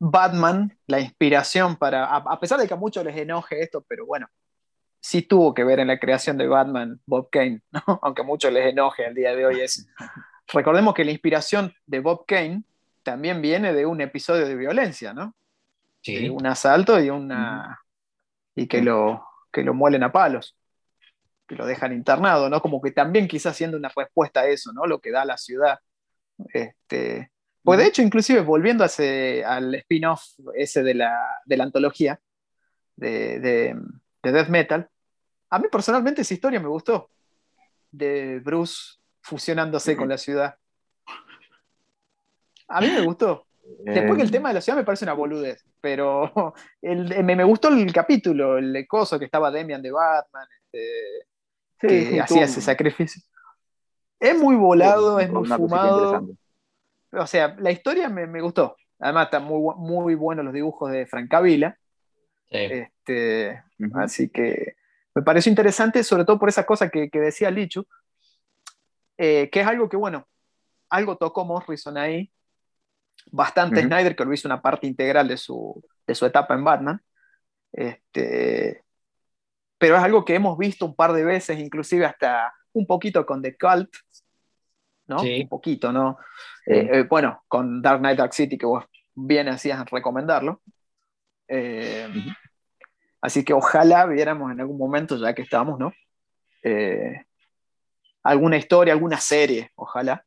[0.00, 4.26] Batman, la inspiración para, a, pesar de que a muchos les enoje esto, pero bueno,
[4.98, 7.62] sí tuvo que ver en la creación de Batman Bob Kane,
[8.02, 9.86] aunque a muchos les enoje al día de hoy es.
[10.52, 12.64] Recordemos que la inspiración de Bob Kane
[13.04, 15.32] también viene de un episodio de violencia, ¿no?
[16.06, 16.28] Sí.
[16.28, 17.80] un asalto y una.
[18.54, 20.56] y que lo, que lo muelen a palos,
[21.48, 22.60] que lo dejan internado, ¿no?
[22.62, 24.86] Como que también quizás siendo una respuesta a eso, ¿no?
[24.86, 25.80] Lo que da la ciudad.
[26.52, 30.22] Este, pues de hecho, inclusive volviendo al spin-off
[30.54, 32.20] ese de la, de la antología
[32.94, 33.76] de, de,
[34.22, 34.88] Death Metal,
[35.50, 37.10] a mí personalmente esa historia me gustó,
[37.90, 40.56] de Bruce fusionándose con la ciudad.
[42.68, 43.45] A mí me gustó.
[43.84, 44.32] Después que el eh.
[44.32, 49.18] tema de la ciudad me parece una boludez, pero me, gustó el capítulo, el coso
[49.18, 53.22] que estaba Demian de Batman, este, que hacía ese sacrificio.
[54.18, 56.26] Es muy volado, es muy fumado.
[57.12, 58.76] O sea, la historia me, gustó.
[58.98, 61.78] Además, están muy, muy buenos los dibujos de Francavila.
[62.48, 63.62] Este,
[63.94, 64.76] Así que
[65.14, 67.86] me pareció interesante, sobre todo por esa cosa que, decía Lichu,
[69.18, 70.26] eh, que es algo que, bueno,
[70.88, 72.30] algo tocó Morrison ahí,
[73.26, 77.02] bastante Snyder, que lo hizo una parte integral de su, de su etapa en Batman.
[77.72, 78.84] Este,
[79.78, 83.42] pero es algo que hemos visto un par de veces, inclusive hasta un poquito con
[83.42, 83.94] The Cult,
[85.06, 85.22] ¿no?
[85.22, 86.18] Un poquito, ¿no?
[86.66, 88.84] Eh, eh, bueno, con Dark Knight Dark City, que vos
[89.14, 90.62] bien hacías recomendarlo.
[91.48, 92.08] Eh,
[93.20, 95.92] así que ojalá viéramos en algún momento, ya que estamos, ¿no?
[98.24, 100.25] alguna historia, alguna serie, ojalá,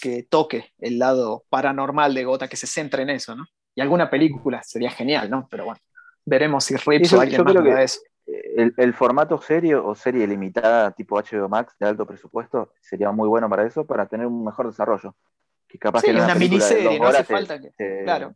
[0.00, 3.44] que toque el lado paranormal de Gota, que se centre en eso, ¿no?
[3.74, 5.48] Y alguna película sería genial, ¿no?
[5.50, 5.80] Pero bueno,
[6.24, 8.00] veremos si Rips o alguien más creo eso.
[8.26, 13.48] El, formato serio o serie limitada tipo HBO Max de alto presupuesto sería muy bueno
[13.48, 15.16] para eso, para tener un mejor desarrollo.
[15.66, 18.02] Que capaz que una, miniserie, no hace falta que.
[18.04, 18.34] claro.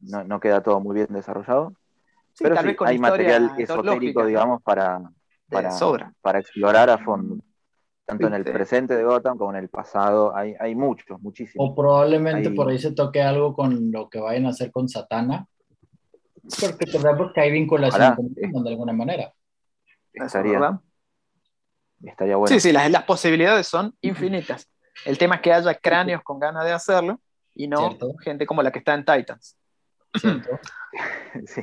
[0.00, 1.72] No, no, queda todo muy bien desarrollado.
[2.38, 5.00] pero sí, hay material esotérico, digamos, para,
[5.48, 5.70] para,
[6.20, 7.38] para explorar a fondo
[8.06, 10.34] tanto en el presente de Gotham como en el pasado.
[10.34, 11.70] Hay, hay muchos, muchísimos.
[11.70, 15.46] O probablemente por ahí se toque algo con lo que vayan a hacer con Satana.
[16.60, 16.86] Porque
[17.18, 18.14] porque hay vinculación
[18.52, 19.32] con de alguna manera.
[20.12, 20.80] Estaría,
[22.04, 22.54] estaría bueno.
[22.54, 24.70] Sí, sí, las, las, posibilidades son infinitas.
[25.04, 27.20] El tema es que haya cráneos con ganas de hacerlo
[27.54, 29.58] y no gente como la que está en Titans.
[31.46, 31.62] sí.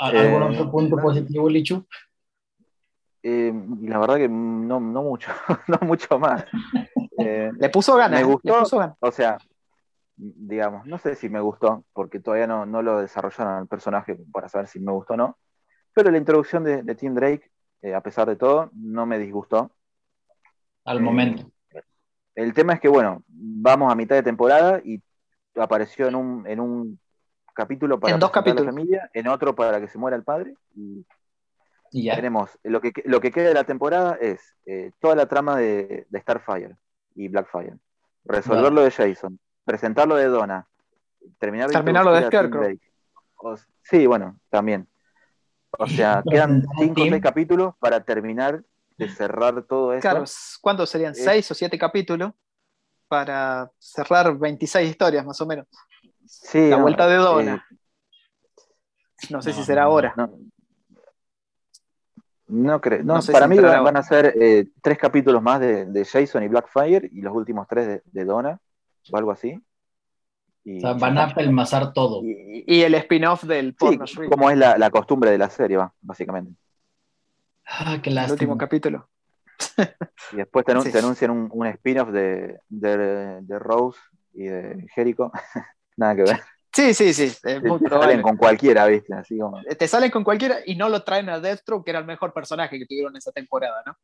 [0.00, 1.84] ¿Algún otro eh, punto positivo, Lichu?
[3.22, 3.52] Eh,
[3.82, 5.30] la verdad que no, no mucho,
[5.68, 6.44] no mucho más.
[7.18, 8.20] Eh, le puso ganas.
[8.20, 8.62] Me gustó,
[9.00, 9.38] o sea,
[10.16, 14.48] digamos, no sé si me gustó, porque todavía no, no lo desarrollaron el personaje para
[14.48, 15.38] saber si me gustó o no,
[15.92, 17.50] pero la introducción de, Tim Drake,
[17.82, 19.70] eh, a pesar de todo, no me disgustó.
[20.84, 21.50] Al momento.
[22.34, 25.02] El tema es que, bueno, vamos a mitad de temporada y
[25.56, 27.00] apareció en un, en un
[27.54, 28.66] capítulo para en dos capítulos.
[28.66, 31.04] la familia, en otro para que se muera el padre, y
[31.90, 36.06] tenemos, lo que, lo que queda de la temporada es eh, toda la trama de,
[36.14, 36.76] Starfire
[37.14, 37.78] y Blackfire.
[38.24, 40.68] Resolverlo de Jason, presentarlo de Donna,
[41.38, 42.76] terminar terminarlo de Scarecrow.
[43.82, 44.86] sí, bueno, también.
[45.78, 48.62] O sea, quedan cinco o seis capítulos para terminar
[48.96, 50.02] de cerrar todo eso.
[50.02, 50.24] Claro,
[50.60, 51.14] ¿cuántos serían?
[51.14, 52.32] ¿Seis o siete capítulos?
[53.08, 55.66] Para cerrar 26 historias, más o menos.
[56.26, 57.66] Sí, la vuelta de Donna.
[57.68, 60.14] Eh, no sé si será ahora.
[60.16, 60.30] No
[62.80, 63.02] creo.
[63.02, 67.20] No, para mí van, a ser eh, tres capítulos más de, Jason y Blackfire y
[67.20, 68.60] los últimos tres de, Donna
[69.10, 69.60] o algo así.
[70.66, 72.22] o sea, van a pelmazar todo.
[72.24, 76.52] Y, el spin-off del porno sí, como es la, costumbre de la serie, va, básicamente.
[77.66, 78.24] Ah, qué lástima.
[78.24, 79.08] El último capítulo.
[80.32, 83.98] y después te, anuncian un, un spin-off de, de, Rose
[84.32, 85.30] y de Jericho.
[85.96, 86.40] Nada que ver.
[86.80, 89.12] Sí, sí, sí, es muy te salen con cualquiera, ¿viste?
[89.12, 89.60] Así como...
[89.62, 92.78] Te salen con cualquiera y no lo traen a Deathstroke, que era el mejor personaje
[92.78, 93.96] que tuvieron esa temporada, ¿no?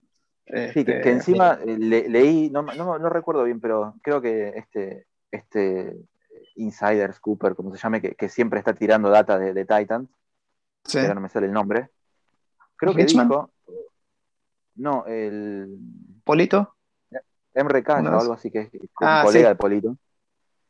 [0.72, 5.06] Sí, que, este, encima eh, leí, no, no, no, recuerdo bien, pero creo que este,
[5.30, 5.96] este
[6.56, 10.08] insider, Cooper, como se llame, que, siempre está tirando data de, Titans.
[10.84, 10.98] Sí.
[11.00, 11.88] Pero no me sale el nombre.
[12.76, 13.50] Creo que dijo.
[14.76, 15.78] No, el.
[16.22, 16.76] ¿Polito?
[17.54, 18.70] MRK o algo así, que es
[19.00, 19.96] ah, colega de Polito.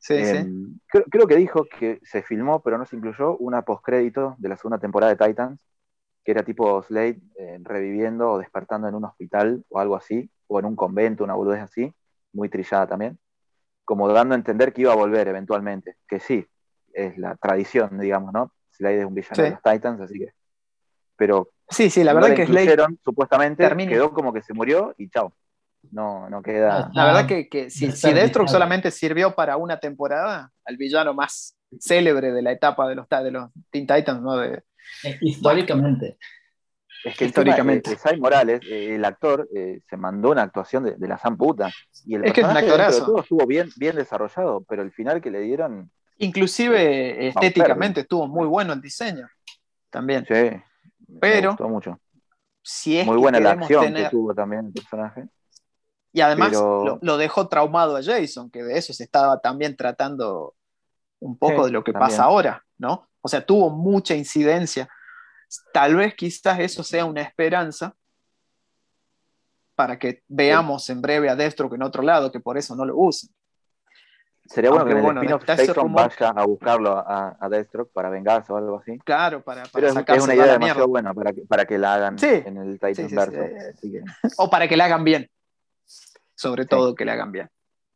[0.06, 1.00] Sí, em, sí.
[1.10, 4.78] Creo, que dijo que se filmó, pero no se incluyó, una postcrédito de la segunda
[4.78, 5.58] temporada de Titans,
[6.24, 10.60] que era tipo Slade eh, reviviendo o despertando en un hospital o algo así, o
[10.60, 11.92] en un convento, una boludez así,
[12.32, 13.18] muy trillada también,
[13.84, 16.46] como dando a entender que iba a volver eventualmente, que sí,
[16.92, 18.52] es la tradición, digamos, ¿no?
[18.70, 20.32] Slade es un villano de los Titans, así que.
[21.16, 21.50] Pero.
[21.68, 22.76] Sí, sí, la verdad que Slade.
[23.02, 25.32] Supuestamente quedó como que se murió y chao
[25.90, 26.90] no, no queda.
[26.94, 32.32] La verdad que, si, si Deathstroke solamente sirvió para una temporada, al villano más célebre
[32.32, 34.36] de la etapa de los, de los Teen Titans, ¿no?
[34.36, 34.62] De,
[35.04, 36.18] eh, históricamente.
[37.04, 37.92] Es que históricamente.
[37.92, 41.70] Eh, Sai Morales, eh, el actor, se mandó una actuación de, la zamputa.
[42.04, 43.20] Y el es que es un actorazo.
[43.20, 45.90] estuvo bien, bien desarrollado, pero el final que le dieron.
[46.18, 49.28] Inclusive estéticamente estuvo muy bueno el diseño.
[49.90, 50.24] También.
[50.26, 50.60] Sí.
[51.20, 51.42] Pero.
[51.42, 52.00] Me gustó mucho.
[52.62, 55.28] Si es muy buena la acción que tuvo también el personaje.
[56.16, 60.54] Y además lo, dejó traumado a Jason, que de eso se estaba también tratando
[61.20, 63.06] un poco de lo que pasa ahora, ¿no?
[63.20, 64.88] O sea, tuvo mucha incidencia.
[65.74, 67.94] Tal vez quizás eso sea una esperanza
[69.74, 72.96] para que veamos en breve a Deathstroke en otro lado, que por eso no lo
[72.96, 73.28] usen.
[74.46, 78.56] Sería bueno que en el spin vaya a buscarlo a, a, Deathstroke para vengarse o
[78.56, 78.98] algo así.
[79.00, 82.16] Claro, para, para Pero es una idea demasiado buena para que, para que la hagan
[82.22, 83.74] en el Titanverse.
[84.38, 85.30] O para que la hagan bien
[86.36, 87.50] sobre todo que le hagan bien.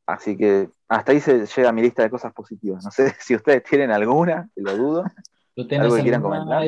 [0.07, 2.85] Así que hasta ahí se llega mi lista de cosas positivas.
[2.85, 5.05] No sé si ustedes tienen alguna, lo dudo.
[5.57, 6.65] ¿Algo que quieran comentar?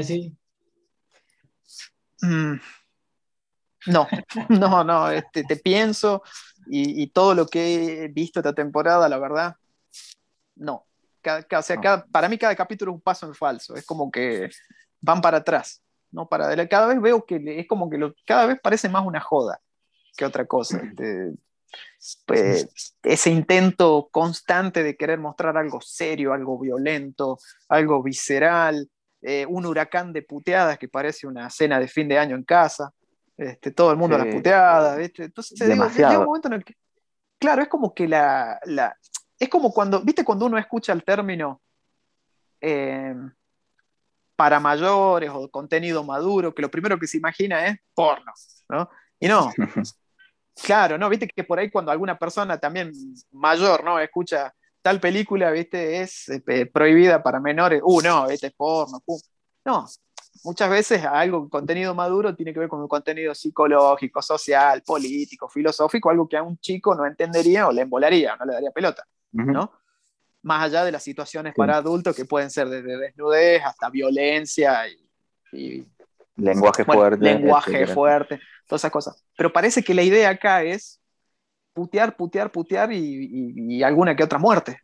[2.20, 2.54] Mm,
[3.86, 4.06] no,
[4.48, 6.22] no, no, este, te pienso
[6.66, 9.56] y, todo lo que he visto esta temporada, la verdad,
[10.54, 10.86] no.
[12.12, 14.48] para mí cada capítulo es un paso en falso, es como que
[15.00, 15.82] van para atrás,
[16.12, 19.60] no para Cada vez veo que es como que cada vez parece más una joda
[20.16, 20.78] que otra cosa.
[20.92, 21.32] Este,
[22.26, 27.38] pues, ese intento constante de querer mostrar algo serio, algo violento,
[27.68, 28.88] algo visceral,
[29.20, 32.92] eh, un huracán de puteadas que parece una cena de fin de año en casa,
[33.36, 36.74] este, todo el mundo a la puteada, Entonces llega un momento en el que,
[37.38, 38.60] claro, es como que la,
[39.38, 41.62] es como cuando, ¿viste cuando uno escucha el término
[42.60, 43.14] eh,
[44.34, 48.32] para mayores o contenido maduro, que lo primero que se imagina es porno,
[48.68, 48.90] ¿no?
[49.20, 49.52] Y no,
[50.60, 51.08] Claro, ¿no?
[51.08, 52.92] Viste que por ahí cuando alguna persona también
[53.32, 53.98] mayor, ¿no?
[53.98, 59.00] Escucha tal película, viste, es eh, prohibida para menores, uh, no, este es porno,
[59.64, 59.86] no,
[60.42, 66.10] muchas veces algo, contenido maduro tiene que ver con un contenido psicológico, social, político, filosófico,
[66.10, 69.72] algo que a un chico no entendería o le embolaría, no le daría pelota, ¿no?
[70.42, 74.82] Más allá de las situaciones para adultos que pueden ser desde desnudez hasta violencia
[75.52, 75.86] y,
[76.34, 77.24] lenguaje fuerte.
[77.24, 78.40] Lenguaje fuerte
[78.72, 79.22] todas esas cosas.
[79.36, 80.98] Pero parece que la idea acá es
[81.74, 84.78] putear, putear, putear y, alguna que otra muerte.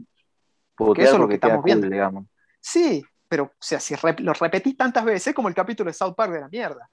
[0.77, 1.89] Porque eso es lo que estamos viendo.
[1.89, 2.27] digamos.
[2.61, 6.15] Sí, pero o sea, si lo repetís tantas veces, es como el capítulo de South
[6.15, 6.91] Park de la mierda,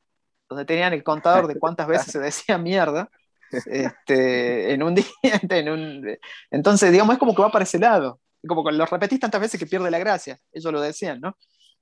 [0.47, 3.09] donde tenían el contador de cuántas veces se decía mierda
[3.65, 5.05] este, en un día.
[6.49, 8.21] entonces, digamos, es como que va para ese lado.
[8.47, 10.39] Como que lo repetís tantas veces que pierde la gracia.
[10.53, 11.35] Ellos lo decían, ¿no?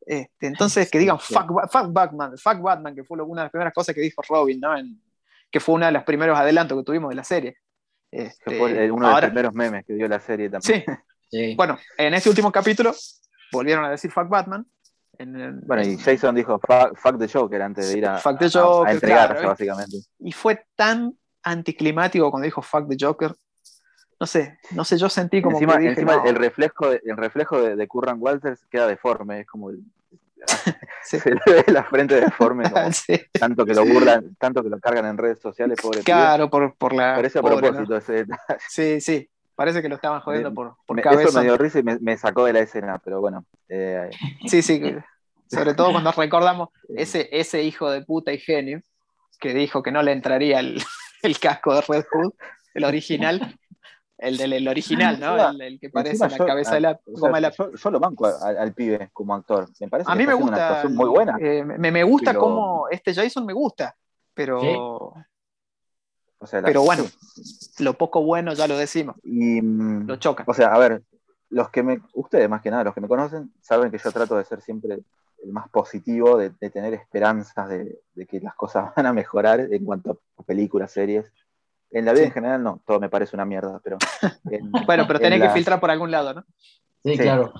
[0.05, 1.47] Este, entonces, que digan fuck,
[1.91, 4.75] Batman, fuck Batman, que fue una de las primeras cosas que dijo Robin, ¿no?
[5.49, 7.57] que fue uno de los primeros adelantos que tuvimos de la serie.
[8.11, 10.83] Este, fue uno de los primeros memes que dio la serie también.
[11.29, 11.55] Sí.
[11.55, 12.93] Bueno, en este último capítulo
[13.51, 14.65] volvieron a decir fuck Batman.
[15.17, 19.45] bueno, y Jason dijo fuck, the Joker antes de ir a, fuck the Joker, entregarse,
[19.45, 19.97] básicamente.
[20.19, 23.33] Y fue tan anticlimático cuando dijo fuck the Joker.
[24.23, 27.61] No sé, no sé, yo sentí como encima, que encima el reflejo, de, el reflejo
[27.61, 29.69] de, Curran Walters queda deforme, es como
[31.03, 32.63] se le ve la frente deforme,
[33.37, 36.93] tanto que lo burlan, tanto que lo cargan en redes sociales, pobre Claro, por, por,
[36.93, 37.15] la.
[37.15, 38.25] Parece a propósito ese
[38.69, 41.23] Sí, sí, parece que lo estaban jodiendo por, por cabeza.
[41.23, 43.43] Eso me dio risa y me, sacó de la escena, pero bueno.
[43.67, 44.09] Eh,
[44.47, 44.81] sí, sí,
[45.47, 48.81] sobre todo cuando recordamos ese, ese hijo de puta y genio
[49.41, 50.81] que dijo que no le entraría el,
[51.23, 52.31] el casco de Red Hood,
[52.73, 53.59] el original,
[54.17, 55.49] el del original, ¿no?
[55.61, 57.51] El, que parece la cabeza de la goma la...
[57.51, 59.67] Yo, lo banco al, pibe como actor.
[59.79, 60.55] Me parece a mí me gusta.
[60.55, 61.37] Una actuación muy buena.
[61.39, 63.95] Eh, me, me, gusta como este Jason me gusta,
[64.33, 65.13] pero.
[66.49, 67.03] pero bueno,
[67.79, 69.15] lo poco bueno ya lo decimos.
[69.23, 70.43] Y, mm, lo choca.
[70.47, 71.03] O sea, a ver,
[71.49, 74.37] los que me, ustedes más que nada, los que me conocen, saben que yo trato
[74.37, 74.99] de ser siempre
[75.43, 79.83] el más positivo, de, tener esperanzas de, de, que las cosas van a mejorar en
[79.83, 81.31] cuanto a películas, series.
[81.93, 83.97] En la vida en general no, todo me parece una mierda, pero...
[84.87, 86.45] bueno, pero tenés que filtrar por algún lado, ¿no?
[87.03, 87.53] Sí, claro.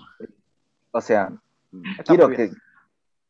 [0.92, 1.32] O sea,
[2.06, 2.52] quiero que,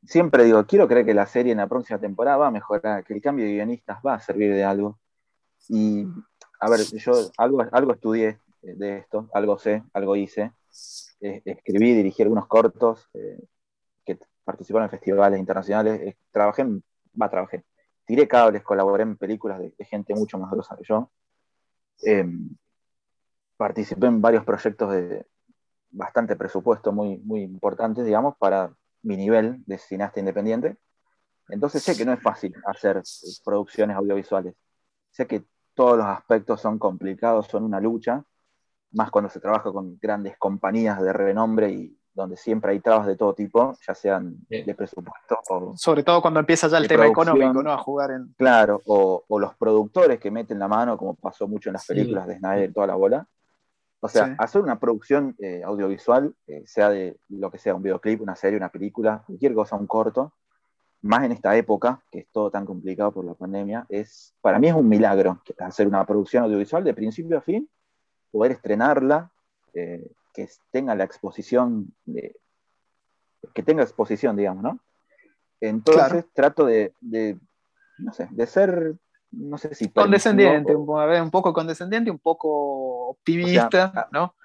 [0.05, 3.13] siempre digo, quiero creer que la serie en la próxima temporada va a mejorar, que
[3.13, 4.97] el cambio de guionistas va a servir de algo.
[5.69, 6.05] Y,
[6.59, 10.51] a ver, yo algo, algo estudié de esto, algo sé, algo hice.
[11.19, 13.39] escribí, dirigí algunos cortos eh,
[14.05, 16.15] que participaron en festivales internacionales.
[16.31, 16.65] trabajé,
[17.21, 17.63] va, trabajé.
[18.05, 21.11] Tiré cables, colaboré en películas de, gente mucho más grosa que yo.
[22.01, 22.49] Em,
[23.57, 25.25] participé en varios proyectos de
[25.91, 28.73] bastante presupuesto, muy, muy importantes, digamos, para
[29.03, 30.77] mi nivel de cineasta independiente.
[31.49, 33.01] Entonces sé que no es fácil hacer
[33.43, 34.55] producciones audiovisuales.
[35.11, 38.23] Sé que todos los aspectos son complicados, son una lucha,
[38.91, 43.15] más cuando se trabaja con grandes compañías de renombre y donde siempre hay trabas de
[43.15, 45.75] todo tipo, ya sean de presupuesto o...
[45.75, 47.71] Sobre todo cuando empieza ya el tema económico, ¿no?
[47.71, 48.33] A jugar en...
[48.37, 52.37] Claro, o, los productores que meten la mano, como pasó mucho en las películas de
[52.37, 53.27] Snyder, toda la bola.
[53.99, 58.21] O sea, hacer una producción eh, audiovisual, eh, sea de lo que sea, un videoclip,
[58.21, 60.33] una serie, una película, cualquier cosa, un corto,
[61.03, 64.67] más en esta época, que es todo tan complicado por la pandemia, es, para mí
[64.67, 67.69] es un milagro hacer una producción audiovisual de principio a fin,
[68.31, 69.29] poder estrenarla,
[69.73, 72.35] eh, que tenga la exposición, de,
[73.53, 74.79] que tenga exposición, digamos, ¿no?
[75.61, 77.37] Entonces trato de, de,
[77.99, 78.95] no sé, de ser
[79.33, 79.89] no sé si...
[79.89, 84.35] Condescendiente, un, a ver, un poco condescendiente, un poco optimista, ¿no?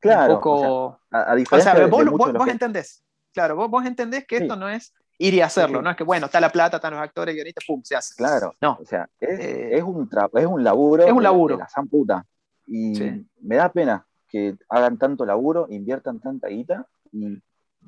[0.00, 0.34] Claro.
[0.34, 1.00] Un poco...
[1.10, 5.34] a, diferencia de, vos, vos, entendés, claro, vos, vos entendés que esto no es ir
[5.34, 7.94] y hacerlo, no es que, bueno, está la plata, están los actores, guionistas, pum, se
[7.94, 8.14] hace.
[8.16, 8.78] Claro, no.
[8.80, 11.04] O sea, es, eh, es un, es un laburo.
[11.04, 11.56] Es un laburo.
[11.56, 12.26] De, la san puta.
[12.66, 17.38] Y me da pena que hagan tanto laburo, inviertan tanta guita y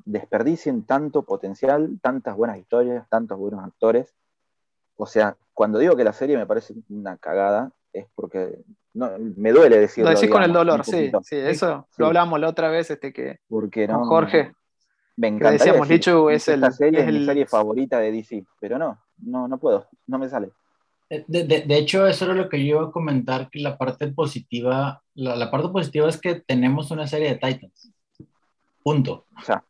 [0.05, 4.13] desperdicien tanto potencial, tantas buenas historias, tantos buenos actores.
[4.95, 8.59] O sea, cuando digo que la serie me parece una cagada, es porque
[8.93, 10.11] no, me duele decirlo.
[10.11, 13.39] Lo decís con el dolor, sí, sí, eso lo hablamos la otra vez, este que
[13.47, 14.53] porque no, con Jorge.
[15.17, 15.51] Me encanta.
[15.51, 19.57] Decíamos, Lichu es el, serie es, mi serie favorita de DC, pero no, no, no
[19.57, 20.51] puedo, no me sale.
[21.09, 23.77] Eh, de, de, de, hecho, eso era lo que yo iba a comentar, que la
[23.77, 27.91] parte positiva, la, la, parte positiva es que tenemos una serie de Titans.
[28.83, 29.25] Punto.
[29.37, 29.63] O sea,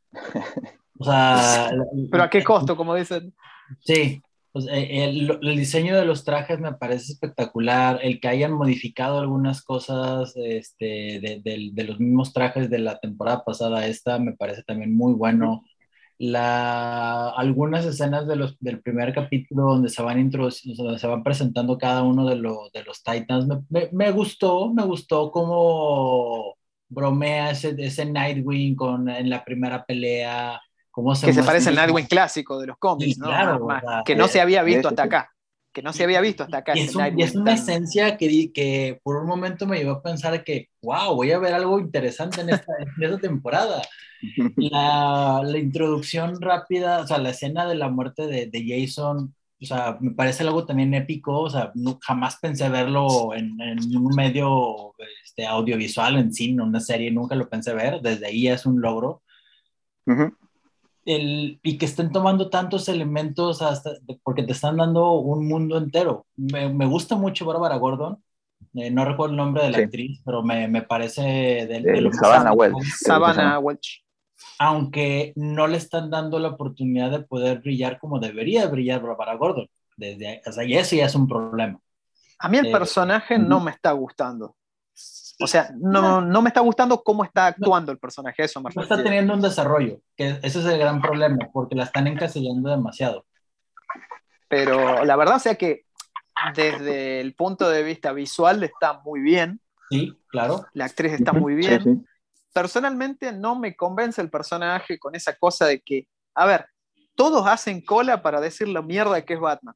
[0.98, 1.72] o sea
[2.12, 3.34] pero a qué costo, como dicen.
[3.82, 4.22] Sí,
[4.56, 9.62] pues, el, el, diseño de los trajes me parece espectacular, el que hayan modificado algunas
[9.62, 10.86] cosas este,
[11.20, 15.12] de, de, de, los mismos trajes de la temporada pasada esta me parece también muy
[15.12, 15.66] bueno.
[16.18, 21.78] La, algunas escenas de los, del primer capítulo donde se van donde se van presentando
[21.78, 26.56] cada uno de, lo, de los Titans, me, me, me, gustó, me gustó cómo
[26.88, 30.62] bromea ese, ese Nightwing con, en la primera pelea,
[31.22, 33.28] que se parece al Nightwing clásico de los cómics, ¿no?
[33.28, 33.68] Claro,
[34.06, 35.35] que no se había visto hasta acá.
[35.76, 36.72] Que no se había visto hasta acá.
[36.74, 40.02] Y es, un, y es una esencia que, que por un momento me llevó a
[40.02, 43.82] pensar que, wow, voy a ver algo interesante en esta, en esta temporada.
[44.56, 49.66] La, la, introducción rápida, o sea, la escena de la muerte de, de, Jason, o
[49.66, 54.16] sea, me parece algo también épico, o sea, no, jamás pensé verlo en, en, un
[54.16, 58.82] medio este, audiovisual, en cine, una serie, nunca lo pensé ver, desde ahí es un
[58.82, 59.22] logro.
[60.08, 60.32] Uh
[61.06, 63.92] el, y que estén tomando tantos elementos hasta,
[64.24, 66.26] porque te están dando un mundo entero.
[66.36, 68.22] Me, me gusta mucho Bárbara Gordon,
[68.74, 69.84] eh, no recuerdo el nombre de la sí.
[69.84, 72.84] actriz, pero me, me parece de, de lo Savannah Welch.
[72.84, 74.04] Savannah Welch.
[74.60, 79.68] Aunque no le están dando la oportunidad de poder brillar como debería brillar Bárbara Gordon.
[79.96, 81.80] Desde, o sea, y eso ya es un problema.
[82.40, 84.56] A mí el eh, personaje no me está gustando.
[85.40, 89.04] O sea, no, no me está gustando cómo está actuando el personaje, eso No está
[89.04, 93.26] teniendo un desarrollo, que ese es el gran problema, porque la están encasillando demasiado.
[94.48, 95.86] Pero la verdad, o sea que
[96.56, 99.60] desde el punto de vista visual está muy bien.
[99.90, 100.66] Sí, claro.
[100.74, 101.84] La actriz está muy bien.
[101.84, 102.06] Sí, sí.
[102.54, 106.66] Personalmente no me convence el personaje con esa cosa de que, a ver,
[107.16, 109.76] todos hacen cola para decir la mierda que es Batman.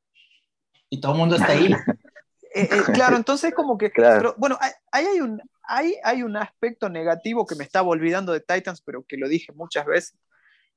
[0.90, 1.69] Y todo el mundo está ahí.
[2.54, 4.18] Eh, eh, claro, entonces como que, claro.
[4.18, 4.58] pero, bueno,
[4.92, 9.04] ahí hay un, hay, hay un aspecto negativo que me estaba olvidando de Titans, pero
[9.04, 10.18] que lo dije muchas veces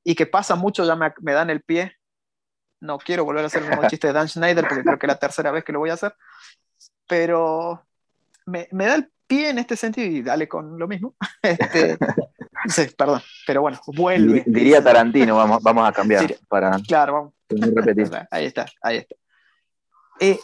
[0.04, 1.96] y que pasa mucho, ya me, me dan el pie.
[2.80, 5.12] No quiero volver a hacer el mismo chiste de Dan Schneider porque creo que es
[5.12, 6.14] la tercera vez que lo voy a hacer,
[7.06, 7.84] pero
[8.46, 11.14] me, me da el pie en este sentido y dale con lo mismo.
[11.42, 11.98] Este,
[12.68, 14.44] sí, perdón, pero bueno, vuelve.
[14.46, 17.34] Diría Tarantino, vamos, vamos a cambiar sí, para claro, vamos.
[17.48, 18.08] repetir.
[18.30, 19.16] Ahí está, ahí está.
[20.20, 20.38] Eh,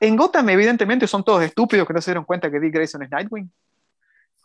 [0.00, 3.10] en Gotham, evidentemente, son todos estúpidos que no se dieron cuenta que Dick Grayson es
[3.10, 3.50] Nightwing.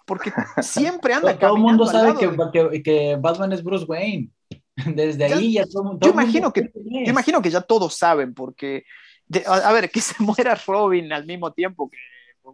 [0.06, 0.32] Porque
[0.62, 4.30] siempre anda Todo el mundo sabe que, que, que, Batman es Bruce Wayne.
[4.96, 8.84] Desde ahí ya todo, todo yo, imagino que, yo imagino que ya todos saben, porque,
[9.26, 11.98] de, a, a, ver, que se muera Robin al mismo tiempo que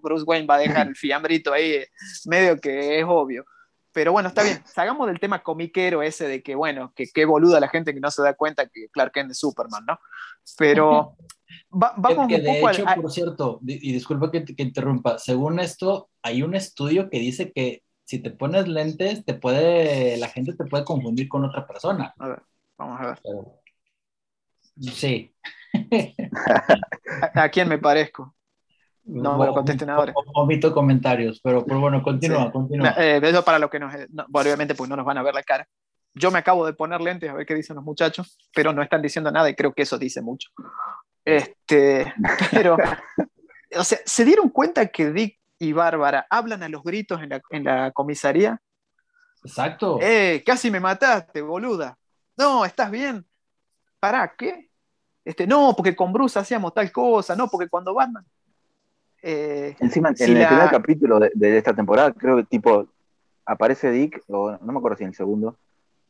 [0.02, 1.84] Bruce Wayne va a dejar el fiambrito ahí,
[2.26, 3.46] medio que es obvio.
[3.94, 7.60] Pero bueno, está bien, salgamos del tema comiquero ese de que, bueno, que qué boluda
[7.60, 10.00] la gente que no se da cuenta que Clark Kent es Superman, ¿no?
[10.58, 11.18] Pero
[11.70, 16.56] vamos que, de hecho, por cierto, y disculpa que, que interrumpa, según esto, hay un
[16.56, 21.30] estudio que dice que si te pones lentes, te puede, la gente te puede confundir
[21.30, 22.14] con otra persona.
[22.20, 22.42] A ver,
[22.78, 23.20] vamos a ver.
[24.94, 25.34] sí.
[27.34, 28.36] ¿A, quién me parezco?
[29.06, 30.14] No me lo contesten ahora.
[30.34, 32.94] Omito comentarios, pero, pero bueno, continúa, continúa.
[32.98, 33.94] Eh, eso para lo que nos,
[34.34, 35.66] obviamente, pues no nos van a ver la cara.
[36.14, 39.02] Yo me acabo de poner lentes a ver qué dicen los muchachos, pero no están
[39.02, 40.50] diciendo nada y creo que eso dice mucho.
[41.26, 42.14] Este,
[42.52, 42.78] pero,
[43.78, 47.42] o sea, ¿se dieron cuenta que Dick y Bárbara hablan a los gritos en la,
[47.50, 48.60] en la comisaría?
[49.44, 50.00] Exacto.
[50.02, 51.98] Eh, casi me mataste, boluda.
[52.38, 53.26] No, ¿estás bien?
[54.00, 54.70] ¿Para qué?
[55.24, 58.26] Este, no, porque con Bruce hacíamos tal cosa, no, porque cuando Batman.
[59.22, 62.88] Eh, Encima, en el primer capítulo de, esta temporada, creo que tipo
[63.46, 65.58] aparece Dick, o no me acuerdo si en el segundo,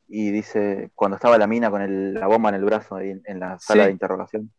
[0.08, 3.60] y dice, cuando estaba la mina con la bomba en el brazo ahí en, la
[3.60, 4.52] sala de interrogación,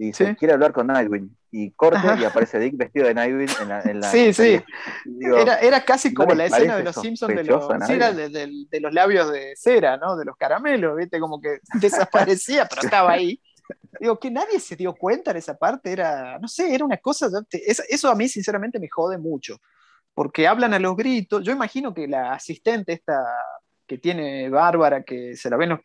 [0.00, 1.36] y dice, quiere hablar con Nightwing.
[1.50, 3.80] Y corta y aparece Dick vestido de Nightwing en la.
[3.80, 4.62] En sí, sí.
[5.20, 9.56] era, era, casi como la escena de los Simpsons de los, de, los labios de
[9.56, 10.16] cera, ¿no?
[10.16, 11.18] De los caramelos, ¿viste?
[11.18, 13.40] Como que desaparecía, pero estaba ahí.
[13.98, 17.28] Digo, que nadie se dio cuenta en esa parte, era, no sé, era una cosa,
[17.50, 19.58] eso a mí sinceramente me jode mucho,
[20.14, 23.20] porque hablan a los gritos, yo imagino que la asistente esta
[23.86, 25.80] que tiene Bárbara, que se la ven,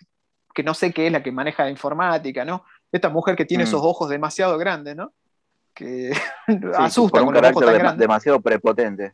[0.53, 2.63] que no sé qué es la que maneja la informática, ¿no?
[2.93, 3.67] Esta mujer que tiene mm.
[3.67, 5.11] esos ojos demasiado grandes, ¿no?
[5.73, 6.13] Que
[6.77, 7.99] asusta con los ojos tan grandes.
[7.99, 9.13] Demasiado prepotente.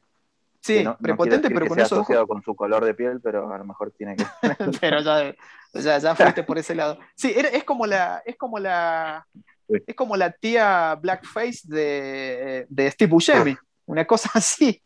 [0.62, 2.28] Sí, prepotente, pero con esos ojos.
[2.28, 4.26] con su color de piel, pero a lo mejor tiene que.
[4.82, 7.00] pero ya, ya, fuiste por ese lado.
[7.16, 8.22] Sí, es como la.
[8.26, 9.26] Es como la.
[9.68, 14.84] Es como la tía Blackface de, de Steve Buscemi, una cosa así.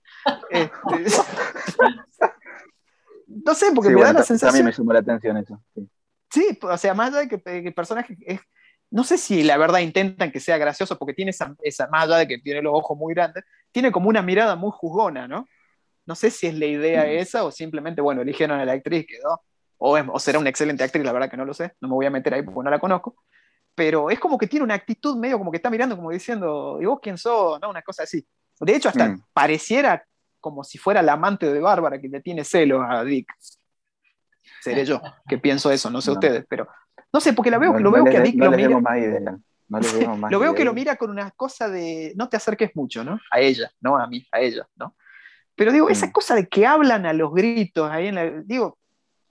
[0.49, 0.71] Este,
[3.27, 4.49] no sé, porque me da la sensación.
[4.49, 5.61] También me llamó la atención eso.
[6.29, 6.59] Sí.
[6.61, 8.39] o sea, más allá de que, el personaje es,
[8.93, 12.17] no sé si la verdad intentan que sea gracioso porque tiene esa, esa, más allá
[12.17, 15.47] de que tiene los ojos muy grandes, tiene como una mirada muy jugona, ¿no?
[16.05, 17.17] No sé si es la idea mm.
[17.17, 19.41] esa o simplemente, bueno, eligieron a la actriz, quedó.
[19.79, 22.05] O, o, será una excelente actriz, la verdad que no lo sé, no me voy
[22.05, 23.15] a meter ahí porque no la conozco.
[23.73, 26.85] Pero es como que tiene una actitud medio como que está mirando, como diciendo, ¿y
[26.85, 27.59] vos quién sos?
[27.59, 27.71] ¿No?
[27.71, 28.23] Una cosa así.
[28.59, 29.23] De hecho, hasta mm.
[29.33, 30.05] pareciera
[30.39, 33.27] como si fuera la amante de Bárbara que le tiene celos a Dick.
[34.61, 36.67] Seré yo que pienso eso, no sé ustedes, pero
[37.13, 38.81] no sé, porque la veo, lo veo que a Dick lo mira.
[40.29, 43.19] lo veo que lo mira con una cosa de no te acerques mucho, ¿no?
[43.31, 44.95] A ella, no a mí, a ella, ¿no?
[45.55, 46.11] Pero digo, esa mm.
[46.11, 48.41] cosa de que hablan a los gritos ahí en la.
[48.41, 48.79] Digo,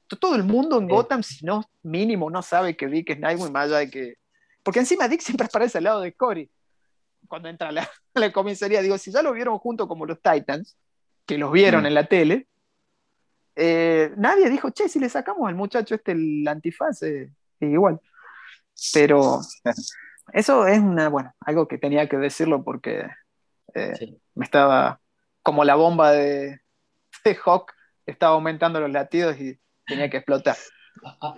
[0.07, 3.67] todo el mundo en Gotham, si no mínimo, no sabe que Dick es Nightwing, más
[3.67, 4.15] allá de que.
[4.63, 6.51] Porque encima Dick siempre aparece al lado de Cory
[7.29, 7.73] cuando entra a
[8.15, 8.83] la, comisaría.
[8.83, 10.77] Digo, si ya lo vieron junto como los Titans,
[11.27, 11.87] que los vieron mm.
[11.87, 12.47] en la tele,
[13.57, 17.33] eh, nadie dijo, che, si le sacamos al muchacho este el antifaz, eh,
[17.71, 18.01] igual.
[18.93, 19.41] Pero
[20.33, 23.07] eso es una, bueno, algo que tenía que decirlo porque
[23.75, 25.01] eh, me estaba
[25.43, 26.61] como la bomba de,
[27.25, 27.73] de Hawk
[28.07, 30.57] estaba aumentando los latidos y tenía que explotar.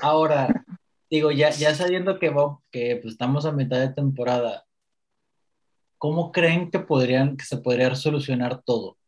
[0.01, 0.65] Ahora,
[1.11, 2.35] digo, ya, ya sabiendo que,
[2.71, 4.65] que pues, estamos a mitad de temporada,
[5.99, 8.99] ¿cómo creen que, podrían, que se podría solucionar todo?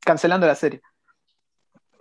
[0.00, 0.82] Cancelando la serie.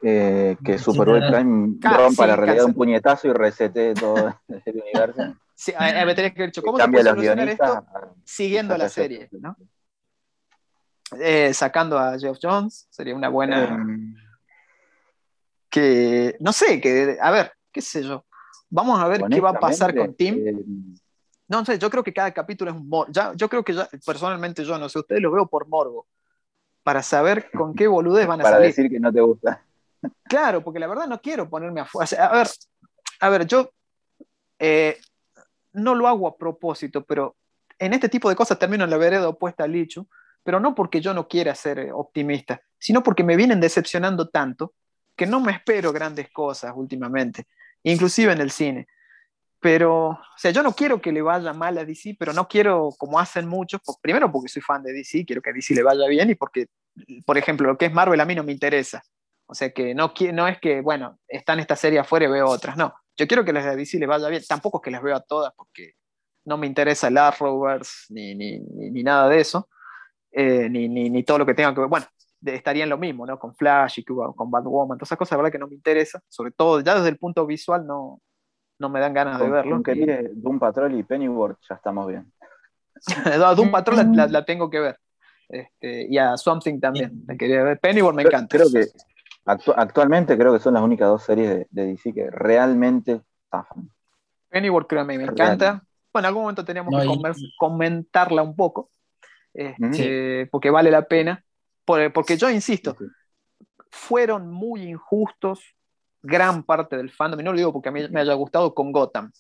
[0.06, 4.82] Eh, que Superboy Prime ah, rompa la realidad de un puñetazo y resete todo el
[4.82, 5.36] universo.
[5.56, 7.86] Sí, me tenés que haber dicho, ¿cómo se puede solucionar esto?
[8.26, 9.56] Siguiendo la serie, ¿no?
[11.20, 13.86] Eh, sacando a Geoff Jones, sería una buena.
[15.70, 18.26] Que, no sé, que, a ver, qué sé yo.
[18.70, 20.98] Vamos a ver qué va a pasar con Tim.
[21.48, 23.12] No sé, yo creo que cada capítulo es un morbo.
[23.36, 23.74] yo creo que
[24.06, 26.08] personalmente yo no sé, ustedes lo veo por morbo.
[26.84, 28.56] Para saber con qué boludez van a salir.
[28.56, 29.64] Para decir que no te gusta.
[30.24, 32.26] Claro, porque la verdad no quiero ponerme afuera.
[32.26, 32.48] a ver,
[33.20, 33.70] a ver, yo
[34.60, 34.98] eh,
[35.74, 37.36] no lo hago a propósito, pero
[37.80, 40.08] en este tipo de cosas termino en la vereda opuesta al Lichu
[40.44, 44.74] pero no porque yo no quiera ser eh, optimista, sino porque me vienen decepcionando tanto
[45.16, 47.46] que no me espero grandes cosas últimamente,
[47.84, 48.88] inclusive en el cine.
[49.60, 52.90] Pero, o sea, yo no quiero que le vaya mal a DC, pero no quiero,
[52.98, 56.06] como hacen muchos, primero porque soy fan de DC, quiero que a DC le vaya
[56.08, 56.68] bien y porque,
[57.26, 59.02] por ejemplo, lo que es Marvel a mí no me interesa.
[59.54, 62.76] O sea, que no, no es que, bueno, están esta serie afuera y veo otras,
[62.76, 62.92] no.
[63.16, 65.20] Yo quiero que las de DC le vaya bien, tampoco es que las veo a
[65.20, 65.92] todas porque
[66.46, 69.70] no me interesa el Arrowverse ni, ni, ni nada de eso.
[70.32, 72.08] Eh, ni, ni, todo lo que tenga que ver, bueno,
[72.44, 73.38] estaría en lo mismo, ¿no?
[73.38, 76.50] Con Flash y con Batwoman, todas esas cosas, la verdad que no me interesa, sobre
[76.50, 78.20] todo ya desde el punto visual no,
[78.80, 79.76] no me dan ganas de verlo.
[79.76, 82.34] Aunque Doom Patrol y Pennyworth ya estamos bien.
[83.56, 85.00] Doom Patrol la, tengo que ver.
[85.48, 87.24] Este, y a Something también.
[87.80, 88.58] Pennyworth me encanta.
[88.58, 88.88] Creo que
[89.46, 93.90] actualmente creo que son las únicas dos series de, DC que realmente estafan.
[94.50, 95.84] Pennyworth creo que me, encanta.
[96.12, 98.92] Bueno, en algún momento teníamos que comentarla un poco,
[99.54, 101.44] este, porque vale la pena.
[101.86, 102.96] Porque yo insisto,
[103.90, 105.76] fueron muy injustos
[106.22, 108.92] gran parte del fandom, y no lo digo porque a mí me haya gustado con
[108.92, 109.32] Gotham.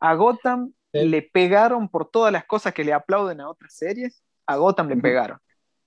[0.00, 4.56] A Gotham le pegaron por todas las cosas que le aplauden a otras series, a
[4.56, 5.38] Gotham le pegaron.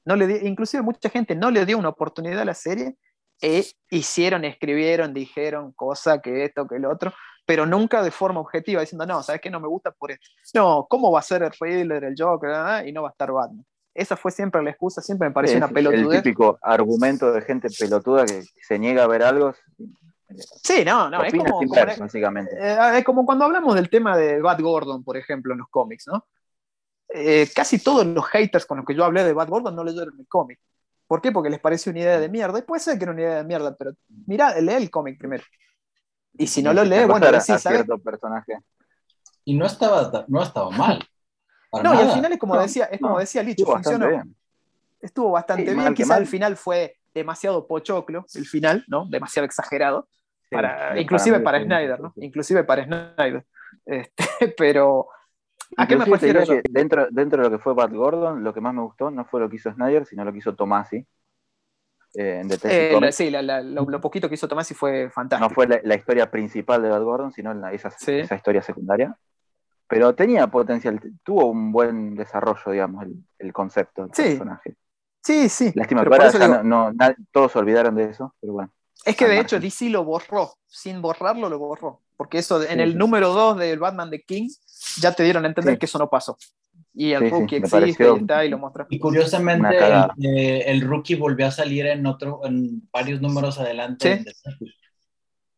[0.06, 2.98] No le inclusive mucha gente no le dio una oportunidad a la serie
[3.42, 7.14] e hicieron, escribieron, dijeron cosa que esto, que el otro,
[7.46, 9.50] pero nunca de forma objetiva, diciendo, no, ¿sabes qué?
[9.50, 10.28] No me gusta por esto.
[10.54, 13.32] No, ¿cómo va a ser el Riddler, el Joker, ah, y no va a estar
[13.32, 13.66] Batman?
[13.94, 16.18] Esa fue siempre la excusa, siempre me pareció una pelotudez.
[16.18, 19.54] El típico argumento de gente pelotuda que se niega a ver algo.
[20.64, 21.60] Sí, no, no, es como,
[21.98, 22.56] básicamente.
[22.56, 26.06] Eh, es como cuando hablamos del tema de Bat Gordon, por ejemplo, en los cómics,
[26.08, 26.28] ¿no?
[27.12, 30.14] Eh, casi todos los haters con los que yo hablé de Bat Gordon no leyeron
[30.20, 30.60] el cómic.
[31.10, 31.32] ¿Por qué?
[31.32, 32.60] Porque les parece una idea de mierda.
[32.60, 33.94] Y puede ser que era una idea de mierda, pero
[34.28, 35.44] mira, lee el cómic primero.
[36.34, 37.84] Y si no lo lee, bueno, sí, ¿sabes?
[38.04, 38.60] personaje.
[39.44, 41.04] Y no estaba, no estaba mal.
[41.84, 44.06] No, y al final es como decía, es como decía Licho, estuvo funcionó.
[44.06, 44.36] Bastante bien.
[45.02, 45.94] Estuvo bastante bien.
[45.96, 49.08] Quizá el final fue demasiado pochoclo, el final, ¿no?
[49.10, 50.08] Demasiado exagerado.
[50.52, 52.14] para, inclusive para, Snyder, ¿no?
[52.18, 53.44] Inclusive para Snyder.
[53.84, 55.08] Este, pero.
[55.78, 58.74] ¿A qué me refiero Dentro, dentro de lo que fue Bad Gordon, lo que más
[58.74, 61.06] me gustó no fue lo que hizo Snyder, sino lo que hizo Tomasi.
[62.16, 65.48] Eh, en eh, sí, lo, poquito que hizo Tomasi fue fantástico.
[65.48, 69.16] No fue la, historia principal de Bad Gordon, sino esa, esa historia secundaria
[69.90, 73.08] pero tenía potencial, tuvo un buen desarrollo, digamos,
[73.40, 74.76] el, concepto del personaje.
[75.24, 75.72] Sí, sí.
[75.74, 76.92] Lástima que ahora no,
[77.32, 78.72] todos se olvidaron de eso, pero bueno.
[79.06, 82.98] Es que de hecho DC lo borró, sin borrarlo lo borró, porque eso en el
[82.98, 84.50] número 2 del Batman de King
[84.98, 86.38] ya te dieron a entender que eso no pasó.
[86.94, 88.86] Y el rookie existe y está y lo mostró.
[88.90, 89.78] Y curiosamente
[90.18, 94.26] el, rookie volvió a salir en otro, en varios números adelante.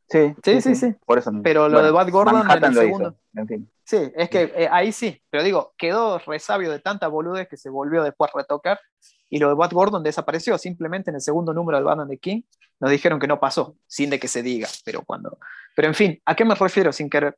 [0.08, 0.96] Sí, sí, sí, sí.
[1.06, 3.16] Por eso Pero lo de Bad Gordon en el segundo.
[3.34, 3.72] En fin.
[3.84, 7.70] Sí, es que eh, ahí sí, pero digo, quedó resabio de tanta boludez que se
[7.70, 8.80] volvió después a retocar
[9.30, 12.42] y lo de Bat Gordon desapareció simplemente en el segundo número del Batman de King.
[12.82, 15.38] Nos dijeron que no pasó, sin de que se diga, pero cuando.
[15.76, 17.38] Pero en fin, ¿a qué me refiero sin querer?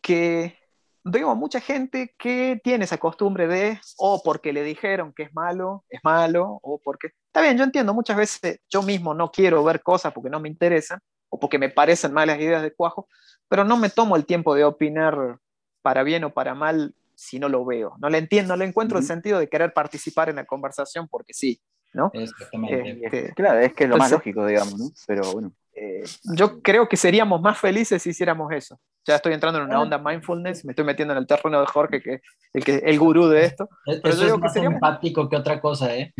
[0.00, 0.58] Que
[1.04, 5.84] veo mucha gente que tiene esa costumbre de, o porque le dijeron que es malo,
[5.90, 7.08] es malo, o porque.
[7.26, 10.48] Está bien, yo entiendo, muchas veces yo mismo no quiero ver cosas porque no me
[10.48, 13.08] interesan, o porque me parecen malas ideas de cuajo,
[13.48, 15.38] pero no me tomo el tiempo de opinar
[15.82, 17.94] para bien o para mal si no lo veo.
[17.98, 21.34] No le entiendo, no le encuentro el sentido de querer participar en la conversación porque
[21.34, 21.60] sí,
[21.96, 22.10] ¿no?
[22.12, 24.86] Este, claro, es que es lo más lógico, digamos, ¿no?
[25.06, 25.52] Pero bueno.
[25.72, 26.04] Eh,
[26.34, 28.78] yo creo que seríamos más felices si hiciéramos eso.
[29.04, 32.02] Ya estoy entrando en una onda mindfulness, me estoy metiendo en el terreno de Jorge,
[32.02, 32.20] que
[32.52, 33.68] el, que, el gurú de esto.
[33.84, 36.14] Pero eso es más que empático que otra cosa, ¿eh?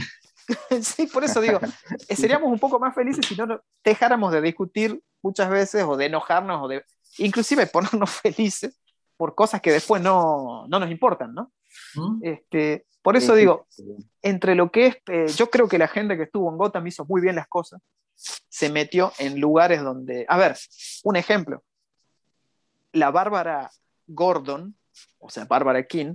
[0.82, 1.58] sí, por eso digo,
[2.08, 6.06] eh, seríamos un poco más felices si no dejáramos de discutir muchas veces o de
[6.06, 6.84] enojarnos o de
[7.18, 8.80] inclusive ponernos felices
[9.16, 11.52] por cosas que después no, nos importan, ¿no?
[11.94, 12.18] ¿Mm?
[12.22, 13.66] Este, por eso digo,
[14.22, 17.04] entre lo que es, eh, yo creo que la gente que estuvo en Gotham hizo
[17.04, 17.80] muy bien las cosas,
[18.14, 20.56] se metió en lugares donde, a ver,
[21.04, 21.62] un ejemplo,
[22.92, 23.70] la Bárbara
[24.06, 24.74] Gordon,
[25.18, 26.14] o sea, Bárbara King,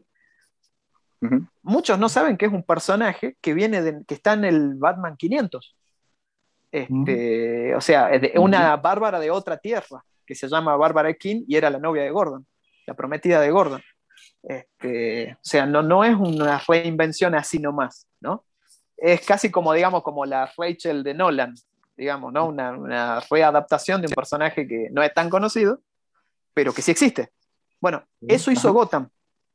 [1.61, 5.15] muchos no saben que es un personaje que viene de, que está en el Batman
[5.15, 5.77] 500.
[6.71, 11.69] Este, O sea, una Bárbara de otra tierra, que se llama Bárbara King y era
[11.69, 12.45] la novia de Gordon
[12.85, 13.81] la prometida de Gordon.
[14.43, 18.45] Este, o sea, no, no es una reinvención así nomás, ¿no?
[18.97, 21.55] Es casi como, digamos, como la Rachel de Nolan,
[21.95, 22.47] digamos, ¿no?
[22.47, 25.81] Una, una readaptación de un personaje que no es tan conocido,
[26.53, 27.31] pero que sí existe.
[27.79, 29.09] Bueno, eso hizo Gotham.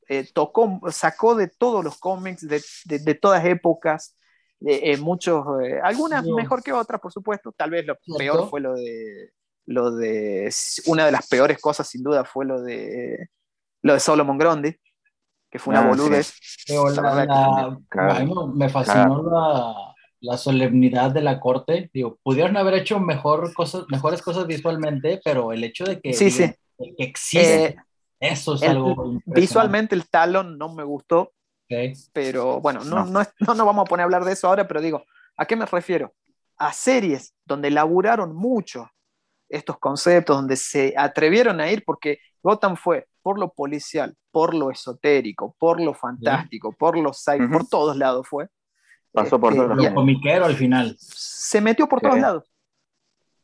[0.09, 4.17] Eh, tocó, sacó de todos los cómics, de, de, todas épocas,
[4.61, 7.53] de, muchos, eh, algunas mejor que otras, por supuesto.
[7.53, 9.33] Tal vez lo peor fue lo de
[9.67, 10.49] lo de
[10.87, 13.31] una de las peores cosas sin duda fue lo de
[13.83, 14.77] lo de Solomon Grundy
[15.51, 16.35] que fue una ah, boludez.
[18.55, 19.23] Me fascinó
[20.21, 21.89] la, solemnidad de la corte.
[21.93, 26.31] Digo pudieron haber hecho mejor cosas mejores cosas visualmente pero el hecho de que, sí,
[26.31, 26.53] sí.
[26.99, 27.77] existe eh,
[28.19, 31.33] eso es algo visualmente el talón no me gustó
[32.13, 33.23] pero bueno no no.
[33.41, 35.05] no no vamos a poner a hablar de eso ahora pero digo
[35.37, 36.13] a qué me refiero
[36.59, 38.91] a series donde laburaron mucho
[39.49, 44.71] estos conceptos, donde se atrevieron a ir, porque Gotham fue por lo policial, por lo
[44.71, 48.47] esotérico, por lo fantástico, por los sci por todos lados fue.
[49.11, 49.95] Pasó por todos lados.
[49.95, 50.97] comiquero al final.
[51.01, 52.45] Se metió por todos lados.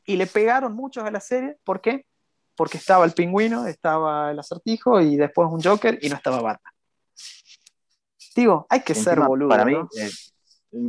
[0.05, 2.07] Y le pegaron muchos a la serie, ¿por qué?
[2.55, 6.73] Porque estaba el pingüino, estaba el acertijo y después un Joker y no estaba Batman.
[8.37, 9.49] Digo, hay que ser boludo.
[9.49, 10.11] Para mí, eh,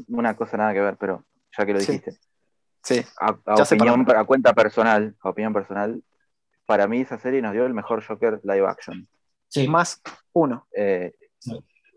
[0.10, 1.26] una cosa nada que ver, pero
[1.58, 2.16] ya que lo dijiste.
[2.84, 3.04] Sí.
[3.20, 6.04] A, opinión, a cuenta personal, a opinión personal,
[6.66, 9.08] para mí esa serie nos dio el mejor Joker live action.
[9.48, 9.68] Sí.
[9.68, 10.02] Más
[10.34, 10.68] uno.
[10.76, 11.14] Eh,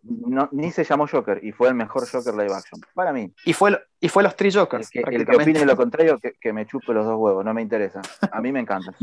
[0.02, 2.80] no, ni se llamó Joker y fue el mejor Joker live action.
[2.94, 3.32] Para mí.
[3.44, 4.90] Y fue, y fue los tres Jokers.
[4.94, 8.02] El que, opine lo contrario, que, me chupe los dos huevos, no me interesa.
[8.30, 8.94] A mí me encanta.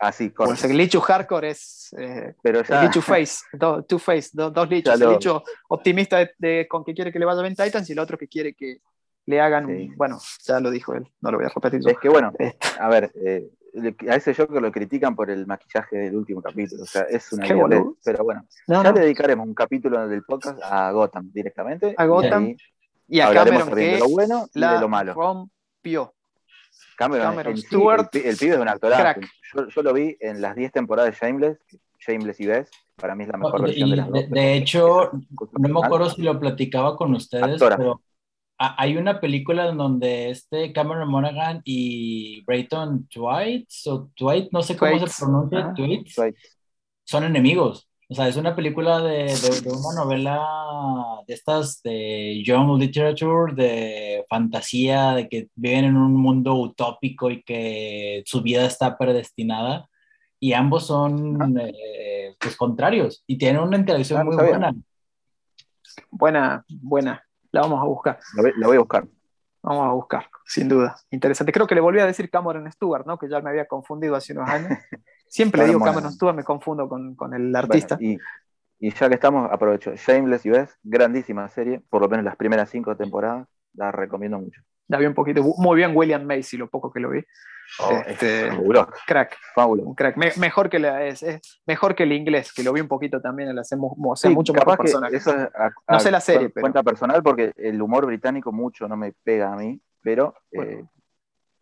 [0.00, 0.52] Así, corto.
[0.52, 1.94] Pues el Lichu Hardcore es.
[1.98, 2.80] Eh, Pero ya...
[2.80, 3.44] El Lichu Face,
[3.86, 5.00] Two Face, dos Lichus.
[5.00, 8.16] El Lichu optimista de, con que quiere que le vaya bien Titans y el otro
[8.16, 8.78] que quiere que
[9.26, 9.94] le hagan.
[9.96, 11.80] Bueno, ya lo dijo él, no lo voy a repetir.
[11.88, 12.56] Es que bueno, este.
[12.80, 13.48] a ver, eh,
[14.08, 16.82] a ese Joker lo critican por el maquillaje del último capítulo.
[16.82, 17.84] O sea, es una idea.
[18.04, 21.94] Pero bueno, ya le dedicaremos un capítulo del podcast a Gotham directamente.
[21.96, 22.56] A Gotham.
[23.08, 25.14] Y, a Cameron, de lo bueno y de lo malo.
[25.14, 26.14] Rompió.
[26.96, 29.20] Cameron, Stewart, el, pibe es un actorazo.
[29.54, 31.58] Yo, yo, lo vi en las 10 temporadas de Shameless,
[31.98, 32.70] Shameless y Bess.
[32.96, 34.30] Para mí es la mejor versión de las dos.
[34.30, 35.10] De, hecho,
[35.58, 38.00] no me acuerdo si lo platicaba con ustedes, pero
[38.78, 44.76] hay una película en donde este Cameron Monaghan y Brayton Dwight, o Dwight, no sé
[44.76, 45.74] cómo se pronuncia,
[47.04, 47.88] son enemigos.
[48.08, 50.38] O sea, es una película de, de, una novela
[51.26, 57.42] de estas de young literature, de fantasía, de que viven en un mundo utópico y
[57.42, 59.88] que su vida está predestinada.
[60.38, 64.74] Y ambos son eh, pues contrarios y tienen una interacción ah, muy buena.
[66.10, 67.24] Buena, buena.
[67.52, 68.18] La vamos a buscar.
[68.34, 69.06] La voy, a buscar.
[69.62, 70.96] Vamos a buscar, sin duda.
[71.10, 71.52] Interesante.
[71.52, 73.18] Creo que le volví a decir Cameron Stewart, ¿no?
[73.18, 74.70] Que ya me había confundido hace unos años.
[75.28, 77.96] Siempre le digo Cameron Stewart, me confundo con, con el artista.
[78.00, 78.18] y,
[78.78, 79.94] y, ya que estamos, aprovecho.
[79.94, 84.62] Shameless US, grandísima serie, por lo menos las primeras cinco temporadas, la recomiendo mucho.
[84.92, 85.42] La vi un poquito.
[85.42, 87.24] Muy bien William Macy, lo poco que lo vi.
[87.78, 88.50] Oh, este,
[89.06, 89.38] crack.
[89.54, 89.94] Fabuloso.
[89.94, 90.18] Crack.
[90.36, 91.24] mejor, que la, es,
[91.64, 95.10] mejor que el inglés, que lo vi un poquito también, lo hacemos mucho más personal.
[95.88, 96.64] no sé la serie, pero.
[96.64, 100.84] Cuenta personal porque el humor británico mucho no me pega a mí, pero eh,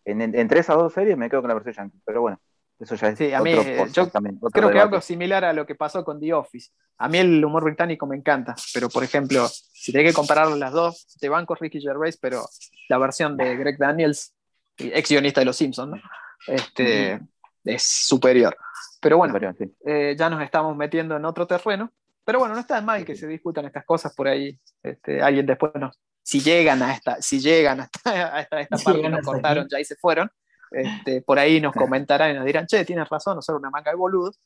[0.04, 2.02] entre esas dos series me quedo con la versión yankee.
[2.04, 2.40] Pero bueno,
[2.80, 3.16] eso ya es.
[3.18, 3.54] Sí, a mí,
[3.92, 4.10] yo
[4.50, 6.72] creo que algo similar a lo que pasó con The Office.
[6.98, 10.72] A mí el humor británico me encanta, pero por ejemplo, si tengo que comparar las
[10.72, 12.42] dos, de banco Ricky Gervais, pero
[12.90, 14.34] la versión de Greg Daniels
[14.76, 16.02] ex guionista de Los Simpsons, ¿no?
[16.46, 17.20] este,
[17.64, 18.56] es superior.
[19.00, 19.38] Pero bueno,
[19.86, 21.90] eh, ya nos estamos metiendo en otro terreno.
[22.24, 24.58] Pero bueno, no está mal que se discutan estas cosas por ahí.
[24.82, 29.24] Este, alguien después nos, si llegan a esta, si llegan hasta, esta parte que nos
[29.24, 30.30] cortaron ya y se fueron,
[30.72, 33.90] este, por ahí nos comentarán y nos dirán, che, tienes razón, no ser una manga
[33.90, 34.38] de boludos.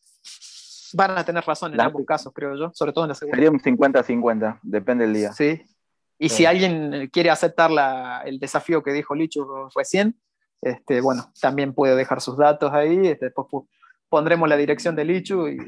[0.93, 3.37] Van a tener razón en ambos casos, creo yo, sobre todo en la segunda.
[3.37, 5.33] Sería un 50-50, depende del día.
[5.33, 5.61] Sí,
[6.19, 7.71] y si alguien quiere aceptar
[8.25, 10.17] el desafío que dijo Lichu recién,
[10.63, 13.07] este, bueno, también puede dejar sus datos ahí.
[13.07, 13.47] Este, después
[14.09, 15.59] pondremos la dirección de Lichu y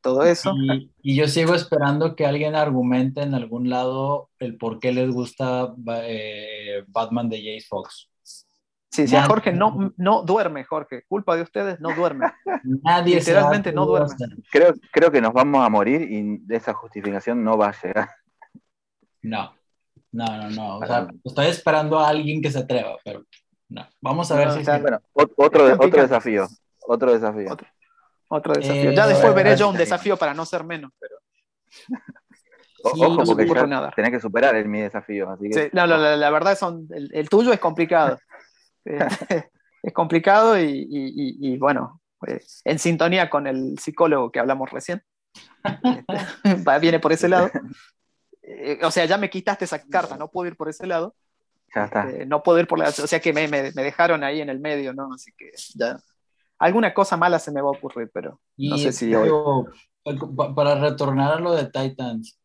[0.00, 0.54] todo eso.
[1.02, 5.74] Y, yo sigo esperando que alguien argumente en algún lado el por qué les gusta
[6.04, 8.08] eh, Batman de Jace Fox.
[8.92, 11.04] Sí, sí, Jorge no, no duerme, Jorge.
[11.06, 12.26] Culpa de ustedes, no duerme.
[12.82, 14.14] Nadie Literalmente no duerme.
[14.50, 18.08] Creo, creo que nos vamos a morir y esa justificación no va a llegar.
[19.22, 19.54] No,
[20.12, 20.78] no, no, no.
[20.78, 23.24] O sea, estoy esperando a alguien que se atreva, pero
[23.68, 23.86] no.
[24.00, 24.64] Vamos a ver si.
[24.80, 26.48] Bueno, otro, otro desafío.
[26.80, 27.56] Otro desafío.
[28.28, 28.92] Otro, desafío.
[28.92, 31.16] ya después veré yo un desafío para no ser menos, pero.
[32.82, 35.30] ojo, porque ya tenés que superar el, mi desafío.
[35.30, 35.70] Así que...
[35.72, 38.18] no, la, verdad son, el, tuyo es complicado.
[38.84, 45.02] es complicado y, y, bueno, pues, en sintonía con el psicólogo que hablamos recién.
[46.42, 47.50] Este, viene por ese lado.
[48.50, 51.14] Eh, o sea, ya me quitaste esa carta, no puedo ir por ese lado.
[51.74, 52.10] Ya está.
[52.10, 52.88] Eh, no puedo ir por la.
[52.88, 55.12] O sea que me, me, dejaron ahí en el medio, ¿no?
[55.14, 55.98] Así que ya.
[56.58, 59.10] Alguna cosa mala se me va a ocurrir, pero no sé si
[60.54, 62.38] Para retornar a lo de Titans,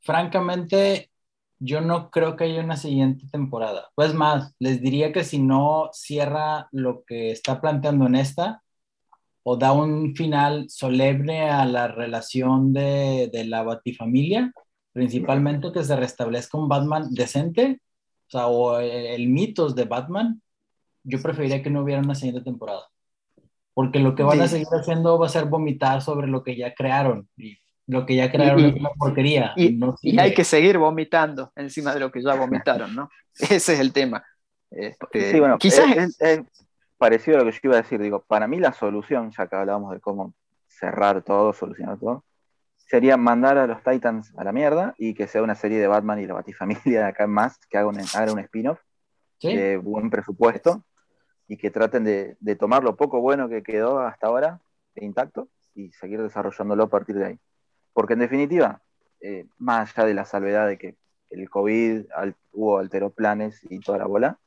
[0.00, 1.10] francamente,
[1.58, 3.88] yo no creo que haya una siguiente temporada.
[3.96, 8.62] Pues más, les diría que si no cierra lo que está planteando en esta,
[9.42, 14.52] o da un final solemne a la relación de, de la Batifamilia,
[14.92, 17.80] principalmente que se restablezca un Batman decente,
[18.28, 20.42] o sea, o el, mitos de Batman,
[21.02, 22.88] yo preferiría que no hubiera una siguiente temporada.
[23.72, 26.74] Porque lo que van a seguir haciendo va a ser vomitar sobre lo que ya
[26.74, 27.28] crearon.
[27.36, 27.56] Y
[27.86, 29.52] lo que ya crearon es una porquería.
[29.56, 33.08] Y, hay que seguir vomitando encima de lo que ya vomitaron, ¿no?
[33.38, 34.22] Ese es el tema.
[34.70, 36.40] Este, sí, bueno, quizás es,
[36.98, 38.00] parecido a lo que yo iba a decir.
[38.00, 40.34] Digo, para mí la solución, ya que hablábamos de cómo
[40.66, 42.24] cerrar todo, solucionar todo,
[42.88, 46.20] sería mandar a los Titans a la mierda y que sea una serie de Batman
[46.20, 48.80] y la Batifamilia de acá en más, que haga un, un spin-off
[49.42, 50.84] de buen presupuesto
[51.46, 54.60] y que traten de, tomar lo poco bueno que quedó hasta ahora
[54.96, 57.38] intacto y seguir desarrollándolo a partir de ahí.
[57.92, 58.82] Porque en definitiva,
[59.20, 60.96] eh, más allá de la salvedad de que
[61.30, 62.06] el COVID
[62.52, 64.38] hubo alteró planes y toda la bola,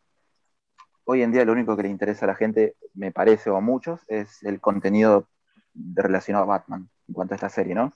[1.06, 3.62] hoy en día lo único que le interesa a la gente, me parece, o a
[3.62, 5.28] muchos, es el contenido
[5.74, 7.94] relacionado a Batman en cuanto a esta serie, ¿no?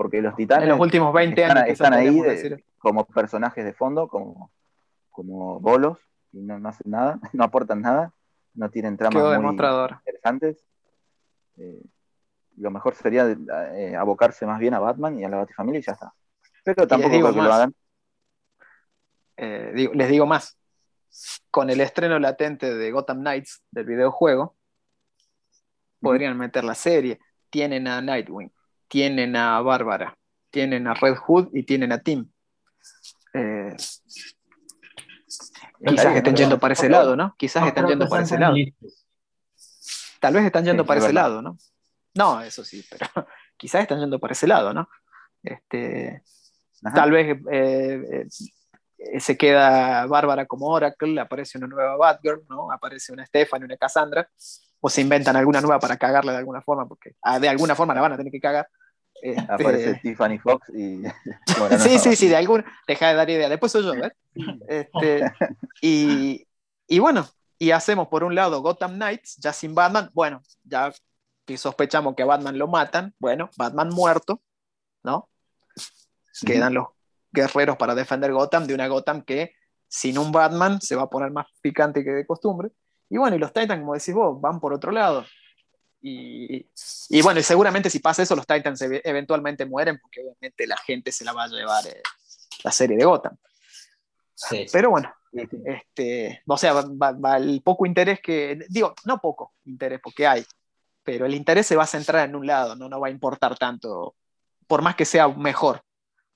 [0.00, 0.62] Porque los titanes.
[0.62, 1.68] En los últimos 20 están, años.
[1.68, 2.18] Están ahí
[2.78, 4.50] como personajes de fondo, como,
[5.10, 5.98] como bolos,
[6.32, 8.10] y no, hacen nada, no aportan nada,
[8.54, 10.64] no tienen tramas muy interesantes.
[11.58, 11.82] Eh,
[12.56, 13.28] lo mejor sería
[13.74, 16.14] eh, abocarse más bien a Batman y a la Batifamilia y ya está.
[16.64, 17.74] Pero tampoco creo que lo hagan.
[19.36, 20.56] Eh, les digo más.
[21.50, 24.56] Con el estreno latente de Gotham Knights del videojuego,
[26.00, 27.20] podrían meter la serie.
[27.50, 28.50] Tienen a Nightwing,
[28.90, 30.18] tienen a Bárbara,
[30.50, 32.28] tienen a Red Hood y tienen a Tim.
[33.32, 33.76] Eh,
[35.86, 37.34] quizás estén yendo para ese lado, ¿no?
[37.38, 38.56] Quizás están yendo para ese lado.
[40.18, 41.56] Tal vez están yendo para ese lado, ¿no?
[42.14, 43.06] No, eso sí, pero
[43.56, 44.88] quizás están yendo para ese lado, ¿no?
[45.44, 46.24] Este,
[46.92, 48.26] tal vez eh,
[48.98, 52.72] eh, se queda Bárbara como Oracle, aparece una nueva Batgirl, ¿no?
[52.72, 54.28] Aparece una Stephanie, una Cassandra,
[54.80, 57.94] o se inventan alguna nueva para cagarla de alguna forma, porque ah, de alguna forma
[57.94, 58.68] la van a tener que cagar.
[59.22, 61.02] Este, aparece Tiffany Fox y.
[61.78, 62.64] sí, sí, sí, de alguna.
[62.86, 63.48] Deja de dar idea.
[63.48, 64.12] Después soy yo, ¿eh?
[64.66, 65.30] Este,
[65.82, 66.46] y,
[66.86, 67.26] y bueno,
[67.58, 70.10] y hacemos por un lado Gotham Knights, ya sin Batman.
[70.14, 70.92] Bueno, ya
[71.44, 74.40] que sospechamos que a Batman lo matan, bueno, Batman muerto,
[75.02, 75.28] ¿no?
[76.46, 76.88] Quedan los
[77.32, 79.54] guerreros para defender Gotham de una Gotham que
[79.88, 82.70] sin un Batman se va a poner más picante que de costumbre.
[83.08, 85.24] Y bueno, y los Titans, como decís vos, van por otro lado.
[86.02, 86.66] Y,
[87.10, 91.12] y bueno, y seguramente si pasa eso, los Titans eventualmente mueren, porque obviamente la gente
[91.12, 92.02] se la va a llevar eh,
[92.64, 93.36] la serie de Gotham.
[94.34, 94.66] Sí.
[94.72, 100.26] Pero bueno, este, o sea, va, el poco interés que, digo, no poco interés, porque
[100.26, 100.44] hay,
[101.02, 103.58] pero el interés se va a centrar en un lado, no, no va a importar
[103.58, 104.16] tanto,
[104.66, 105.82] por más que sea mejor.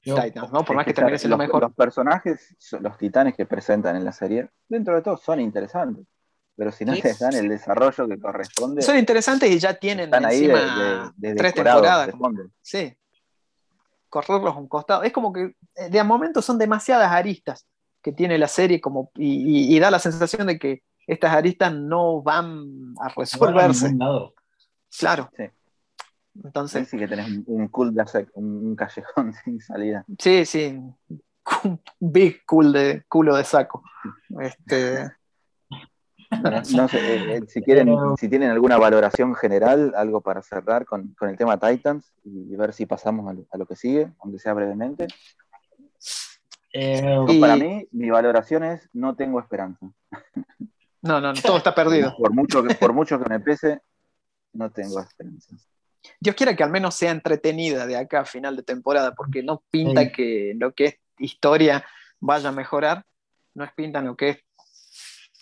[0.02, 0.62] Titans, ¿no?
[0.66, 1.62] Por más que termine siendo mejor.
[1.62, 6.04] Los personajes, los titanes que presentan en la serie, dentro de todo son interesantes
[6.56, 8.82] pero si no les dan el desarrollo que corresponde.
[8.82, 12.10] Son interesantes y ya tienen encima tres temporadas.
[12.62, 12.96] sí.
[14.08, 15.02] Correrlos un costado.
[15.02, 17.66] Es como que eh, de momento son demasiadas aristas
[18.00, 22.94] que tiene la serie como, y, da la sensación de que estas aristas no van
[23.00, 23.92] a resolverse.
[24.98, 25.30] claro.
[25.36, 25.44] Sí.
[26.42, 26.88] Entonces.
[26.88, 27.94] Sí, que tenés un, cool
[28.34, 30.04] un callejón sin salida.
[30.18, 30.80] Sí, sí.
[31.64, 33.82] Un big cool de culo de saco.
[34.40, 35.10] Este.
[36.76, 37.88] No sé, eh, eh, si, quieren,
[38.18, 42.86] si tienen alguna valoración general, algo para cerrar con, el tema Titans y ver si
[42.86, 45.06] pasamos a lo, que sigue, aunque sea brevemente.
[46.72, 49.86] Eh, para mí, mi valoración es no tengo esperanza.
[51.06, 52.16] No, no, todo está perdido.
[52.16, 53.82] Por mucho, que, por mucho que me pese,
[54.54, 55.54] no tengo esperanza.
[56.18, 59.62] Dios quiera que al menos sea entretenida de acá a final de temporada, porque no
[59.70, 61.84] pinta que lo que es historia
[62.20, 63.04] vaya a mejorar,
[63.52, 64.38] no es pinta lo que es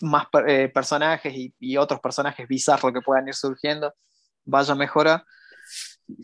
[0.03, 3.93] más eh, personajes y, otros personajes bizarros que puedan ir surgiendo,
[4.45, 5.23] vaya a mejorar.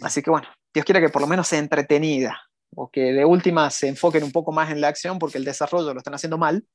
[0.02, 2.40] Así que bueno, Dios quiera que por lo menos sea entretenida
[2.76, 5.94] o que de última se enfoquen un poco más en la acción porque el desarrollo
[5.94, 6.66] lo están haciendo mal.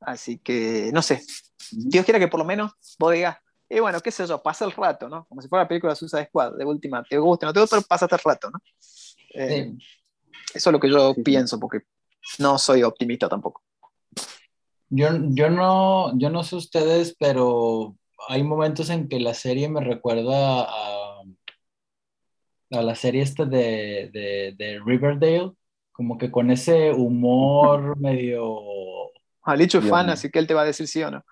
[0.00, 1.22] Así que no sé,
[1.70, 3.36] Dios quiera que por lo menos vos digas,
[3.68, 5.26] y bueno, qué sé yo, pasa el rato, ¿no?
[5.26, 7.76] Como si fuera la película de Suicide Squad, de última, te gusta, no te gusta,
[7.76, 8.58] pero pasa el rato, ¿no?
[9.34, 9.72] Eh,
[10.52, 11.82] eso es lo que yo pienso, porque
[12.38, 13.62] no soy optimista tampoco.
[14.90, 17.96] Yo, yo, no, yo no sé ustedes, pero
[18.28, 21.22] hay momentos en que la serie me recuerda a,
[22.72, 24.10] a la serie esta de,
[24.56, 25.52] de, Riverdale,
[25.92, 28.58] como que con ese humor medio...
[29.42, 31.24] Alicho es fan, así que él te va a decir sí o no.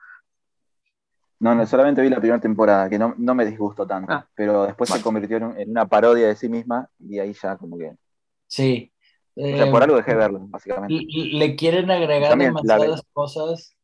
[1.40, 4.66] No, no, solamente vi la primera temporada, que no, no me disgustó tanto, ah, pero
[4.66, 7.92] después se convirtió en, en, una parodia de sí misma y ahí ya como que...
[8.46, 8.92] Sí,
[9.70, 11.04] por algo dejé de verlo, básicamente.
[11.08, 13.76] Le quieren agregar demasiadas cosas,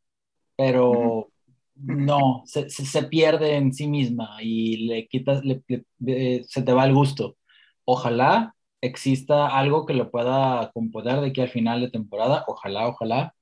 [0.56, 1.28] pero
[1.76, 7.36] no, se, se, pierde en sí misma y le quitas, se te va el gusto.
[7.84, 13.34] Ojalá exista algo que lo pueda componer de aquí al final de temporada, ojalá, ojalá,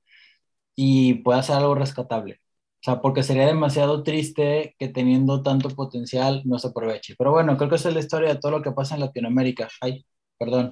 [0.75, 2.39] y pueda ser algo rescatable.
[2.81, 7.15] O sea, porque sería demasiado triste que teniendo tanto potencial no se aproveche.
[7.17, 9.69] Pero bueno, creo que esa es la historia de todo lo que pasa en Latinoamérica.
[9.81, 10.05] Ay,
[10.43, 10.71] Perdón.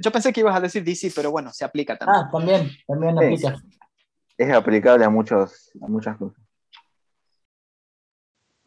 [0.00, 2.24] yo, pensé que ibas a decir DC, pero bueno, se aplica también.
[2.24, 3.56] Ah, también, también aplica.
[4.38, 6.40] Es aplicable a, muchos, a muchas cosas.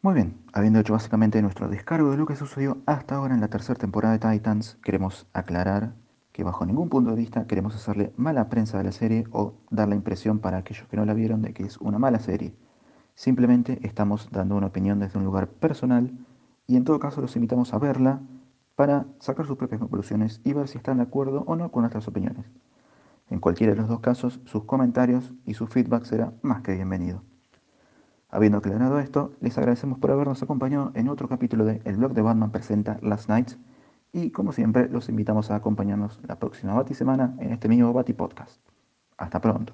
[0.02, 3.48] Muy bien, habiendo hecho básicamente nuestro descargo de lo que sucedió hasta ahora en la
[3.48, 5.94] tercera temporada de Titans, queremos aclarar
[6.32, 9.88] que bajo ningún punto de vista queremos hacerle mala prensa de la serie o dar
[9.88, 12.54] la impresión para aquellos que no la vieron de que es una mala serie.
[13.14, 16.12] Simplemente estamos dando una opinión desde un lugar personal
[16.68, 18.20] y en todo caso los invitamos a verla
[18.78, 22.06] para sacar sus propias conclusiones y ver si están de acuerdo o no con nuestras
[22.06, 22.46] opiniones.
[23.28, 27.24] En cualquiera de los dos casos, sus comentarios y su feedback será más que bienvenido.
[28.30, 32.22] Habiendo aclarado esto, les agradecemos por habernos acompañado en otro capítulo de El blog de
[32.22, 33.58] Batman presenta Last Nights
[34.12, 38.12] y como siempre los invitamos a acompañarnos la próxima Bati semana en este mismo Bati
[38.12, 38.60] Podcast.
[39.16, 39.72] Hasta pronto.